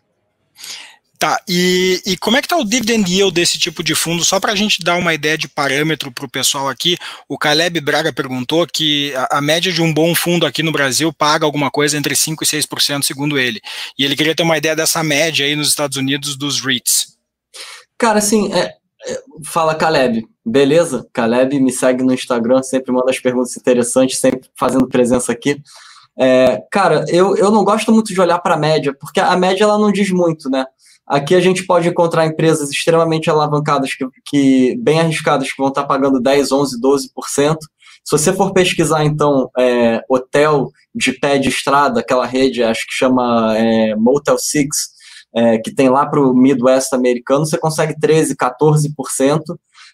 Tá, 1.22 1.40
e, 1.48 2.02
e 2.04 2.16
como 2.16 2.36
é 2.36 2.40
que 2.40 2.46
está 2.46 2.56
o 2.56 2.64
dividend 2.64 3.08
yield 3.08 3.32
desse 3.32 3.56
tipo 3.56 3.84
de 3.84 3.94
fundo? 3.94 4.24
Só 4.24 4.40
para 4.40 4.50
a 4.50 4.56
gente 4.56 4.82
dar 4.82 4.96
uma 4.96 5.14
ideia 5.14 5.38
de 5.38 5.46
parâmetro 5.46 6.10
para 6.10 6.24
o 6.24 6.28
pessoal 6.28 6.68
aqui, 6.68 6.96
o 7.28 7.38
Caleb 7.38 7.80
Braga 7.80 8.12
perguntou 8.12 8.66
que 8.66 9.14
a, 9.14 9.38
a, 9.38 9.40
média 9.40 9.72
de 9.72 9.80
um 9.80 9.94
bom 9.94 10.16
fundo 10.16 10.44
aqui 10.44 10.64
no 10.64 10.72
Brasil 10.72 11.12
paga 11.12 11.46
alguma 11.46 11.70
coisa 11.70 11.96
entre 11.96 12.16
5% 12.16 12.38
e 12.42 12.44
6%, 12.44 13.04
segundo 13.04 13.38
ele. 13.38 13.60
E 13.96 14.04
ele 14.04 14.16
queria 14.16 14.34
ter 14.34 14.42
uma 14.42 14.58
ideia 14.58 14.74
dessa 14.74 15.00
média 15.04 15.46
aí 15.46 15.54
nos 15.54 15.68
Estados 15.68 15.96
Unidos 15.96 16.34
dos 16.34 16.60
REITs. 16.60 17.16
Cara, 17.96 18.18
assim, 18.18 18.52
é, 18.52 18.74
fala 19.44 19.74
Caleb, 19.74 20.26
beleza? 20.44 21.06
Caleb 21.12 21.58
me 21.60 21.72
segue 21.72 22.02
no 22.02 22.12
Instagram, 22.12 22.62
sempre 22.62 22.92
manda 22.92 23.10
as 23.10 23.18
perguntas 23.18 23.56
interessantes, 23.56 24.18
sempre 24.18 24.48
fazendo 24.54 24.88
presença 24.88 25.32
aqui. 25.32 25.60
É, 26.18 26.62
cara, 26.70 27.04
eu, 27.08 27.36
eu 27.36 27.50
não 27.50 27.64
gosto 27.64 27.90
muito 27.90 28.12
de 28.12 28.20
olhar 28.20 28.38
para 28.38 28.54
a 28.54 28.58
média, 28.58 28.94
porque 28.98 29.20
a 29.20 29.36
média 29.36 29.64
ela 29.64 29.78
não 29.78 29.90
diz 29.90 30.10
muito, 30.10 30.50
né? 30.50 30.64
Aqui 31.06 31.34
a 31.34 31.40
gente 31.40 31.66
pode 31.66 31.88
encontrar 31.88 32.26
empresas 32.26 32.70
extremamente 32.70 33.28
alavancadas, 33.28 33.94
que, 33.94 34.06
que 34.24 34.76
bem 34.78 35.00
arriscadas, 35.00 35.50
que 35.50 35.58
vão 35.58 35.68
estar 35.68 35.84
pagando 35.84 36.20
10, 36.20 36.52
11, 36.52 36.80
12%. 36.80 37.56
Se 38.04 38.18
você 38.18 38.32
for 38.32 38.52
pesquisar, 38.52 39.04
então, 39.04 39.50
é, 39.58 40.02
hotel 40.08 40.70
de 40.94 41.12
pé 41.12 41.38
de 41.38 41.48
estrada, 41.48 42.00
aquela 42.00 42.26
rede, 42.26 42.62
acho 42.62 42.86
que 42.86 42.92
chama 42.94 43.56
é, 43.56 43.94
Motel 43.96 44.38
6, 44.38 44.66
é, 45.34 45.58
que 45.58 45.74
tem 45.74 45.88
lá 45.88 46.06
para 46.06 46.20
o 46.20 46.34
Midwest 46.34 46.92
americano, 46.92 47.46
você 47.46 47.58
consegue 47.58 47.94
13%, 47.98 48.34
14%. 48.36 49.40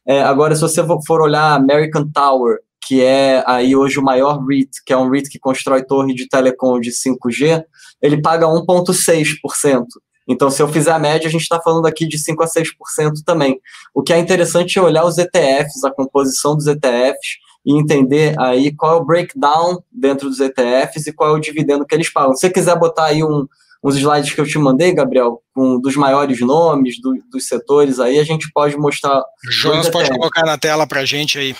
É, 0.06 0.22
agora, 0.22 0.54
se 0.54 0.60
você 0.60 0.82
for 1.06 1.20
olhar 1.20 1.54
American 1.54 2.08
Tower, 2.12 2.58
que 2.86 3.02
é 3.02 3.42
aí 3.46 3.76
hoje 3.76 3.98
o 3.98 4.02
maior 4.02 4.44
REIT, 4.44 4.82
que 4.84 4.92
é 4.92 4.96
um 4.96 5.10
REIT 5.10 5.28
que 5.28 5.38
constrói 5.38 5.84
torre 5.84 6.14
de 6.14 6.28
telecom 6.28 6.80
de 6.80 6.90
5G, 6.90 7.62
ele 8.00 8.22
paga 8.22 8.46
1,6%. 8.46 9.84
Então, 10.26 10.50
se 10.50 10.62
eu 10.62 10.68
fizer 10.68 10.92
a 10.92 10.98
média, 10.98 11.26
a 11.26 11.30
gente 11.30 11.42
está 11.42 11.60
falando 11.60 11.86
aqui 11.86 12.06
de 12.06 12.18
5 12.18 12.42
a 12.42 12.46
6% 12.46 13.22
também. 13.24 13.58
O 13.94 14.02
que 14.02 14.12
é 14.12 14.18
interessante 14.18 14.78
é 14.78 14.82
olhar 14.82 15.04
os 15.04 15.16
ETFs, 15.16 15.84
a 15.84 15.90
composição 15.90 16.54
dos 16.54 16.66
ETFs, 16.66 17.38
e 17.64 17.78
entender 17.78 18.38
aí 18.38 18.74
qual 18.74 18.94
é 18.94 18.96
o 19.00 19.04
breakdown 19.04 19.82
dentro 19.90 20.28
dos 20.28 20.40
ETFs 20.40 21.06
e 21.06 21.12
qual 21.12 21.30
é 21.30 21.38
o 21.38 21.40
dividendo 21.40 21.84
que 21.84 21.94
eles 21.94 22.10
pagam. 22.10 22.34
Se 22.34 22.40
você 22.40 22.50
quiser 22.50 22.78
botar 22.78 23.06
aí 23.06 23.22
um, 23.24 23.46
uns 23.82 23.96
slides 23.96 24.32
que 24.32 24.40
eu 24.40 24.46
te 24.46 24.58
mandei, 24.58 24.92
Gabriel, 24.92 25.42
com 25.54 25.80
dos 25.80 25.96
maiores 25.96 26.40
nomes 26.40 27.00
do, 27.00 27.14
dos 27.30 27.46
setores 27.46 28.00
aí, 28.00 28.18
a 28.18 28.24
gente 28.24 28.50
pode 28.52 28.76
mostrar. 28.76 29.22
Jonas 29.50 29.88
pode 29.88 30.10
colocar 30.10 30.44
na 30.44 30.58
tela 30.58 30.86
para 30.86 31.00
a 31.00 31.04
gente 31.04 31.38
aí. 31.38 31.54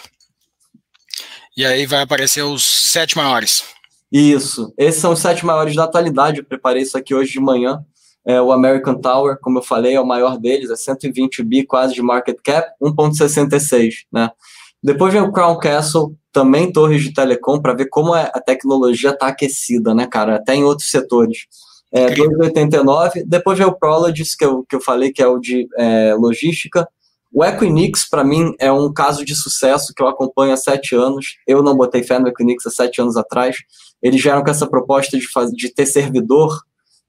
E 1.57 1.65
aí 1.65 1.87
vai 1.87 2.03
aparecer 2.03 2.43
os 2.43 2.65
sete 2.65 3.17
maiores. 3.17 3.65
Isso. 4.13 4.73
Esses 4.79 5.01
são 5.01 5.13
os 5.13 5.19
sete 5.19 5.45
maiores 5.45 5.75
da 5.75 5.85
atualidade. 5.85 6.39
Eu 6.39 6.45
preparei 6.45 6.83
isso 6.83 6.97
aqui 6.97 7.15
hoje 7.15 7.33
de 7.33 7.41
manhã. 7.41 7.85
É, 8.25 8.41
o 8.41 8.53
American 8.53 8.95
Tower, 8.95 9.39
como 9.41 9.59
eu 9.59 9.63
falei, 9.63 9.95
é 9.95 10.01
o 10.01 10.07
maior 10.07 10.39
deles, 10.39 10.71
é 10.71 10.77
120 10.77 11.43
bi 11.43 11.65
quase 11.65 11.95
de 11.95 12.03
market 12.03 12.37
cap, 12.45 12.69
1,66, 12.83 13.91
né? 14.13 14.31
Depois 14.83 15.13
vem 15.13 15.23
o 15.23 15.33
Crown 15.33 15.59
Castle, 15.59 16.15
também 16.31 16.71
torres 16.71 17.03
de 17.03 17.13
telecom, 17.13 17.61
para 17.61 17.73
ver 17.73 17.89
como 17.89 18.15
é, 18.15 18.31
a 18.35 18.41
tecnologia 18.41 19.11
está 19.11 19.29
aquecida, 19.29 19.95
né, 19.95 20.07
cara? 20.07 20.37
Até 20.37 20.55
em 20.55 20.63
outros 20.63 20.91
setores. 20.91 21.47
É, 21.93 22.07
2,89. 22.15 23.25
Depois 23.27 23.59
vem 23.59 23.67
o 23.67 23.73
Prologis, 23.73 24.35
que 24.35 24.45
eu, 24.45 24.65
que 24.69 24.77
eu 24.77 24.81
falei 24.81 25.13
que 25.13 25.23
é 25.23 25.27
o 25.27 25.39
de 25.39 25.67
é, 25.77 26.15
logística. 26.15 26.87
O 27.33 27.45
Equinix, 27.45 28.09
para 28.09 28.25
mim, 28.25 28.55
é 28.59 28.73
um 28.73 28.93
caso 28.93 29.25
de 29.25 29.35
sucesso 29.35 29.93
que 29.95 30.03
eu 30.03 30.09
acompanho 30.09 30.53
há 30.53 30.57
sete 30.57 30.95
anos. 30.95 31.37
Eu 31.47 31.63
não 31.63 31.77
botei 31.77 32.03
fé 32.03 32.19
no 32.19 32.29
Equinix 32.29 32.67
há 32.67 32.71
sete 32.71 33.01
anos 33.01 33.17
atrás. 33.17 33.57
Eles 34.03 34.23
vieram 34.23 34.43
com 34.43 34.51
essa 34.51 34.67
proposta 34.67 35.19
de, 35.19 35.31
fazer, 35.31 35.55
de 35.55 35.73
ter 35.73 35.87
servidor 35.87 36.59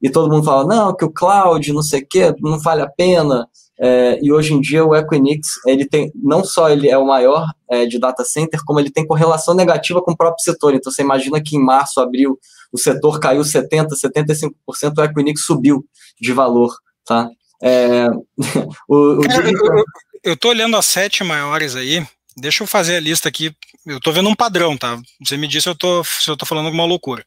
e 0.02 0.10
todo 0.10 0.32
mundo 0.32 0.46
fala, 0.46 0.66
não, 0.66 0.96
que 0.96 1.04
o 1.04 1.12
cloud, 1.12 1.74
não 1.74 1.82
sei 1.82 2.02
o 2.02 2.08
quê, 2.08 2.34
não 2.40 2.58
vale 2.58 2.82
a 2.82 2.88
pena. 2.90 3.48
É, 3.82 4.20
e 4.22 4.32
hoje 4.32 4.54
em 4.54 4.60
dia 4.60 4.86
o 4.86 4.96
Equinix, 4.96 5.48
ele 5.66 5.86
tem, 5.86 6.12
não 6.16 6.44
só 6.44 6.70
ele 6.70 6.90
é 6.90 6.98
o 6.98 7.06
maior 7.06 7.48
é, 7.70 7.86
de 7.86 7.98
data 8.00 8.24
center, 8.24 8.60
como 8.66 8.80
ele 8.80 8.90
tem 8.90 9.06
correlação 9.06 9.54
negativa 9.54 10.02
com 10.02 10.12
o 10.12 10.18
próprio 10.18 10.44
setor. 10.44 10.74
Então 10.74 10.92
você 10.92 11.02
imagina 11.02 11.42
que 11.42 11.56
em 11.56 11.64
março, 11.64 12.00
abril, 12.00 12.38
o 12.72 12.78
setor 12.78 13.20
caiu 13.20 13.42
70%, 13.42 13.88
75%, 13.90 14.54
o 14.98 15.04
Equinix 15.04 15.46
subiu 15.46 15.86
de 16.20 16.32
valor, 16.32 16.76
tá? 17.06 17.30
É, 17.62 18.08
o, 18.88 19.20
o 19.20 19.28
Cara, 19.28 19.50
eu, 19.50 19.84
eu 20.24 20.38
tô 20.38 20.50
olhando 20.50 20.78
as 20.78 20.86
sete 20.86 21.24
maiores 21.24 21.76
aí, 21.76 22.06
deixa 22.38 22.64
eu 22.64 22.68
fazer 22.68 22.98
a 22.98 23.00
lista 23.00 23.28
aqui, 23.28 23.54
eu 23.86 24.00
tô 24.00 24.12
vendo 24.12 24.30
um 24.30 24.36
padrão, 24.36 24.78
tá? 24.78 25.00
Você 25.24 25.36
me 25.38 25.48
disse 25.48 25.64
se 25.64 25.70
eu 25.70 25.76
tô, 25.76 26.04
se 26.04 26.30
eu 26.30 26.38
tô 26.38 26.46
falando 26.46 26.68
alguma 26.68 26.86
loucura. 26.86 27.26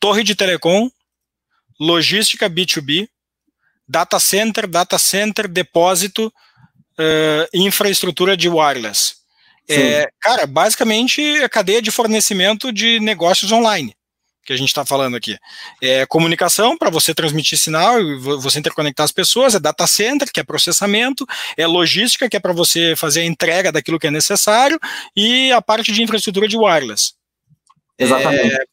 Torre 0.00 0.24
de 0.24 0.34
Telecom, 0.34 0.90
logística 1.78 2.50
B2B, 2.50 3.08
data 3.88 4.18
center, 4.18 4.66
data 4.66 4.98
center, 4.98 5.46
depósito, 5.46 6.26
uh, 6.26 7.48
infraestrutura 7.54 8.36
de 8.36 8.48
wireless. 8.48 9.22
É, 9.68 10.08
cara, 10.20 10.44
basicamente 10.44 11.22
a 11.42 11.48
cadeia 11.48 11.80
de 11.80 11.90
fornecimento 11.90 12.72
de 12.72 12.98
negócios 12.98 13.52
online 13.52 13.94
que 14.44 14.52
a 14.52 14.56
gente 14.56 14.68
está 14.68 14.84
falando 14.84 15.16
aqui. 15.16 15.36
É 15.80 16.04
comunicação 16.06 16.76
para 16.76 16.90
você 16.90 17.14
transmitir 17.14 17.58
sinal 17.58 18.00
e 18.00 18.18
você 18.18 18.58
interconectar 18.58 19.04
as 19.04 19.12
pessoas, 19.12 19.54
é 19.54 19.60
data 19.60 19.86
center, 19.86 20.30
que 20.32 20.40
é 20.40 20.44
processamento, 20.44 21.26
é 21.56 21.66
logística, 21.66 22.28
que 22.28 22.36
é 22.36 22.40
para 22.40 22.52
você 22.52 22.94
fazer 22.96 23.20
a 23.20 23.26
entrega 23.26 23.70
daquilo 23.70 23.98
que 23.98 24.06
é 24.06 24.10
necessário, 24.10 24.78
e 25.16 25.52
a 25.52 25.62
parte 25.62 25.92
de 25.92 26.02
infraestrutura 26.02 26.48
de 26.48 26.56
wireless. 26.56 27.14
Exatamente. 27.98 28.54
É, 28.54 28.64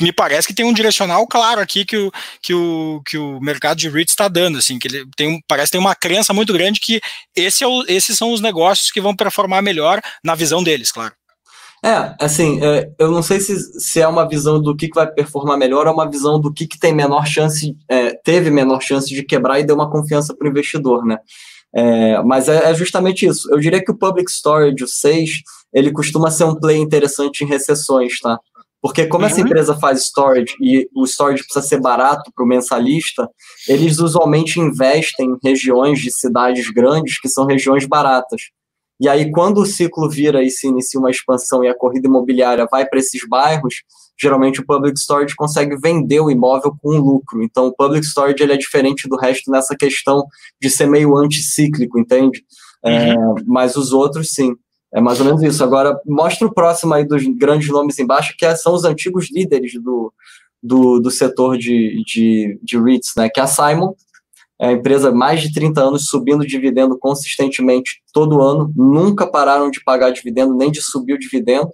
me 0.00 0.12
parece 0.12 0.48
que 0.48 0.54
tem 0.54 0.64
um 0.64 0.72
direcional 0.72 1.26
claro 1.26 1.60
aqui 1.60 1.84
que 1.84 1.96
o, 1.96 2.12
que 2.42 2.52
o, 2.52 3.00
que 3.06 3.16
o 3.16 3.40
mercado 3.40 3.78
de 3.78 3.88
REITs 3.88 4.12
está 4.12 4.26
dando, 4.26 4.58
assim, 4.58 4.78
que 4.78 4.88
ele 4.88 5.06
tem, 5.16 5.40
parece 5.46 5.72
ter 5.72 5.78
uma 5.78 5.94
crença 5.94 6.32
muito 6.32 6.52
grande 6.52 6.80
que 6.80 7.00
esse 7.34 7.62
é 7.62 7.66
o, 7.66 7.84
esses 7.86 8.18
são 8.18 8.32
os 8.32 8.40
negócios 8.40 8.90
que 8.90 9.00
vão 9.00 9.14
performar 9.14 9.62
melhor 9.62 10.00
na 10.22 10.34
visão 10.34 10.64
deles, 10.64 10.90
claro. 10.90 11.14
É, 11.84 12.16
assim, 12.18 12.64
é, 12.64 12.90
eu 12.98 13.10
não 13.10 13.22
sei 13.22 13.38
se, 13.40 13.54
se 13.78 14.00
é 14.00 14.08
uma 14.08 14.26
visão 14.26 14.58
do 14.58 14.74
que, 14.74 14.88
que 14.88 14.94
vai 14.94 15.06
performar 15.06 15.58
melhor 15.58 15.86
ou 15.86 15.92
uma 15.92 16.08
visão 16.08 16.40
do 16.40 16.50
que, 16.50 16.66
que 16.66 16.78
tem 16.78 16.94
menor 16.94 17.26
chance, 17.26 17.76
é, 17.86 18.14
teve 18.24 18.50
menor 18.50 18.80
chance 18.80 19.06
de 19.06 19.22
quebrar 19.22 19.60
e 19.60 19.66
deu 19.66 19.76
uma 19.76 19.90
confiança 19.90 20.34
para 20.34 20.46
o 20.46 20.50
investidor, 20.50 21.04
né? 21.04 21.18
É, 21.76 22.22
mas 22.22 22.48
é, 22.48 22.70
é, 22.70 22.74
justamente 22.74 23.26
isso. 23.26 23.52
Eu 23.52 23.60
diria 23.60 23.84
que 23.84 23.90
o 23.90 23.98
Public 23.98 24.30
Storage, 24.30 24.82
o 24.82 24.88
6, 24.88 25.30
ele 25.74 25.92
costuma 25.92 26.30
ser 26.30 26.44
um 26.44 26.54
play 26.54 26.78
interessante 26.78 27.44
em 27.44 27.46
recessões, 27.46 28.18
tá? 28.18 28.40
Porque 28.80 29.06
como 29.06 29.24
uhum. 29.24 29.30
essa 29.30 29.42
empresa 29.42 29.74
faz 29.76 30.04
storage 30.04 30.54
e 30.62 30.88
o 30.94 31.04
storage 31.04 31.42
precisa 31.42 31.66
ser 31.66 31.82
barato 31.82 32.32
para 32.34 32.44
o 32.44 32.48
mensalista, 32.48 33.28
eles 33.68 33.98
usualmente 33.98 34.58
investem 34.58 35.26
em 35.26 35.38
regiões 35.46 36.00
de 36.00 36.10
cidades 36.10 36.70
grandes 36.70 37.20
que 37.20 37.28
são 37.28 37.44
regiões 37.44 37.84
baratas. 37.84 38.40
E 39.04 39.08
aí, 39.08 39.30
quando 39.30 39.58
o 39.58 39.66
ciclo 39.66 40.08
vira 40.08 40.42
e 40.42 40.48
se 40.48 40.66
inicia 40.66 40.98
uma 40.98 41.10
expansão 41.10 41.62
e 41.62 41.68
a 41.68 41.74
corrida 41.74 42.08
imobiliária 42.08 42.66
vai 42.70 42.86
para 42.86 42.98
esses 42.98 43.20
bairros, 43.28 43.82
geralmente 44.18 44.62
o 44.62 44.66
public 44.66 44.98
storage 44.98 45.36
consegue 45.36 45.76
vender 45.76 46.20
o 46.20 46.30
imóvel 46.30 46.74
com 46.80 46.96
lucro. 46.96 47.42
Então, 47.42 47.66
o 47.66 47.76
public 47.76 48.06
storage 48.06 48.42
ele 48.42 48.54
é 48.54 48.56
diferente 48.56 49.06
do 49.06 49.18
resto 49.18 49.50
nessa 49.50 49.76
questão 49.76 50.24
de 50.58 50.70
ser 50.70 50.86
meio 50.86 51.14
anticíclico, 51.18 51.98
entende? 51.98 52.42
É, 52.82 53.12
uhum. 53.12 53.36
É, 53.36 53.42
mas 53.46 53.76
os 53.76 53.92
outros, 53.92 54.30
sim. 54.30 54.54
É 54.90 55.02
mais 55.02 55.20
ou 55.20 55.26
menos 55.26 55.42
isso. 55.42 55.62
Agora, 55.62 56.00
mostra 56.06 56.48
o 56.48 56.54
próximo 56.54 56.94
aí 56.94 57.04
dos 57.04 57.22
grandes 57.36 57.68
nomes 57.68 57.98
embaixo, 57.98 58.34
que 58.38 58.56
são 58.56 58.72
os 58.72 58.86
antigos 58.86 59.30
líderes 59.30 59.74
do, 59.82 60.10
do, 60.62 60.98
do 60.98 61.10
setor 61.10 61.58
de, 61.58 62.02
de, 62.06 62.58
de 62.62 62.82
REITs, 62.82 63.12
né? 63.18 63.28
Que 63.28 63.38
é 63.38 63.42
a 63.42 63.46
Simon, 63.46 63.92
é 64.60 64.68
a 64.68 64.72
empresa 64.72 65.10
mais 65.10 65.42
de 65.42 65.52
30 65.52 65.80
anos 65.80 66.06
subindo 66.06 66.46
dividendo 66.46 66.98
consistentemente 66.98 68.02
todo 68.12 68.40
ano, 68.40 68.72
nunca 68.76 69.26
pararam 69.26 69.70
de 69.70 69.82
pagar 69.82 70.10
dividendo, 70.10 70.54
nem 70.54 70.70
de 70.70 70.80
subir 70.80 71.14
o 71.14 71.18
dividendo. 71.18 71.70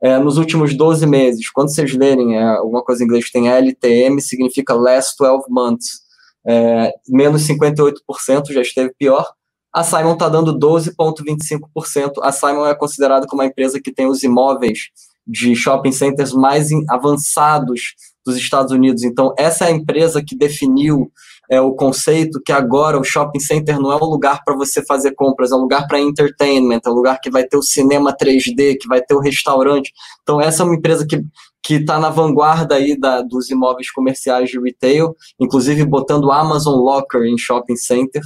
É, 0.00 0.18
nos 0.18 0.36
últimos 0.36 0.76
12 0.76 1.06
meses, 1.06 1.50
quando 1.50 1.74
vocês 1.74 1.92
lerem 1.92 2.36
é, 2.36 2.42
alguma 2.42 2.84
coisa 2.84 3.02
em 3.02 3.06
inglês 3.06 3.24
que 3.24 3.32
tem 3.32 3.48
LTM, 3.48 4.20
significa 4.20 4.74
last 4.74 5.16
12 5.18 5.44
months, 5.48 6.00
é, 6.46 6.92
menos 7.08 7.42
58%, 7.46 8.52
já 8.52 8.62
esteve 8.62 8.92
pior. 8.96 9.26
A 9.72 9.82
Simon 9.82 10.14
está 10.14 10.28
dando 10.28 10.56
12,25%. 10.58 12.12
A 12.22 12.32
Simon 12.32 12.66
é 12.66 12.74
considerada 12.74 13.26
como 13.26 13.42
a 13.42 13.46
empresa 13.46 13.80
que 13.80 13.92
tem 13.92 14.06
os 14.06 14.22
imóveis 14.22 14.90
de 15.26 15.54
shopping 15.54 15.92
centers 15.92 16.32
mais 16.32 16.68
avançados 16.88 17.94
dos 18.24 18.36
Estados 18.36 18.72
Unidos. 18.72 19.02
Então, 19.02 19.34
essa 19.36 19.66
é 19.66 19.68
a 19.68 19.72
empresa 19.72 20.22
que 20.24 20.36
definiu 20.36 21.12
é, 21.50 21.60
o 21.60 21.72
conceito 21.72 22.40
que 22.44 22.52
agora 22.52 22.98
o 22.98 23.04
shopping 23.04 23.40
center 23.40 23.80
não 23.80 23.90
é 23.92 23.96
um 23.96 24.06
lugar 24.06 24.42
para 24.44 24.54
você 24.54 24.84
fazer 24.84 25.14
compras, 25.14 25.50
é 25.50 25.54
um 25.54 25.60
lugar 25.60 25.86
para 25.86 26.00
entertainment, 26.00 26.80
é 26.84 26.90
um 26.90 26.94
lugar 26.94 27.18
que 27.20 27.30
vai 27.30 27.44
ter 27.44 27.56
o 27.56 27.62
cinema 27.62 28.14
3D, 28.14 28.76
que 28.78 28.88
vai 28.88 29.00
ter 29.00 29.14
o 29.14 29.20
restaurante. 29.20 29.92
Então, 30.22 30.40
essa 30.40 30.62
é 30.62 30.66
uma 30.66 30.74
empresa 30.74 31.06
que 31.06 31.22
que 31.62 31.74
está 31.74 31.98
na 31.98 32.08
vanguarda 32.08 32.76
aí 32.76 32.98
da, 32.98 33.20
dos 33.20 33.50
imóveis 33.50 33.90
comerciais 33.90 34.48
de 34.48 34.58
retail, 34.58 35.14
inclusive 35.38 35.84
botando 35.84 36.30
Amazon 36.30 36.76
Locker 36.76 37.22
em 37.24 37.36
shopping 37.36 37.76
center. 37.76 38.22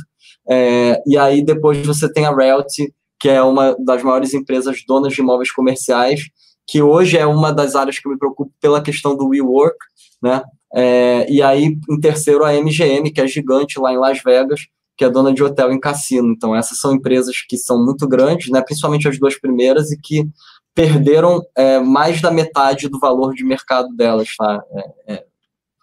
É, 0.48 1.02
e 1.06 1.16
aí 1.16 1.44
depois 1.44 1.84
você 1.84 2.12
tem 2.12 2.24
a 2.24 2.34
Realty, 2.34 2.94
que 3.18 3.28
é 3.28 3.42
uma 3.42 3.74
das 3.78 4.02
maiores 4.02 4.34
empresas 4.34 4.84
donas 4.86 5.12
de 5.12 5.20
imóveis 5.20 5.50
comerciais, 5.50 6.20
que 6.68 6.82
hoje 6.82 7.16
é 7.16 7.26
uma 7.26 7.52
das 7.52 7.74
áreas 7.74 7.98
que 7.98 8.06
eu 8.06 8.12
me 8.12 8.18
preocupo 8.18 8.52
pela 8.60 8.82
questão 8.82 9.16
do 9.16 9.28
WeWork, 9.28 9.76
né? 10.22 10.42
É, 10.74 11.30
e 11.30 11.42
aí, 11.42 11.76
em 11.88 12.00
terceiro, 12.00 12.44
a 12.44 12.52
MGM, 12.52 13.10
que 13.12 13.20
é 13.20 13.26
gigante 13.26 13.78
lá 13.78 13.92
em 13.92 13.98
Las 13.98 14.22
Vegas, 14.22 14.66
que 14.96 15.04
é 15.04 15.10
dona 15.10 15.32
de 15.32 15.42
hotel 15.42 15.72
em 15.72 15.80
cassino. 15.80 16.32
Então, 16.32 16.54
essas 16.56 16.78
são 16.78 16.92
empresas 16.92 17.36
que 17.46 17.56
são 17.56 17.84
muito 17.84 18.08
grandes, 18.08 18.50
né, 18.50 18.62
principalmente 18.62 19.08
as 19.08 19.18
duas 19.18 19.38
primeiras, 19.38 19.90
e 19.90 20.00
que 20.00 20.26
perderam 20.74 21.42
é, 21.56 21.78
mais 21.80 22.22
da 22.22 22.30
metade 22.30 22.88
do 22.88 22.98
valor 22.98 23.34
de 23.34 23.44
mercado 23.44 23.94
delas. 23.94 24.34
Tá? 24.36 24.62
É, 25.06 25.14
é 25.14 25.24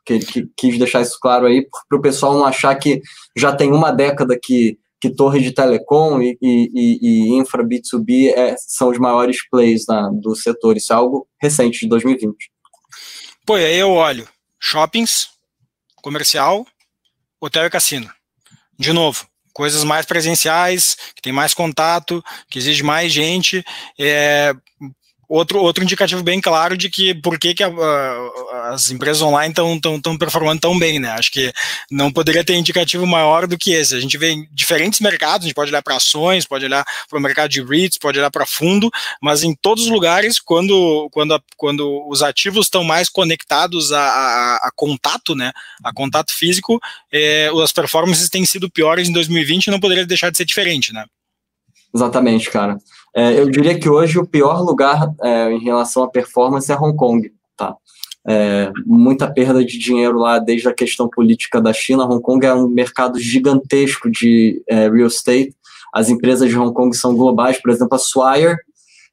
que, 0.05 0.19
que, 0.19 0.49
quis 0.57 0.79
deixar 0.79 1.01
isso 1.01 1.17
claro 1.21 1.45
aí, 1.45 1.67
para 1.87 1.99
o 1.99 2.01
pessoal 2.01 2.33
não 2.33 2.45
achar 2.45 2.73
que 2.75 3.01
já 3.37 3.55
tem 3.55 3.71
uma 3.71 3.91
década 3.91 4.39
que, 4.41 4.79
que 4.99 5.11
torre 5.11 5.39
de 5.39 5.51
telecom 5.51 6.19
e, 6.19 6.35
e, 6.41 6.99
e 7.01 7.37
infra 7.37 7.63
B2B 7.63 8.29
é, 8.35 8.55
são 8.57 8.89
os 8.89 8.97
maiores 8.97 9.47
plays 9.47 9.85
na, 9.87 10.09
do 10.09 10.35
setor. 10.35 10.77
Isso 10.77 10.91
é 10.91 10.95
algo 10.95 11.27
recente, 11.39 11.81
de 11.81 11.89
2020. 11.89 12.33
Pô, 13.45 13.53
aí 13.53 13.77
eu 13.77 13.91
olho 13.91 14.27
shoppings, 14.60 15.30
comercial, 15.95 16.66
hotel 17.39 17.66
e 17.66 17.70
cassino. 17.70 18.12
De 18.78 18.93
novo, 18.93 19.28
coisas 19.53 19.84
mais 19.84 20.05
presenciais, 20.05 20.95
que 21.16 21.22
tem 21.22 21.34
mais 21.34 21.53
contato, 21.53 22.24
que 22.49 22.60
exige 22.60 22.84
mais 22.84 23.12
gente. 23.12 23.64
É, 23.99 24.53
outro, 25.30 25.59
outro 25.59 25.84
indicativo 25.84 26.23
bem 26.23 26.41
claro 26.41 26.75
de 26.75 26.89
que 26.89 27.13
por 27.13 27.38
que, 27.38 27.53
que 27.53 27.63
a, 27.63 27.67
a, 27.67 28.69
as 28.73 28.89
empresas 28.89 29.21
online 29.21 29.51
estão 29.51 29.80
tão, 29.80 30.01
tão 30.01 30.17
performando 30.17 30.59
tão 30.59 30.77
bem, 30.77 30.99
né? 30.99 31.09
Acho 31.11 31.32
que 31.32 31.53
não 31.91 32.11
poderia 32.11 32.43
ter 32.43 32.55
indicativo 32.55 33.05
maior 33.05 33.45
do 33.45 33.57
que 33.57 33.71
esse. 33.71 33.95
A 33.95 33.99
gente 33.99 34.17
vê 34.17 34.32
em 34.32 34.47
diferentes 34.51 34.99
mercados, 34.99 35.45
a 35.45 35.47
gente 35.47 35.55
pode 35.55 35.69
olhar 35.69 35.84
para 35.84 35.95
ações, 35.95 36.47
pode 36.47 36.65
olhar 36.65 36.84
para 37.07 37.19
o 37.19 37.21
mercado 37.21 37.49
de 37.49 37.61
REITs, 37.61 37.99
pode 37.99 38.17
olhar 38.17 38.32
para 38.32 38.45
fundo, 38.45 38.89
mas 39.21 39.43
em 39.43 39.53
todos 39.53 39.86
os 39.86 39.91
lugares, 39.91 40.39
quando, 40.39 41.07
quando, 41.11 41.36
a, 41.36 41.41
quando 41.55 42.07
os 42.09 42.23
ativos 42.23 42.65
estão 42.65 42.84
mais 42.84 43.07
conectados 43.07 43.93
a, 43.93 44.71
contato, 44.75 45.36
né? 45.36 45.51
A 45.84 45.93
contato 45.93 46.34
físico, 46.34 46.80
é, 47.11 47.51
as 47.63 47.71
performances 47.71 48.30
têm 48.30 48.45
sido 48.45 48.69
piores 48.69 49.07
em 49.07 49.13
2020 49.13 49.67
e 49.67 49.71
não 49.71 49.80
poderia 49.80 50.05
deixar 50.05 50.32
de 50.32 50.38
ser 50.38 50.45
diferente, 50.45 50.91
né? 50.91 51.05
Exatamente, 51.93 52.49
cara. 52.49 52.77
É, 53.16 53.39
eu 53.39 53.49
diria 53.49 53.78
que 53.80 53.89
hoje 53.89 54.20
o 54.20 54.28
pior 54.28 54.62
lugar 54.62 55.12
é, 55.22 55.51
em 55.51 55.60
relação 55.60 56.03
à 56.03 56.10
performance 56.10 56.72
é 56.72 56.76
Hong 56.76 56.95
Kong, 56.95 57.32
tá? 57.57 57.76
É, 58.28 58.72
muita 58.86 59.32
perda 59.32 59.64
de 59.64 59.78
dinheiro 59.78 60.18
lá 60.20 60.39
desde 60.39 60.68
a 60.68 60.74
questão 60.74 61.10
política 61.10 61.62
da 61.62 61.74
China. 61.74 62.05
Hong 62.05 62.22
Kong 62.22 62.45
é 62.45 62.53
um 62.53 62.68
mercado 62.68 63.20
gigantesco 63.20 64.10
de 64.10 64.62
é, 64.68 64.89
real 64.89 65.07
estate. 65.07 65.55
As 65.93 66.10
empresas 66.10 66.49
de 66.49 66.57
Hong 66.57 66.74
Kong 66.74 66.95
são 66.95 67.16
globais, 67.16 67.60
por 67.62 67.72
exemplo, 67.72 67.95
a 67.95 67.99
Swire. 67.99 68.57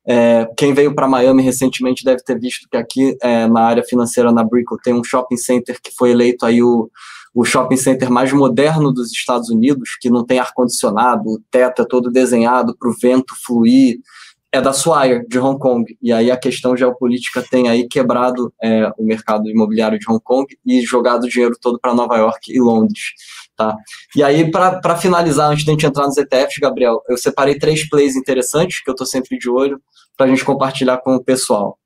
É, 0.09 0.47
quem 0.57 0.73
veio 0.73 0.95
para 0.95 1.09
Miami 1.09 1.43
recentemente 1.43 2.05
deve 2.05 2.23
ter 2.23 2.39
visto 2.39 2.69
que 2.71 2.77
aqui 2.77 3.17
é, 3.21 3.49
na 3.49 3.63
área 3.63 3.83
financeira 3.83 4.31
na 4.31 4.45
Brickell 4.45 4.79
tem 4.83 4.95
um 4.95 5.03
shopping 5.03 5.37
center 5.37 5.81
que 5.83 5.91
foi 5.91 6.11
eleito 6.11 6.47
aí 6.47 6.63
o 6.63 6.89
o 7.37 7.45
shopping 7.45 7.76
center 7.76 8.11
mais 8.11 8.32
moderno 8.32 8.91
dos 8.91 9.12
Estados 9.12 9.51
Unidos, 9.51 9.91
que 10.01 10.09
não 10.09 10.24
tem 10.24 10.39
ar-condicionado, 10.39 11.28
o 11.28 11.41
teto 11.51 11.82
é 11.82 11.84
todo 11.84 12.11
desenhado 12.11 12.74
para 12.74 12.89
o 12.89 12.95
vento 12.99 13.34
fluir, 13.45 13.99
é 14.51 14.59
da 14.59 14.72
Swire, 14.72 15.22
de 15.28 15.39
Hong 15.39 15.59
Kong. 15.59 15.84
E 16.01 16.14
aí 16.14 16.30
a 16.30 16.37
questão 16.39 16.74
geopolítica 16.74 17.43
tem 17.43 17.68
aí 17.68 17.87
quebrado 17.87 18.51
é, 18.62 18.91
o 18.97 19.05
mercado 19.05 19.51
imobiliário 19.51 19.99
de 19.99 20.11
Hong 20.11 20.22
Kong 20.24 20.47
e 20.64 20.80
jogado 20.80 21.24
o 21.24 21.28
dinheiro 21.28 21.55
todo 21.61 21.78
para 21.78 21.93
Nova 21.93 22.16
York 22.16 22.51
e 22.51 22.59
Londres. 22.59 23.12
Tá? 23.55 23.76
E 24.14 24.22
aí, 24.22 24.51
para 24.51 24.97
finalizar, 24.97 25.51
antes 25.51 25.62
de 25.62 25.70
a 25.70 25.74
gente 25.74 25.84
entrar 25.84 26.07
nos 26.07 26.16
ETFs, 26.16 26.57
Gabriel, 26.59 27.03
eu 27.07 27.18
separei 27.18 27.59
três 27.59 27.87
plays 27.87 28.16
interessantes 28.16 28.82
que 28.82 28.89
eu 28.89 28.93
estou 28.93 29.07
sempre 29.07 29.37
de 29.37 29.51
olho 29.51 29.78
para 30.16 30.24
a 30.24 30.28
gente 30.30 30.43
compartilhar 30.43 30.97
com 30.99 31.16
o 31.16 31.22
pessoal. 31.22 31.78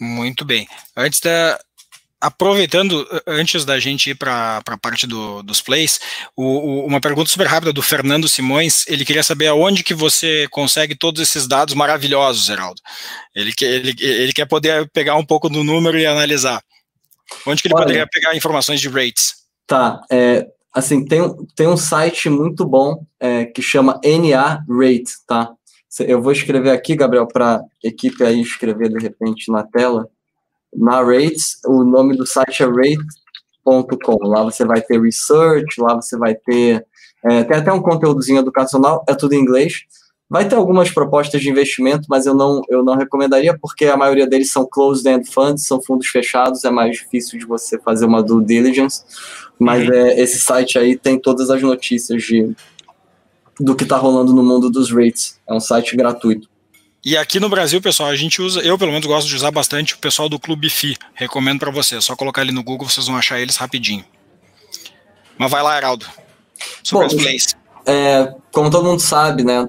Muito 0.00 0.46
bem. 0.46 0.66
Antes 0.96 1.20
da, 1.20 1.58
aproveitando, 2.24 3.06
antes 3.26 3.64
da 3.64 3.78
gente 3.78 4.10
ir 4.10 4.14
para 4.14 4.62
a 4.66 4.78
parte 4.78 5.06
do, 5.06 5.42
dos 5.42 5.60
plays, 5.60 6.00
o, 6.34 6.42
o, 6.42 6.86
uma 6.86 7.00
pergunta 7.00 7.28
super 7.28 7.46
rápida 7.46 7.72
do 7.72 7.82
Fernando 7.82 8.28
Simões, 8.28 8.86
ele 8.88 9.04
queria 9.04 9.22
saber 9.22 9.48
aonde 9.48 9.84
que 9.84 9.92
você 9.92 10.48
consegue 10.50 10.94
todos 10.94 11.20
esses 11.20 11.46
dados 11.46 11.74
maravilhosos, 11.74 12.46
Geraldo. 12.46 12.80
Ele, 13.34 13.52
ele, 13.60 13.94
ele 14.00 14.32
quer 14.32 14.46
poder 14.46 14.88
pegar 14.90 15.16
um 15.16 15.24
pouco 15.24 15.50
do 15.50 15.62
número 15.62 15.98
e 15.98 16.06
analisar. 16.06 16.62
Onde 17.46 17.60
que 17.60 17.68
ele 17.68 17.74
Olha, 17.74 17.84
poderia 17.84 18.06
pegar 18.06 18.34
informações 18.34 18.80
de 18.80 18.88
rates? 18.88 19.34
Tá, 19.66 20.00
é, 20.10 20.46
assim, 20.72 21.04
tem, 21.04 21.20
tem 21.54 21.68
um 21.68 21.76
site 21.76 22.30
muito 22.30 22.64
bom 22.64 23.04
é, 23.20 23.44
que 23.44 23.60
chama 23.60 24.00
NA 24.02 24.64
Rate, 24.68 25.12
tá? 25.26 25.52
Eu 26.00 26.20
vou 26.20 26.32
escrever 26.32 26.70
aqui, 26.70 26.96
Gabriel, 26.96 27.26
para 27.26 27.56
a 27.56 27.62
equipe 27.82 28.24
aí 28.24 28.40
escrever 28.40 28.88
de 28.88 28.98
repente 28.98 29.52
na 29.52 29.62
tela 29.62 30.08
na 30.74 31.02
Rates, 31.02 31.58
o 31.66 31.84
nome 31.84 32.16
do 32.16 32.26
site 32.26 32.62
é 32.62 32.66
Rate, 32.66 32.98
REITs.com. 33.66 34.18
Lá 34.26 34.42
você 34.42 34.64
vai 34.64 34.80
ter 34.80 35.00
research, 35.00 35.80
lá 35.80 35.94
você 35.94 36.16
vai 36.16 36.34
ter. 36.34 36.84
É, 37.24 37.42
tem 37.44 37.56
até 37.56 37.72
um 37.72 37.80
conteúdozinho 37.80 38.40
educacional, 38.40 39.04
é 39.08 39.14
tudo 39.14 39.34
em 39.34 39.40
inglês. 39.40 39.82
Vai 40.28 40.48
ter 40.48 40.56
algumas 40.56 40.90
propostas 40.90 41.40
de 41.40 41.50
investimento, 41.50 42.06
mas 42.08 42.26
eu 42.26 42.34
não, 42.34 42.62
eu 42.68 42.82
não 42.82 42.96
recomendaria, 42.96 43.56
porque 43.60 43.86
a 43.86 43.96
maioria 43.96 44.26
deles 44.26 44.50
são 44.50 44.66
closed-end 44.66 45.30
funds, 45.30 45.66
são 45.66 45.80
fundos 45.82 46.08
fechados, 46.08 46.64
é 46.64 46.70
mais 46.70 46.96
difícil 46.96 47.38
de 47.38 47.46
você 47.46 47.78
fazer 47.78 48.06
uma 48.06 48.22
due 48.22 48.44
diligence. 48.44 49.04
Mas 49.58 49.86
uhum. 49.86 49.94
é, 49.94 50.20
esse 50.20 50.40
site 50.40 50.78
aí 50.78 50.96
tem 50.96 51.18
todas 51.18 51.50
as 51.50 51.62
notícias 51.62 52.22
de, 52.22 52.54
do 53.60 53.76
que 53.76 53.84
está 53.84 53.96
rolando 53.96 54.32
no 54.32 54.42
mundo 54.42 54.70
dos 54.70 54.90
REITs. 54.90 55.38
É 55.48 55.54
um 55.54 55.60
site 55.60 55.96
gratuito. 55.96 56.48
E 57.04 57.18
aqui 57.18 57.38
no 57.38 57.50
Brasil, 57.50 57.82
pessoal, 57.82 58.08
a 58.08 58.16
gente 58.16 58.40
usa, 58.40 58.60
eu 58.60 58.78
pelo 58.78 58.90
menos 58.90 59.06
gosto 59.06 59.28
de 59.28 59.36
usar 59.36 59.50
bastante 59.50 59.92
o 59.92 59.98
pessoal 59.98 60.26
do 60.26 60.38
Clube 60.38 60.70
FI. 60.70 60.96
Recomendo 61.12 61.58
para 61.58 61.70
vocês. 61.70 62.02
Só 62.02 62.16
colocar 62.16 62.40
ali 62.40 62.50
no 62.50 62.64
Google, 62.64 62.88
vocês 62.88 63.06
vão 63.06 63.16
achar 63.16 63.38
eles 63.38 63.56
rapidinho. 63.56 64.02
Mas 65.36 65.50
vai 65.50 65.62
lá, 65.62 65.76
Heraldo. 65.76 66.06
Sobre 66.82 67.08
Bom, 67.08 67.16
plays. 67.18 67.54
É, 67.84 68.32
como 68.50 68.70
todo 68.70 68.86
mundo 68.86 69.00
sabe, 69.00 69.44
né, 69.44 69.68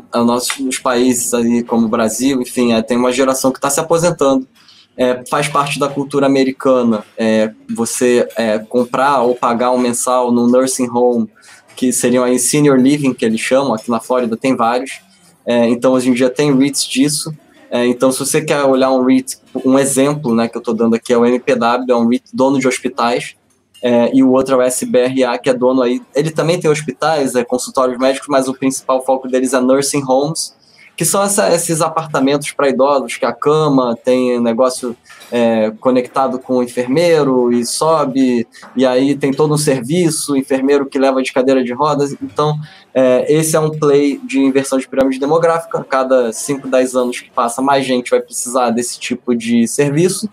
os 0.65 0.79
países 0.79 1.33
aí 1.33 1.61
como 1.61 1.87
o 1.87 1.89
Brasil, 1.89 2.41
enfim, 2.41 2.71
é, 2.71 2.81
tem 2.81 2.95
uma 2.95 3.11
geração 3.11 3.51
que 3.51 3.57
está 3.57 3.69
se 3.69 3.81
aposentando. 3.81 4.47
É, 4.95 5.21
faz 5.29 5.49
parte 5.49 5.77
da 5.77 5.89
cultura 5.89 6.25
americana 6.27 7.03
é, 7.17 7.51
você 7.69 8.29
é, 8.37 8.59
comprar 8.59 9.23
ou 9.23 9.35
pagar 9.35 9.71
um 9.71 9.77
mensal 9.77 10.31
no 10.31 10.47
nursing 10.47 10.87
home, 10.89 11.29
que 11.75 11.91
seriam 11.91 12.23
aí 12.23 12.39
senior 12.39 12.79
living, 12.79 13.13
que 13.13 13.25
eles 13.25 13.41
chamam, 13.41 13.73
aqui 13.73 13.91
na 13.91 13.99
Flórida 13.99 14.37
tem 14.37 14.55
vários, 14.55 15.01
é, 15.45 15.69
então, 15.69 15.93
hoje 15.93 16.09
em 16.09 16.13
dia 16.13 16.29
tem 16.29 16.55
REITs 16.55 16.85
disso. 16.85 17.33
É, 17.69 17.85
então, 17.85 18.11
se 18.11 18.19
você 18.19 18.41
quer 18.41 18.63
olhar 18.63 18.91
um 18.91 19.03
REIT, 19.03 19.37
um 19.63 19.77
exemplo 19.77 20.33
né, 20.33 20.47
que 20.47 20.57
eu 20.57 20.59
estou 20.59 20.73
dando 20.73 20.95
aqui 20.95 21.13
é 21.13 21.17
o 21.17 21.25
MPW, 21.25 21.85
é 21.89 21.95
um 21.95 22.07
REIT 22.07 22.23
dono 22.33 22.59
de 22.59 22.67
hospitais, 22.67 23.35
é, 23.81 24.09
e 24.15 24.23
o 24.23 24.31
outro 24.31 24.55
é 24.55 24.65
o 24.65 24.67
SBRA, 24.67 25.37
que 25.37 25.49
é 25.49 25.53
dono 25.53 25.81
aí. 25.81 26.01
Ele 26.15 26.31
também 26.31 26.59
tem 26.59 26.69
hospitais, 26.69 27.35
é, 27.35 27.43
consultórios 27.43 27.97
médicos, 27.99 28.27
mas 28.29 28.47
o 28.47 28.53
principal 28.53 29.05
foco 29.05 29.27
deles 29.27 29.53
é 29.53 29.59
nursing 29.59 30.03
homes 30.07 30.55
que 30.95 31.03
são 31.03 31.21
essa, 31.23 31.53
esses 31.53 31.81
apartamentos 31.81 32.51
para 32.51 32.69
idosos, 32.69 33.17
que 33.17 33.25
a 33.25 33.33
cama 33.33 33.97
tem 34.03 34.39
negócio 34.39 34.95
é, 35.31 35.71
conectado 35.79 36.39
com 36.39 36.57
o 36.57 36.63
enfermeiro 36.63 37.51
e 37.51 37.65
sobe, 37.65 38.47
e 38.75 38.85
aí 38.85 39.15
tem 39.15 39.31
todo 39.31 39.53
um 39.53 39.57
serviço, 39.57 40.37
enfermeiro 40.37 40.85
que 40.85 40.97
leva 40.97 41.21
de 41.21 41.33
cadeira 41.33 41.63
de 41.63 41.73
rodas. 41.73 42.15
Então, 42.21 42.57
é, 42.93 43.25
esse 43.31 43.55
é 43.55 43.59
um 43.59 43.71
play 43.71 44.19
de 44.23 44.39
inversão 44.39 44.77
de 44.77 44.87
pirâmide 44.87 45.19
demográfica. 45.19 45.83
Cada 45.83 46.31
5, 46.31 46.67
10 46.67 46.95
anos 46.95 47.19
que 47.19 47.29
passa, 47.29 47.61
mais 47.61 47.85
gente 47.85 48.11
vai 48.11 48.21
precisar 48.21 48.69
desse 48.69 48.99
tipo 48.99 49.35
de 49.35 49.67
serviço. 49.67 50.29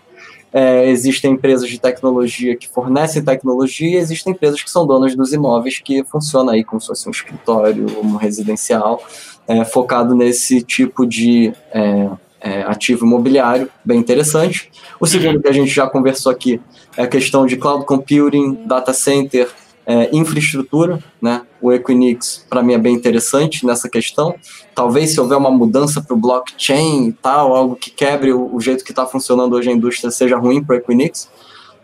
É, 0.53 0.87
existem 0.87 1.31
empresas 1.31 1.67
de 1.67 1.79
tecnologia 1.79 2.55
que 2.55 2.69
fornecem 2.69 3.23
tecnologia, 3.23 3.97
existem 3.97 4.33
empresas 4.33 4.61
que 4.61 4.69
são 4.69 4.85
donas 4.85 5.15
dos 5.15 5.33
imóveis 5.33 5.79
que 5.79 6.03
funcionam 6.03 6.53
aí 6.53 6.63
como 6.63 6.79
se 6.79 6.87
fosse 6.87 7.07
um 7.07 7.11
escritório, 7.11 7.87
um 7.99 8.15
residencial 8.15 9.03
é, 9.47 9.65
focado 9.65 10.13
nesse 10.13 10.61
tipo 10.61 11.07
de 11.07 11.51
é, 11.71 12.09
é, 12.39 12.61
ativo 12.63 13.05
imobiliário, 13.05 13.69
bem 13.83 13.97
interessante. 13.97 14.69
O 14.99 15.07
segundo 15.07 15.41
que 15.41 15.47
a 15.47 15.53
gente 15.53 15.71
já 15.71 15.87
conversou 15.87 16.31
aqui 16.31 16.61
é 16.95 17.03
a 17.03 17.07
questão 17.07 17.45
de 17.45 17.57
cloud 17.57 17.85
computing, 17.85 18.65
data 18.65 18.93
center, 18.93 19.49
é, 19.85 20.09
infraestrutura, 20.15 20.99
né? 21.21 21.41
O 21.63 21.71
Equinix, 21.71 22.45
para 22.49 22.61
mim, 22.61 22.73
é 22.73 22.77
bem 22.77 22.93
interessante 22.93 23.65
nessa 23.65 23.87
questão. 23.87 24.35
Talvez 24.75 25.13
se 25.13 25.21
houver 25.21 25.37
uma 25.37 25.49
mudança 25.49 26.01
para 26.01 26.13
o 26.13 26.19
blockchain 26.19 27.07
e 27.07 27.13
tal, 27.13 27.55
algo 27.55 27.77
que 27.77 27.89
quebre 27.89 28.33
o, 28.33 28.53
o 28.53 28.59
jeito 28.59 28.83
que 28.83 28.91
está 28.91 29.05
funcionando 29.05 29.53
hoje 29.53 29.69
a 29.69 29.73
indústria, 29.73 30.11
seja 30.11 30.37
ruim 30.37 30.61
para 30.61 30.75
o 30.75 30.79
Equinix, 30.79 31.29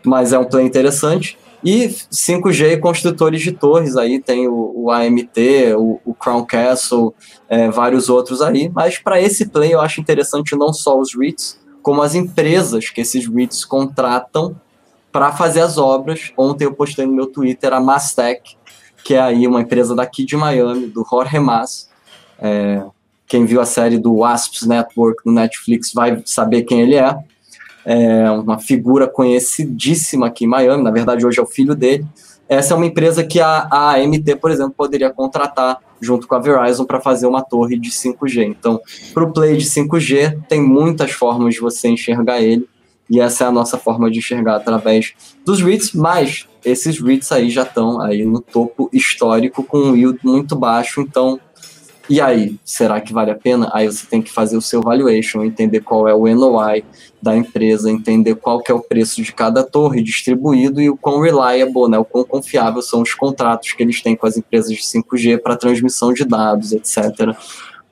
mas 0.04 0.34
é 0.34 0.38
um 0.38 0.44
play 0.44 0.66
interessante. 0.66 1.38
E 1.64 1.88
5G 1.88 2.78
construtores 2.78 3.40
de 3.40 3.52
torres, 3.52 3.96
aí 3.96 4.20
tem 4.20 4.46
o, 4.48 4.72
o 4.74 4.90
AMT, 4.90 5.74
o, 5.78 5.98
o, 6.04 6.14
Crown 6.14 6.44
Castle, 6.44 7.14
é, 7.48 7.70
vários 7.70 8.10
outros 8.10 8.42
aí. 8.42 8.70
Mas 8.74 8.98
para 8.98 9.18
esse 9.18 9.48
play 9.48 9.72
eu 9.72 9.80
acho 9.80 9.98
interessante 9.98 10.54
não 10.54 10.74
só 10.74 10.98
os 10.98 11.16
REITs, 11.16 11.58
como 11.82 12.02
as 12.02 12.14
empresas 12.14 12.90
que 12.90 13.00
esses 13.00 13.26
REITs 13.26 13.64
contratam 13.64 14.54
para 15.12 15.32
fazer 15.32 15.60
as 15.60 15.76
obras. 15.76 16.32
Ontem 16.36 16.64
eu 16.64 16.74
postei 16.74 17.06
no 17.06 17.12
meu 17.12 17.26
Twitter 17.26 17.72
a 17.72 17.80
Mastec, 17.80 18.56
que 19.04 19.14
é 19.14 19.20
aí 19.20 19.46
uma 19.46 19.60
empresa 19.60 19.94
daqui 19.94 20.24
de 20.24 20.36
Miami, 20.36 20.86
do 20.86 21.04
Jorge 21.08 21.38
Mas. 21.38 21.88
É, 22.38 22.82
quem 23.26 23.44
viu 23.44 23.60
a 23.60 23.64
série 23.64 23.98
do 23.98 24.16
Wasps 24.18 24.66
Network 24.66 25.22
no 25.24 25.32
Netflix 25.32 25.92
vai 25.92 26.22
saber 26.24 26.62
quem 26.62 26.80
ele 26.80 26.96
é 26.96 27.16
é 27.84 28.30
uma 28.30 28.58
figura 28.58 29.08
conhecidíssima 29.08 30.26
aqui 30.26 30.44
em 30.44 30.48
Miami, 30.48 30.82
na 30.82 30.90
verdade 30.90 31.26
hoje 31.26 31.38
é 31.38 31.42
o 31.42 31.46
filho 31.46 31.74
dele. 31.74 32.04
Essa 32.48 32.74
é 32.74 32.76
uma 32.76 32.86
empresa 32.86 33.22
que 33.22 33.40
a, 33.40 33.68
a 33.70 33.94
AMT, 33.94 34.36
por 34.40 34.50
exemplo, 34.50 34.74
poderia 34.76 35.10
contratar 35.10 35.78
junto 36.00 36.26
com 36.26 36.34
a 36.34 36.38
Verizon 36.38 36.84
para 36.84 37.00
fazer 37.00 37.26
uma 37.26 37.42
torre 37.42 37.78
de 37.78 37.90
5G. 37.90 38.44
Então, 38.44 38.80
para 39.14 39.22
o 39.22 39.32
play 39.32 39.56
de 39.56 39.64
5G, 39.66 40.42
tem 40.48 40.60
muitas 40.60 41.12
formas 41.12 41.54
de 41.54 41.60
você 41.60 41.88
enxergar 41.88 42.40
ele, 42.40 42.68
e 43.08 43.20
essa 43.20 43.44
é 43.44 43.46
a 43.46 43.52
nossa 43.52 43.78
forma 43.78 44.10
de 44.10 44.18
enxergar 44.18 44.56
através 44.56 45.14
dos 45.44 45.60
REITs, 45.62 45.92
mas 45.92 46.48
esses 46.64 47.00
REITs 47.00 47.32
aí 47.32 47.50
já 47.50 47.62
estão 47.62 48.00
aí 48.00 48.24
no 48.24 48.40
topo 48.40 48.88
histórico 48.92 49.62
com 49.62 49.78
um 49.78 49.96
yield 49.96 50.18
muito 50.22 50.56
baixo, 50.56 51.00
então 51.00 51.40
e 52.10 52.20
aí, 52.20 52.58
será 52.64 53.00
que 53.00 53.12
vale 53.12 53.30
a 53.30 53.36
pena? 53.36 53.70
Aí 53.72 53.86
você 53.86 54.04
tem 54.04 54.20
que 54.20 54.32
fazer 54.32 54.56
o 54.56 54.60
seu 54.60 54.80
valuation, 54.82 55.44
entender 55.44 55.78
qual 55.78 56.08
é 56.08 56.12
o 56.12 56.26
NOI 56.26 56.84
da 57.22 57.36
empresa, 57.36 57.88
entender 57.88 58.34
qual 58.34 58.60
que 58.60 58.72
é 58.72 58.74
o 58.74 58.80
preço 58.80 59.22
de 59.22 59.32
cada 59.32 59.62
torre 59.62 60.02
distribuído 60.02 60.80
e 60.80 60.90
o 60.90 60.96
quão 60.96 61.20
reliable, 61.20 61.88
né, 61.88 61.96
o 61.96 62.04
quão 62.04 62.24
confiável 62.24 62.82
são 62.82 63.02
os 63.02 63.14
contratos 63.14 63.70
que 63.70 63.80
eles 63.84 64.02
têm 64.02 64.16
com 64.16 64.26
as 64.26 64.36
empresas 64.36 64.72
de 64.72 64.82
5G 64.82 65.38
para 65.38 65.54
transmissão 65.54 66.12
de 66.12 66.24
dados, 66.24 66.72
etc. 66.72 67.36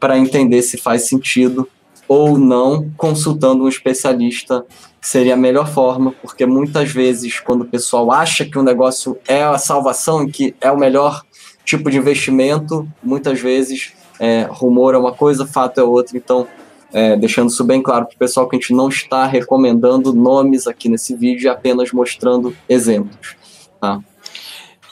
Para 0.00 0.18
entender 0.18 0.62
se 0.62 0.76
faz 0.76 1.08
sentido 1.08 1.68
ou 2.08 2.36
não, 2.36 2.90
consultando 2.96 3.62
um 3.62 3.68
especialista 3.68 4.66
seria 5.00 5.34
a 5.34 5.36
melhor 5.36 5.68
forma, 5.68 6.12
porque 6.22 6.44
muitas 6.44 6.90
vezes 6.90 7.40
quando 7.40 7.62
o 7.62 7.66
pessoal 7.66 8.10
acha 8.12 8.44
que 8.44 8.58
um 8.58 8.62
negócio 8.62 9.18
é 9.26 9.42
a 9.42 9.58
salvação 9.58 10.26
que 10.26 10.54
é 10.60 10.70
o 10.70 10.78
melhor 10.78 11.22
tipo 11.64 11.90
de 11.90 11.98
investimento, 11.98 12.88
muitas 13.02 13.40
vezes 13.40 13.92
é, 14.18 14.48
rumor 14.50 14.94
é 14.94 14.98
uma 14.98 15.12
coisa, 15.12 15.46
fato 15.46 15.80
é 15.80 15.84
outra, 15.84 16.16
então 16.16 16.46
é, 16.92 17.16
deixando 17.16 17.50
isso 17.50 17.64
bem 17.64 17.82
claro 17.82 18.06
para 18.06 18.14
o 18.14 18.18
pessoal 18.18 18.48
que 18.48 18.56
a 18.56 18.58
gente 18.58 18.72
não 18.72 18.88
está 18.88 19.26
recomendando 19.26 20.12
nomes 20.12 20.66
aqui 20.66 20.88
nesse 20.88 21.14
vídeo, 21.14 21.50
apenas 21.50 21.92
mostrando 21.92 22.56
exemplos. 22.68 23.36
Tá? 23.80 24.00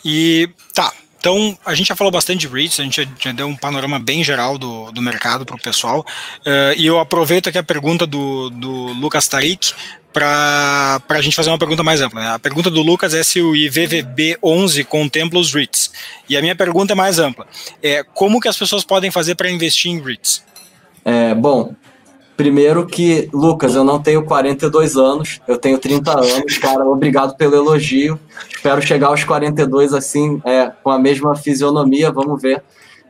E 0.04 0.48
tá, 0.74 0.92
então, 1.27 1.59
a 1.66 1.74
gente 1.74 1.89
já 1.89 1.97
falou 1.97 2.12
bastante 2.12 2.47
de 2.47 2.55
REITs, 2.55 2.79
a 2.79 2.85
gente 2.85 3.09
já, 3.18 3.33
deu 3.33 3.49
um 3.49 3.57
panorama 3.57 3.99
bem 3.99 4.22
geral 4.22 4.57
do, 4.57 4.93
do 4.93 5.03
mercado 5.03 5.45
para 5.45 5.57
o 5.57 5.61
pessoal. 5.61 6.07
Uh, 6.43 6.79
e 6.79 6.87
eu 6.87 7.01
aproveito 7.01 7.49
aqui 7.49 7.59
a 7.59 7.64
pergunta 7.64 8.07
do, 8.07 8.49
do 8.49 8.93
Lucas 8.93 9.27
Tarik 9.27 9.74
para 10.12 11.03
a 11.09 11.20
gente 11.20 11.35
fazer 11.35 11.51
uma 11.51 11.59
pergunta 11.59 11.83
mais 11.83 12.01
ampla. 12.01 12.20
Né? 12.20 12.29
A 12.29 12.39
pergunta 12.39 12.70
do 12.70 12.81
Lucas 12.81 13.12
é 13.12 13.24
se 13.24 13.43
o 13.43 13.57
IVVB 13.57 14.39
11 14.41 14.85
contempla 14.85 15.41
os 15.41 15.53
REITs. 15.53 15.91
E 16.29 16.37
a 16.37 16.41
minha 16.41 16.55
pergunta 16.55 16.93
é 16.93 16.95
mais 16.95 17.18
ampla. 17.18 17.45
É, 17.83 18.05
como 18.05 18.41
que 18.41 18.47
as 18.47 18.57
pessoas 18.57 18.85
podem 18.85 19.11
fazer 19.11 19.35
para 19.35 19.51
investir 19.51 19.91
em 19.91 20.01
REITs? 20.01 20.45
É, 21.05 21.35
bom, 21.35 21.74
primeiro 22.37 22.87
que, 22.87 23.28
Lucas, 23.32 23.74
eu 23.74 23.82
não 23.82 24.01
tenho 24.01 24.24
42 24.24 24.97
anos, 24.97 25.41
eu 25.49 25.57
tenho 25.57 25.78
30 25.78 26.20
anos, 26.20 26.59
cara, 26.59 26.84
obrigado 26.84 27.37
pelo 27.37 27.57
elogio. 27.57 28.18
Espero 28.49 28.82
chegar 28.82 29.09
aos 29.09 29.24
42 29.24 29.95
assim, 29.95 30.41
é, 30.45 30.70
com 30.82 30.91
a 30.91 30.99
mesma 30.99 31.34
fisionomia, 31.34 32.12
vamos 32.12 32.41
ver. 32.41 32.62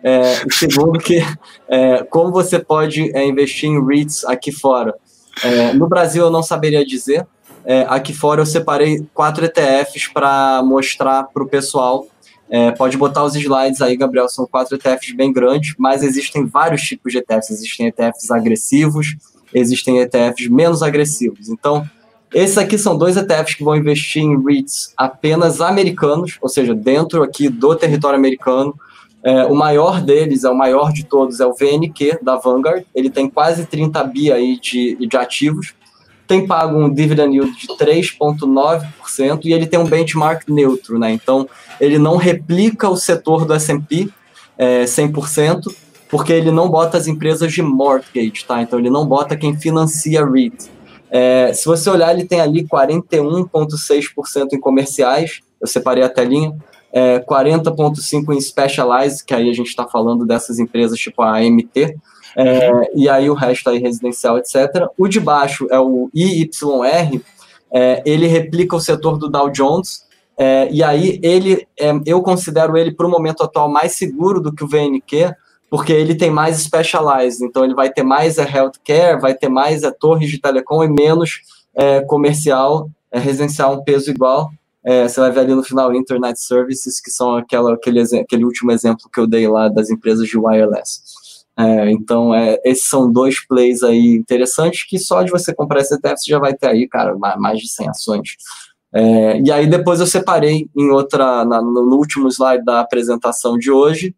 É, 0.02 0.44
segundo 0.50 0.98
que, 0.98 1.20
é, 1.68 2.04
como 2.04 2.30
você 2.30 2.58
pode 2.58 3.10
é, 3.16 3.26
investir 3.26 3.68
em 3.68 3.84
REITs 3.84 4.24
aqui 4.24 4.52
fora? 4.52 4.94
É, 5.42 5.72
no 5.72 5.88
Brasil 5.88 6.24
eu 6.24 6.30
não 6.30 6.42
saberia 6.42 6.84
dizer. 6.84 7.26
É, 7.64 7.84
aqui 7.88 8.14
fora 8.14 8.40
eu 8.40 8.46
separei 8.46 9.04
quatro 9.12 9.44
ETFs 9.44 10.06
para 10.06 10.62
mostrar 10.62 11.24
para 11.24 11.42
o 11.42 11.48
pessoal. 11.48 12.06
É, 12.48 12.70
pode 12.70 12.96
botar 12.96 13.24
os 13.24 13.34
slides 13.34 13.80
aí, 13.80 13.96
Gabriel. 13.96 14.28
São 14.28 14.46
quatro 14.46 14.76
ETFs 14.76 15.12
bem 15.14 15.32
grandes, 15.32 15.74
mas 15.78 16.02
existem 16.02 16.46
vários 16.46 16.82
tipos 16.82 17.12
de 17.12 17.18
ETFs. 17.18 17.50
Existem 17.50 17.86
ETFs 17.86 18.30
agressivos, 18.30 19.16
existem 19.52 19.98
ETFs 20.00 20.48
menos 20.48 20.82
agressivos. 20.82 21.48
Então, 21.48 21.88
esses 22.32 22.58
aqui 22.58 22.76
são 22.76 22.96
dois 22.96 23.16
ETFs 23.16 23.54
que 23.54 23.64
vão 23.64 23.76
investir 23.76 24.22
em 24.22 24.42
REITs 24.44 24.92
apenas 24.96 25.60
americanos, 25.60 26.38
ou 26.40 26.48
seja, 26.48 26.74
dentro 26.74 27.22
aqui 27.22 27.48
do 27.48 27.74
território 27.74 28.18
americano. 28.18 28.74
É, 29.22 29.44
o 29.46 29.54
maior 29.54 30.00
deles, 30.00 30.44
é 30.44 30.50
o 30.50 30.54
maior 30.54 30.92
de 30.92 31.04
todos, 31.04 31.40
é 31.40 31.46
o 31.46 31.54
VNQ 31.54 32.20
da 32.22 32.36
Vanguard. 32.36 32.84
Ele 32.94 33.10
tem 33.10 33.28
quase 33.28 33.66
30 33.66 34.04
bi 34.04 34.30
aí 34.30 34.58
de, 34.60 34.96
de 34.96 35.16
ativos. 35.16 35.74
Tem 36.26 36.46
pago 36.46 36.78
um 36.78 36.92
dividend 36.92 37.34
yield 37.34 37.52
de 37.56 37.66
3,9% 37.68 39.40
e 39.44 39.52
ele 39.52 39.66
tem 39.66 39.78
um 39.78 39.86
benchmark 39.86 40.48
neutro, 40.48 40.98
né? 40.98 41.12
Então, 41.12 41.48
ele 41.80 41.98
não 41.98 42.16
replica 42.16 42.88
o 42.88 42.96
setor 42.96 43.44
do 43.44 43.54
S&P 43.54 44.08
é, 44.58 44.84
100%, 44.84 45.74
porque 46.08 46.32
ele 46.32 46.50
não 46.50 46.68
bota 46.68 46.96
as 46.96 47.06
empresas 47.06 47.52
de 47.52 47.62
mortgage, 47.62 48.44
tá? 48.46 48.62
Então, 48.62 48.78
ele 48.78 48.90
não 48.90 49.06
bota 49.06 49.36
quem 49.36 49.56
financia 49.56 50.24
REIT. 50.24 50.70
É, 51.10 51.52
se 51.52 51.66
você 51.66 51.88
olhar, 51.88 52.12
ele 52.12 52.24
tem 52.24 52.40
ali 52.40 52.66
41,6% 52.66 54.52
em 54.52 54.60
comerciais 54.60 55.40
eu 55.60 55.66
separei 55.66 56.02
a 56.02 56.08
telinha, 56.08 56.56
é, 56.96 57.20
40,5 57.20 58.34
em 58.34 58.40
Specialized, 58.40 59.22
que 59.22 59.34
aí 59.34 59.50
a 59.50 59.52
gente 59.52 59.68
está 59.68 59.86
falando 59.86 60.24
dessas 60.24 60.58
empresas 60.58 60.98
tipo 60.98 61.20
a 61.20 61.36
AMT, 61.36 61.94
é, 62.34 62.70
e 62.94 63.06
aí 63.06 63.28
o 63.28 63.34
resto 63.34 63.68
aí 63.68 63.78
residencial, 63.78 64.38
etc. 64.38 64.88
O 64.96 65.06
de 65.06 65.20
baixo 65.20 65.66
é 65.70 65.78
o 65.78 66.08
IYR, 66.14 67.20
é, 67.70 68.02
ele 68.06 68.26
replica 68.26 68.74
o 68.74 68.80
setor 68.80 69.18
do 69.18 69.28
Dow 69.28 69.50
Jones, 69.50 70.06
é, 70.38 70.70
e 70.70 70.82
aí 70.82 71.20
ele, 71.22 71.68
é, 71.78 71.92
eu 72.06 72.22
considero 72.22 72.78
ele 72.78 72.92
para 72.92 73.06
o 73.06 73.10
momento 73.10 73.42
atual 73.42 73.70
mais 73.70 73.92
seguro 73.92 74.40
do 74.40 74.50
que 74.50 74.64
o 74.64 74.68
VNQ, 74.68 75.34
porque 75.68 75.92
ele 75.92 76.14
tem 76.14 76.30
mais 76.30 76.56
specialized, 76.56 77.44
então 77.44 77.62
ele 77.62 77.74
vai 77.74 77.90
ter 77.90 78.04
mais 78.04 78.38
é, 78.38 78.42
healthcare, 78.42 79.20
vai 79.20 79.34
ter 79.34 79.50
mais 79.50 79.82
é, 79.82 79.90
torres 79.90 80.30
de 80.30 80.38
telecom 80.38 80.82
e 80.82 80.88
menos 80.88 81.42
comercial, 82.08 82.88
residencial 83.12 83.74
um 83.74 83.84
peso 83.84 84.10
igual. 84.10 84.50
É, 84.86 85.08
você 85.08 85.18
vai 85.18 85.32
ver 85.32 85.40
ali 85.40 85.54
no 85.54 85.64
final 85.64 85.92
Internet 85.92 86.40
Services, 86.40 87.00
que 87.00 87.10
são 87.10 87.34
aquela, 87.36 87.74
aquele, 87.74 88.00
aquele 88.00 88.44
último 88.44 88.70
exemplo 88.70 89.10
que 89.12 89.18
eu 89.18 89.26
dei 89.26 89.48
lá 89.48 89.68
das 89.68 89.90
empresas 89.90 90.28
de 90.28 90.38
wireless. 90.38 91.00
É, 91.58 91.90
então, 91.90 92.32
é, 92.32 92.60
esses 92.64 92.86
são 92.86 93.10
dois 93.10 93.44
plays 93.44 93.82
aí 93.82 94.14
interessantes 94.14 94.84
que 94.86 94.98
só 94.98 95.22
de 95.22 95.30
você 95.32 95.52
comprar 95.52 95.80
esse 95.80 95.94
ETF 95.94 96.18
você 96.18 96.30
já 96.30 96.38
vai 96.38 96.54
ter 96.54 96.68
aí, 96.68 96.86
cara, 96.86 97.16
mais 97.16 97.58
de 97.58 97.68
100 97.68 97.88
ações. 97.88 98.28
É, 98.94 99.40
e 99.40 99.50
aí 99.50 99.66
depois 99.66 99.98
eu 99.98 100.06
separei 100.06 100.68
em 100.76 100.90
outra, 100.90 101.44
na, 101.44 101.60
no 101.60 101.96
último 101.96 102.28
slide 102.28 102.64
da 102.64 102.80
apresentação 102.80 103.58
de 103.58 103.70
hoje, 103.72 104.14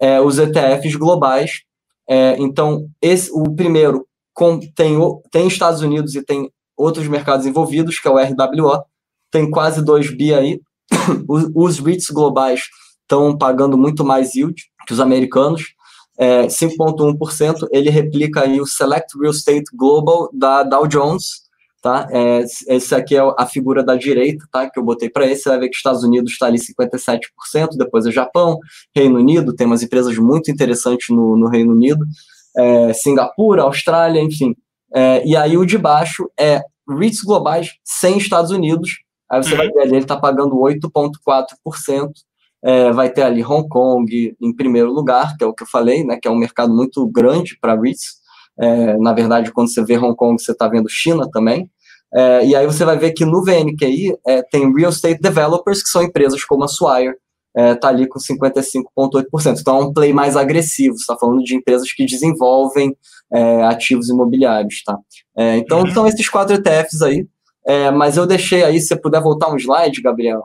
é, 0.00 0.20
os 0.20 0.38
ETFs 0.38 0.96
globais. 0.96 1.62
É, 2.08 2.36
então, 2.38 2.88
esse, 3.02 3.30
o 3.30 3.54
primeiro 3.54 4.06
com, 4.32 4.58
tem, 4.74 4.96
tem 5.30 5.48
Estados 5.48 5.82
Unidos 5.82 6.14
e 6.14 6.22
tem 6.22 6.50
outros 6.76 7.06
mercados 7.08 7.44
envolvidos, 7.44 7.98
que 7.98 8.08
é 8.08 8.10
o 8.10 8.16
RWO, 8.16 8.84
tem 9.30 9.50
quase 9.50 9.84
2 9.84 10.16
bi 10.16 10.34
aí. 10.34 10.60
os, 11.54 11.78
REITs 11.78 12.10
globais 12.10 12.62
estão 13.02 13.36
pagando 13.36 13.76
muito 13.76 14.04
mais 14.04 14.34
yield 14.34 14.62
que 14.86 14.92
os 14.92 15.00
americanos, 15.00 15.74
é, 16.18 16.46
5,1%. 16.46 17.68
Ele 17.70 17.90
replica 17.90 18.42
aí 18.42 18.60
o 18.60 18.66
Select 18.66 19.18
Real 19.18 19.32
Estate 19.32 19.64
Global 19.74 20.30
da 20.32 20.62
Dow 20.62 20.86
Jones, 20.86 21.42
tá? 21.82 22.08
É, 22.10 22.44
esse 22.68 22.94
aqui 22.94 23.16
é 23.16 23.20
a 23.38 23.46
figura 23.46 23.84
da 23.84 23.96
direita, 23.96 24.46
tá? 24.50 24.68
Que 24.68 24.78
eu 24.78 24.84
botei 24.84 25.10
para 25.10 25.26
esse. 25.26 25.42
Você 25.42 25.48
vai 25.50 25.60
ver 25.60 25.68
que 25.68 25.76
Estados 25.76 26.02
Unidos 26.02 26.32
está 26.32 26.46
ali 26.46 26.58
57%, 26.58 27.76
depois 27.76 28.06
é 28.06 28.10
Japão, 28.10 28.58
Reino 28.94 29.18
Unido, 29.18 29.54
tem 29.54 29.66
umas 29.66 29.82
empresas 29.82 30.16
muito 30.16 30.50
interessantes 30.50 31.14
no, 31.14 31.36
no 31.36 31.48
Reino 31.48 31.72
Unido, 31.72 32.04
é, 32.56 32.92
Singapura, 32.92 33.62
Austrália, 33.62 34.20
enfim. 34.20 34.54
É, 34.94 35.22
e 35.26 35.36
aí 35.36 35.56
o 35.56 35.66
de 35.66 35.76
baixo 35.76 36.30
é 36.38 36.62
REITs 36.88 37.20
globais 37.22 37.74
sem 37.84 38.16
Estados 38.18 38.50
Unidos. 38.50 38.90
Aí 39.30 39.42
você 39.42 39.52
uhum. 39.52 39.58
vai 39.58 39.68
ver 39.68 39.80
ali, 39.80 39.90
ele 39.90 39.98
está 39.98 40.16
pagando 40.16 40.56
8,4%. 40.56 42.10
É, 42.60 42.90
vai 42.90 43.08
ter 43.08 43.22
ali 43.22 43.44
Hong 43.44 43.68
Kong 43.68 44.36
em 44.40 44.56
primeiro 44.56 44.92
lugar, 44.92 45.36
que 45.36 45.44
é 45.44 45.46
o 45.46 45.54
que 45.54 45.62
eu 45.62 45.66
falei, 45.68 46.02
né, 46.04 46.18
que 46.20 46.26
é 46.26 46.30
um 46.30 46.36
mercado 46.36 46.74
muito 46.74 47.06
grande 47.06 47.56
para 47.60 47.80
REITs. 47.80 48.18
É, 48.58 48.98
na 48.98 49.12
verdade, 49.12 49.52
quando 49.52 49.72
você 49.72 49.84
vê 49.84 49.96
Hong 49.96 50.16
Kong, 50.16 50.42
você 50.42 50.50
está 50.50 50.66
vendo 50.66 50.88
China 50.88 51.28
também. 51.30 51.70
É, 52.14 52.44
e 52.44 52.56
aí 52.56 52.66
você 52.66 52.84
vai 52.84 52.96
ver 52.98 53.12
que 53.12 53.24
no 53.24 53.44
VNQI 53.44 54.16
é, 54.26 54.42
tem 54.42 54.74
Real 54.74 54.90
Estate 54.90 55.20
Developers, 55.20 55.82
que 55.82 55.88
são 55.88 56.02
empresas 56.02 56.42
como 56.44 56.64
a 56.64 56.68
Swire, 56.68 57.14
está 57.54 57.88
é, 57.88 57.90
ali 57.90 58.08
com 58.08 58.18
55,8%. 58.18 59.60
Então 59.60 59.76
é 59.76 59.84
um 59.84 59.92
play 59.92 60.12
mais 60.12 60.36
agressivo, 60.36 60.94
está 60.96 61.16
falando 61.16 61.42
de 61.42 61.54
empresas 61.54 61.92
que 61.92 62.06
desenvolvem 62.06 62.96
é, 63.32 63.62
ativos 63.64 64.08
imobiliários. 64.08 64.82
Tá? 64.82 64.96
Então 65.56 65.80
uhum. 65.80 65.90
são 65.92 66.06
esses 66.06 66.28
quatro 66.28 66.54
ETFs 66.54 67.02
aí, 67.02 67.26
mas 67.94 68.16
eu 68.16 68.26
deixei 68.26 68.64
aí, 68.64 68.80
se 68.80 68.88
você 68.88 68.96
puder 68.96 69.20
voltar 69.20 69.50
um 69.50 69.56
slide, 69.56 70.00
Gabriel, 70.00 70.44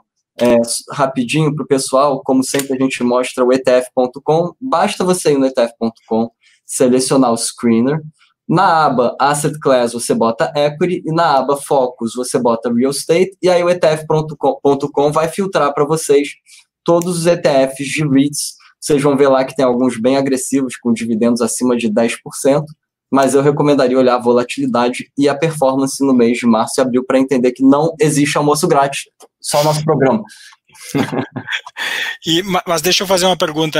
rapidinho 0.91 1.55
para 1.55 1.63
o 1.63 1.67
pessoal, 1.67 2.21
como 2.23 2.43
sempre 2.43 2.73
a 2.73 2.77
gente 2.77 3.03
mostra 3.03 3.43
o 3.45 3.53
ETF.com, 3.53 4.53
basta 4.59 5.03
você 5.03 5.31
ir 5.31 5.37
no 5.37 5.45
ETF.com, 5.45 6.29
selecionar 6.65 7.31
o 7.31 7.37
screener. 7.37 8.01
Na 8.47 8.85
aba 8.85 9.15
Asset 9.19 9.57
Class 9.59 9.93
você 9.93 10.13
bota 10.13 10.51
Equity 10.53 11.01
e 11.05 11.13
na 11.13 11.37
aba 11.37 11.55
Focus 11.55 12.13
você 12.13 12.37
bota 12.37 12.73
Real 12.73 12.91
Estate 12.91 13.31
e 13.41 13.49
aí 13.49 13.63
o 13.63 13.69
ETF.com 13.69 15.11
vai 15.13 15.29
filtrar 15.29 15.73
para 15.73 15.85
vocês 15.85 16.29
todos 16.83 17.19
os 17.19 17.25
ETFs 17.25 17.87
de 17.87 18.05
REITs. 18.05 18.55
Vocês 18.79 19.01
vão 19.01 19.15
ver 19.15 19.29
lá 19.29 19.45
que 19.45 19.55
tem 19.55 19.63
alguns 19.63 19.97
bem 19.97 20.17
agressivos 20.17 20.75
com 20.75 20.91
dividendos 20.91 21.41
acima 21.41 21.77
de 21.77 21.89
10%, 21.89 22.65
mas 23.13 23.35
eu 23.35 23.43
recomendaria 23.43 23.95
olhar 23.95 24.15
a 24.15 24.19
volatilidade 24.19 25.11
e 25.15 25.29
a 25.29 25.35
performance 25.35 26.03
no 26.03 26.15
mês 26.15 26.39
de 26.39 26.47
março 26.47 26.79
e 26.79 26.81
abril 26.81 27.05
para 27.05 27.19
entender 27.19 27.51
que 27.51 27.61
não 27.61 27.93
existe 28.01 28.39
almoço 28.39 28.67
grátis, 28.67 29.03
só 29.39 29.61
o 29.61 29.63
nosso 29.63 29.85
programa. 29.85 30.23
e, 32.25 32.43
mas 32.67 32.81
deixa 32.81 33.03
eu 33.03 33.07
fazer 33.07 33.25
uma 33.25 33.37
pergunta 33.37 33.79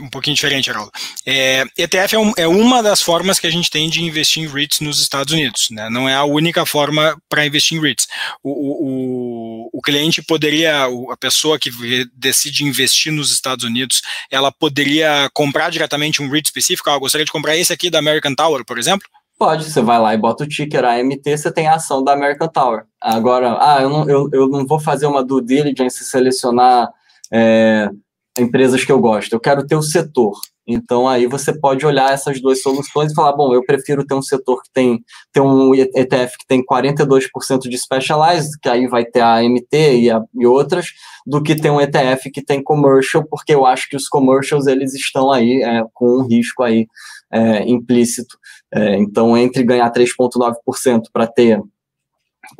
um 0.00 0.08
pouquinho 0.08 0.34
diferente, 0.34 0.70
Haroldo. 0.70 0.90
É, 1.26 1.64
ETF 1.76 2.14
é, 2.14 2.18
um, 2.18 2.32
é, 2.36 2.46
uma 2.46 2.82
das 2.82 3.00
formas 3.00 3.38
que 3.38 3.46
a 3.46 3.50
gente 3.50 3.70
tem 3.70 3.88
de 3.88 4.02
investir 4.02 4.42
em 4.42 4.46
REITs 4.46 4.80
nos 4.80 5.00
Estados 5.00 5.32
Unidos. 5.32 5.68
Né? 5.70 5.88
Não 5.90 6.08
é 6.08 6.14
a 6.14 6.24
única 6.24 6.64
forma 6.66 7.16
para 7.28 7.46
investir 7.46 7.78
em 7.78 7.80
REITs. 7.80 8.06
O, 8.42 8.50
o, 8.50 9.70
o, 9.72 9.82
cliente 9.82 10.22
poderia, 10.22 10.84
a 11.10 11.16
pessoa 11.16 11.58
que 11.58 11.70
decide 12.14 12.64
investir 12.64 13.12
nos 13.12 13.32
Estados 13.32 13.64
Unidos, 13.64 14.02
ela 14.30 14.52
poderia 14.52 15.28
comprar 15.32 15.70
diretamente 15.70 16.22
um 16.22 16.30
REIT 16.30 16.46
específico. 16.46 16.90
Ah, 16.90 16.94
eu 16.94 17.00
gostaria 17.00 17.24
de 17.24 17.32
comprar 17.32 17.56
esse 17.56 17.72
aqui 17.72 17.90
da 17.90 17.98
American 17.98 18.34
Tower, 18.34 18.64
por 18.64 18.78
exemplo? 18.78 19.08
Pode, 19.42 19.64
você 19.64 19.82
vai 19.82 19.98
lá 19.98 20.14
e 20.14 20.16
bota 20.16 20.44
o 20.44 20.46
ticker 20.46 20.84
AMT, 20.84 21.36
você 21.36 21.50
tem 21.50 21.66
a 21.66 21.74
ação 21.74 22.04
da 22.04 22.12
American 22.12 22.46
Tower. 22.46 22.84
Agora, 23.00 23.58
ah, 23.60 23.82
eu 23.82 23.88
não, 23.90 24.08
eu, 24.08 24.30
eu 24.32 24.46
não 24.46 24.64
vou 24.64 24.78
fazer 24.78 25.04
uma 25.06 25.20
due 25.20 25.44
diligence 25.44 26.00
e 26.00 26.06
selecionar 26.06 26.88
é, 27.32 27.90
empresas 28.38 28.84
que 28.84 28.92
eu 28.92 29.00
gosto, 29.00 29.32
eu 29.32 29.40
quero 29.40 29.66
ter 29.66 29.74
o 29.74 29.82
setor. 29.82 30.34
Então 30.64 31.08
aí 31.08 31.26
você 31.26 31.52
pode 31.52 31.84
olhar 31.84 32.12
essas 32.12 32.40
duas 32.40 32.62
soluções 32.62 33.10
e 33.10 33.14
falar, 33.16 33.32
bom, 33.32 33.52
eu 33.52 33.64
prefiro 33.64 34.06
ter 34.06 34.14
um 34.14 34.22
setor 34.22 34.62
que 34.62 34.70
tem, 34.72 35.04
ter 35.32 35.40
um 35.40 35.74
ETF 35.74 36.38
que 36.38 36.46
tem 36.46 36.64
42% 36.64 37.62
de 37.68 37.76
specialized, 37.76 38.56
que 38.62 38.68
aí 38.68 38.86
vai 38.86 39.04
ter 39.04 39.22
a 39.22 39.38
AMT 39.38 39.72
e, 39.72 40.08
a, 40.08 40.22
e 40.38 40.46
outras, 40.46 40.90
do 41.26 41.42
que 41.42 41.56
ter 41.56 41.68
um 41.68 41.80
ETF 41.80 42.30
que 42.30 42.44
tem 42.44 42.62
commercial, 42.62 43.24
porque 43.28 43.52
eu 43.52 43.66
acho 43.66 43.88
que 43.88 43.96
os 43.96 44.06
commercials 44.06 44.68
eles 44.68 44.94
estão 44.94 45.32
aí 45.32 45.64
é, 45.64 45.82
com 45.92 46.18
um 46.18 46.28
risco 46.28 46.62
aí 46.62 46.86
é, 47.32 47.68
implícito. 47.68 48.36
É, 48.72 48.96
então, 48.96 49.36
entre 49.36 49.62
ganhar 49.62 49.90
3,9% 49.90 51.02
para 51.12 51.26
ter 51.26 51.60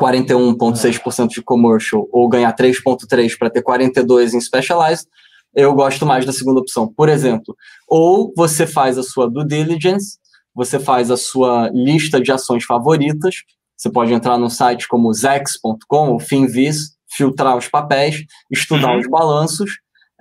41,6% 0.00 1.28
de 1.28 1.42
commercial 1.42 2.08
ou 2.12 2.28
ganhar 2.28 2.54
3,3% 2.54 3.36
para 3.38 3.50
ter 3.50 3.62
42% 3.62 4.34
em 4.34 4.40
specialized, 4.40 5.06
eu 5.54 5.74
gosto 5.74 6.06
mais 6.06 6.24
da 6.24 6.32
segunda 6.32 6.60
opção. 6.60 6.92
Por 6.92 7.08
exemplo, 7.08 7.54
ou 7.86 8.32
você 8.36 8.66
faz 8.66 8.96
a 8.96 9.02
sua 9.02 9.28
due 9.28 9.46
diligence, 9.46 10.18
você 10.54 10.78
faz 10.78 11.10
a 11.10 11.16
sua 11.16 11.70
lista 11.72 12.20
de 12.20 12.32
ações 12.32 12.64
favoritas, 12.64 13.36
você 13.76 13.90
pode 13.90 14.12
entrar 14.12 14.38
no 14.38 14.48
site 14.48 14.86
como 14.86 15.12
zex.com 15.12 16.10
ou 16.10 16.20
Finvis, 16.20 16.96
filtrar 17.10 17.56
os 17.56 17.68
papéis, 17.68 18.24
estudar 18.50 18.92
uhum. 18.92 19.00
os 19.00 19.08
balanços, 19.08 19.70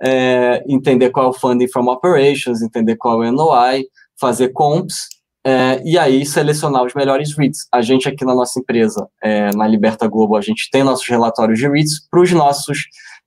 é, 0.02 0.62
entender 0.68 1.10
qual 1.10 1.26
é 1.26 1.28
o 1.28 1.32
funding 1.32 1.68
from 1.68 1.88
operations, 1.88 2.60
entender 2.60 2.96
qual 2.96 3.22
é 3.22 3.30
o 3.30 3.32
NOI, 3.32 3.84
fazer 4.22 4.50
comps 4.50 5.08
é, 5.44 5.82
e 5.84 5.98
aí 5.98 6.24
selecionar 6.24 6.84
os 6.84 6.94
melhores 6.94 7.36
REITs. 7.36 7.66
A 7.72 7.82
gente 7.82 8.08
aqui 8.08 8.24
na 8.24 8.34
nossa 8.34 8.60
empresa, 8.60 9.08
é, 9.20 9.50
na 9.56 9.66
Liberta 9.66 10.06
Globo, 10.06 10.36
a 10.36 10.40
gente 10.40 10.70
tem 10.70 10.84
nossos 10.84 11.08
relatórios 11.08 11.58
de 11.58 11.68
REITs 11.68 12.06
para 12.08 12.20
os 12.20 12.30
nossos 12.30 12.78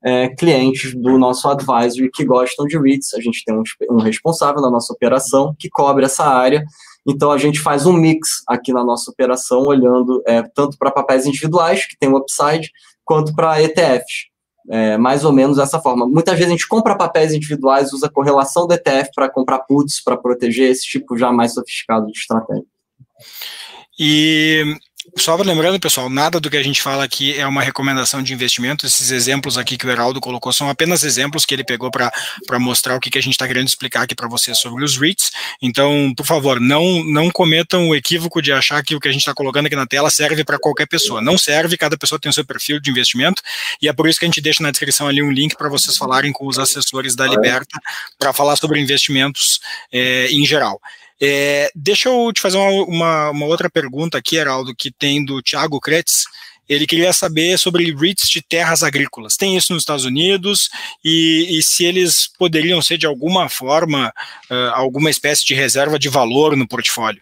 é, 0.02 0.30
clientes 0.30 0.96
do 0.96 1.18
nosso 1.18 1.50
advisory 1.50 2.10
que 2.10 2.24
gostam 2.24 2.66
de 2.66 2.80
REITs. 2.80 3.14
A 3.14 3.20
gente 3.20 3.44
tem 3.44 3.54
um, 3.54 3.64
um 3.92 4.00
responsável 4.00 4.62
na 4.62 4.72
nossa 4.72 4.94
operação 4.94 5.54
que 5.60 5.70
cobre 5.70 6.06
essa 6.06 6.24
área. 6.24 6.64
Então 7.06 7.30
a 7.30 7.38
gente 7.38 7.60
faz 7.60 7.86
um 7.86 7.94
mix 7.94 8.42
aqui 8.48 8.72
na 8.72 8.84
nossa 8.84 9.12
operação, 9.12 9.64
olhando 9.64 10.24
é, 10.26 10.42
tanto 10.42 10.78
para 10.78 10.92
papéis 10.92 11.26
individuais, 11.26 11.86
que 11.86 11.98
tem 12.00 12.10
o 12.10 12.18
upside, 12.18 12.72
quanto 13.04 13.36
para 13.36 13.62
ETFs. 13.62 14.35
É, 14.68 14.98
mais 14.98 15.24
ou 15.24 15.32
menos 15.32 15.58
dessa 15.58 15.80
forma. 15.80 16.08
Muitas 16.08 16.34
vezes 16.34 16.48
a 16.48 16.52
gente 16.52 16.68
compra 16.68 16.98
papéis 16.98 17.34
individuais, 17.34 17.94
usa 17.94 18.10
correlação 18.10 18.66
do 18.66 18.74
ETF 18.74 19.12
para 19.14 19.30
comprar 19.30 19.60
puts, 19.60 20.04
para 20.04 20.18
proteger 20.18 20.72
esse 20.72 20.86
tipo 20.86 21.16
já 21.18 21.32
mais 21.32 21.54
sofisticado 21.54 22.08
de 22.08 22.18
estratégia. 22.18 22.66
E 24.00 24.76
só 25.18 25.36
lembrando, 25.38 25.80
pessoal, 25.80 26.10
nada 26.10 26.40
do 26.40 26.50
que 26.50 26.58
a 26.58 26.64
gente 26.64 26.82
fala 26.82 27.04
aqui 27.04 27.40
é 27.40 27.48
uma 27.48 27.62
recomendação 27.62 28.22
de 28.22 28.34
investimento. 28.34 28.86
Esses 28.86 29.12
exemplos 29.12 29.58
aqui 29.58 29.78
que 29.78 29.88
o 29.88 29.90
Heraldo 29.90 30.20
colocou 30.20 30.52
são 30.52 30.70
apenas 30.70 31.04
exemplos 31.04 31.46
que 31.46 31.54
ele 31.54 31.64
pegou 31.64 31.90
para 31.90 32.12
mostrar 32.60 32.96
o 32.96 33.00
que, 33.00 33.10
que 33.10 33.18
a 33.18 33.22
gente 33.22 33.34
está 33.34 33.48
querendo 33.48 33.68
explicar 33.68 34.04
aqui 34.04 34.14
para 34.14 34.28
vocês 34.28 34.58
sobre 34.60 34.84
os 34.84 34.98
REITs. 34.98 35.32
Então, 35.62 36.14
por 36.16 36.26
favor, 36.26 36.60
não, 36.60 37.04
não 37.06 37.32
cometam 37.32 37.90
o 37.90 37.96
equívoco 37.96 38.42
de 38.42 38.52
achar 38.52 38.84
que 38.84 38.94
o 38.94 39.00
que 39.00 39.08
a 39.08 39.12
gente 39.12 39.22
está 39.22 39.34
colocando 39.34 39.68
aqui 39.68 39.76
na 39.76 39.88
tela 39.88 40.10
serve 40.10 40.44
para 40.44 40.60
qualquer 40.60 40.86
pessoa. 40.86 41.22
Não 41.22 41.38
serve, 41.38 41.78
cada 41.78 41.98
pessoa 41.98 42.20
tem 42.20 42.30
o 42.30 42.34
seu 42.34 42.46
perfil 42.46 42.80
de 42.80 42.92
investimento, 42.92 43.42
e 43.82 43.88
é 43.88 43.94
por 43.94 44.08
isso 44.08 44.20
que 44.20 44.26
a 44.26 44.28
gente 44.28 44.42
deixa 44.42 44.62
na 44.62 44.70
descrição 44.70 45.08
ali 45.08 45.24
um 45.24 45.32
link 45.32 45.56
para 45.56 45.70
vocês 45.70 45.96
falarem 45.98 46.34
com 46.34 46.46
os 46.46 46.60
assessores 46.60 47.16
da 47.16 47.26
Liberta 47.26 47.80
para 48.20 48.34
falar 48.34 48.58
sobre 48.58 48.82
investimentos 48.82 49.62
é, 49.92 50.28
em 50.28 50.46
geral. 50.46 50.80
É, 51.22 51.72
deixa 51.74 52.10
eu 52.10 52.32
te 52.34 52.42
fazer 52.42 52.58
uma, 52.58 52.84
uma, 52.84 53.30
uma, 53.32 53.46
outra 53.46 53.70
pergunta 53.70 54.18
aqui, 54.18 54.36
Heraldo, 54.36 54.76
que 54.76 54.92
tem 54.92 55.24
do 55.24 55.42
Thiago 55.42 55.80
Kretz. 55.80 56.26
ele 56.68 56.86
queria 56.86 57.14
saber 57.14 57.58
sobre 57.58 57.96
REITs 57.96 58.30
de 58.30 58.42
terras 58.42 58.84
agrícolas. 58.84 59.38
Tem 59.38 59.56
isso 59.56 59.74
nos 59.74 59.84
Estados 59.84 60.04
Unidos 60.04 60.70
e, 61.04 61.58
e 61.58 61.64
se 61.64 61.86
eles 61.86 62.28
poderiam 62.38 62.82
ser 62.82 62.98
de 62.98 63.06
alguma 63.06 63.48
forma 63.48 64.12
uh, 64.52 64.72
alguma 64.74 65.10
espécie 65.10 65.46
de 65.46 65.54
reserva 65.54 65.98
de 65.98 66.10
valor 66.10 66.56
no 66.58 66.68
portfólio. 66.68 67.22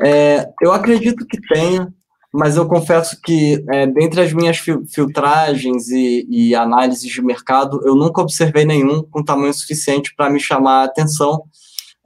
É, 0.00 0.48
eu 0.60 0.72
acredito 0.72 1.24
que 1.26 1.40
tenha, 1.40 1.88
mas 2.32 2.56
eu 2.56 2.66
confesso 2.66 3.16
que, 3.22 3.64
é, 3.70 3.86
dentre 3.86 4.20
as 4.20 4.32
minhas 4.32 4.58
filtragens 4.58 5.88
e, 5.88 6.26
e, 6.28 6.54
análises 6.54 7.10
de 7.10 7.22
mercado, 7.22 7.80
eu 7.84 7.94
nunca 7.94 8.20
observei 8.20 8.64
nenhum 8.64 9.02
com 9.04 9.22
tamanho 9.22 9.54
suficiente 9.54 10.12
para 10.16 10.28
me 10.28 10.40
chamar 10.40 10.82
a 10.82 10.84
atenção. 10.84 11.44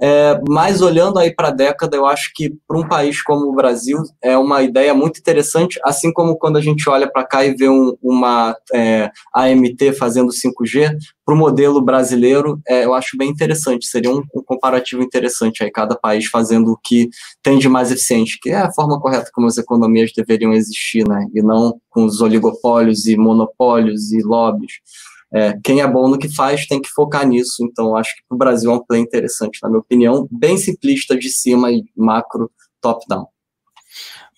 É, 0.00 0.40
mas 0.48 0.80
olhando 0.80 1.18
aí 1.18 1.34
para 1.34 1.48
a 1.48 1.52
década, 1.52 1.96
eu 1.96 2.06
acho 2.06 2.30
que 2.34 2.54
para 2.66 2.78
um 2.78 2.86
país 2.86 3.20
como 3.22 3.50
o 3.50 3.54
Brasil 3.54 3.98
é 4.22 4.38
uma 4.38 4.62
ideia 4.62 4.94
muito 4.94 5.18
interessante, 5.18 5.80
assim 5.84 6.12
como 6.12 6.38
quando 6.38 6.56
a 6.56 6.60
gente 6.60 6.88
olha 6.88 7.10
para 7.10 7.24
cá 7.24 7.44
e 7.44 7.54
vê 7.54 7.68
um, 7.68 7.96
uma 8.00 8.56
é, 8.72 9.10
AMT 9.34 9.92
fazendo 9.98 10.30
5G, 10.30 10.96
para 11.24 11.34
o 11.34 11.38
modelo 11.38 11.82
brasileiro, 11.82 12.60
é, 12.66 12.84
eu 12.84 12.94
acho 12.94 13.16
bem 13.16 13.28
interessante, 13.28 13.86
seria 13.86 14.10
um, 14.10 14.22
um, 14.34 14.42
comparativo 14.42 15.02
interessante 15.02 15.62
aí, 15.62 15.70
cada 15.70 15.94
país 15.94 16.26
fazendo 16.26 16.72
o 16.72 16.78
que 16.82 17.10
tem 17.42 17.58
de 17.58 17.68
mais 17.68 17.90
eficiente, 17.90 18.38
que 18.40 18.50
é 18.50 18.56
a 18.56 18.72
forma 18.72 18.98
correta 19.00 19.30
como 19.34 19.46
as 19.46 19.58
economias 19.58 20.10
deveriam 20.16 20.52
existir, 20.52 21.06
né, 21.06 21.26
e 21.34 21.42
não 21.42 21.78
com 21.90 22.04
os 22.04 22.20
oligopólios 22.20 23.06
e 23.06 23.16
monopólios 23.16 24.12
e 24.12 24.22
lobbies 24.22 24.74
é, 25.32 25.58
quem 25.62 25.80
é 25.80 25.86
bom 25.86 26.08
no 26.08 26.18
que 26.18 26.32
faz 26.34 26.66
tem 26.66 26.80
que 26.80 26.88
focar 26.88 27.26
nisso. 27.26 27.64
Então, 27.64 27.96
acho 27.96 28.14
que 28.16 28.22
o 28.30 28.36
Brasil 28.36 28.70
é 28.70 28.74
um 28.74 28.84
play 28.84 29.00
interessante, 29.00 29.58
na 29.62 29.68
minha 29.68 29.80
opinião, 29.80 30.28
bem 30.30 30.56
simplista 30.56 31.16
de 31.16 31.28
cima 31.30 31.70
e 31.70 31.84
macro, 31.96 32.50
top-down. 32.80 33.26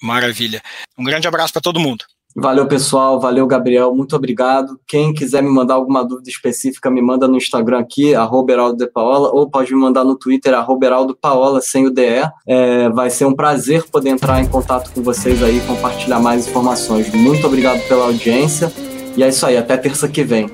Maravilha. 0.02 0.62
Um 0.98 1.04
grande 1.04 1.28
abraço 1.28 1.52
para 1.52 1.62
todo 1.62 1.78
mundo. 1.78 2.04
Valeu, 2.34 2.66
pessoal. 2.66 3.18
Valeu, 3.18 3.46
Gabriel. 3.46 3.94
Muito 3.94 4.14
obrigado. 4.14 4.80
Quem 4.86 5.12
quiser 5.12 5.42
me 5.42 5.50
mandar 5.50 5.74
alguma 5.74 6.04
dúvida 6.04 6.30
específica, 6.30 6.88
me 6.88 7.02
manda 7.02 7.26
no 7.26 7.36
Instagram 7.36 7.80
aqui, 7.80 8.14
arroba 8.14 8.72
de 8.72 8.86
Paola, 8.86 9.30
ou 9.30 9.50
pode 9.50 9.74
me 9.74 9.80
mandar 9.80 10.04
no 10.04 10.16
Twitter, 10.16 10.54
arroba 10.54 11.14
Paola, 11.20 11.60
sem 11.60 11.86
o 11.86 11.90
DE. 11.90 12.22
É, 12.46 12.88
vai 12.90 13.10
ser 13.10 13.24
um 13.24 13.34
prazer 13.34 13.84
poder 13.90 14.10
entrar 14.10 14.40
em 14.40 14.46
contato 14.46 14.92
com 14.92 15.02
vocês 15.02 15.42
aí 15.42 15.58
e 15.58 15.60
compartilhar 15.66 16.20
mais 16.20 16.46
informações. 16.46 17.12
Muito 17.12 17.46
obrigado 17.46 17.80
pela 17.88 18.04
audiência. 18.04 18.72
E 19.16 19.24
é 19.24 19.28
isso 19.28 19.44
aí. 19.44 19.56
Até 19.56 19.76
terça 19.76 20.08
que 20.08 20.22
vem. 20.22 20.48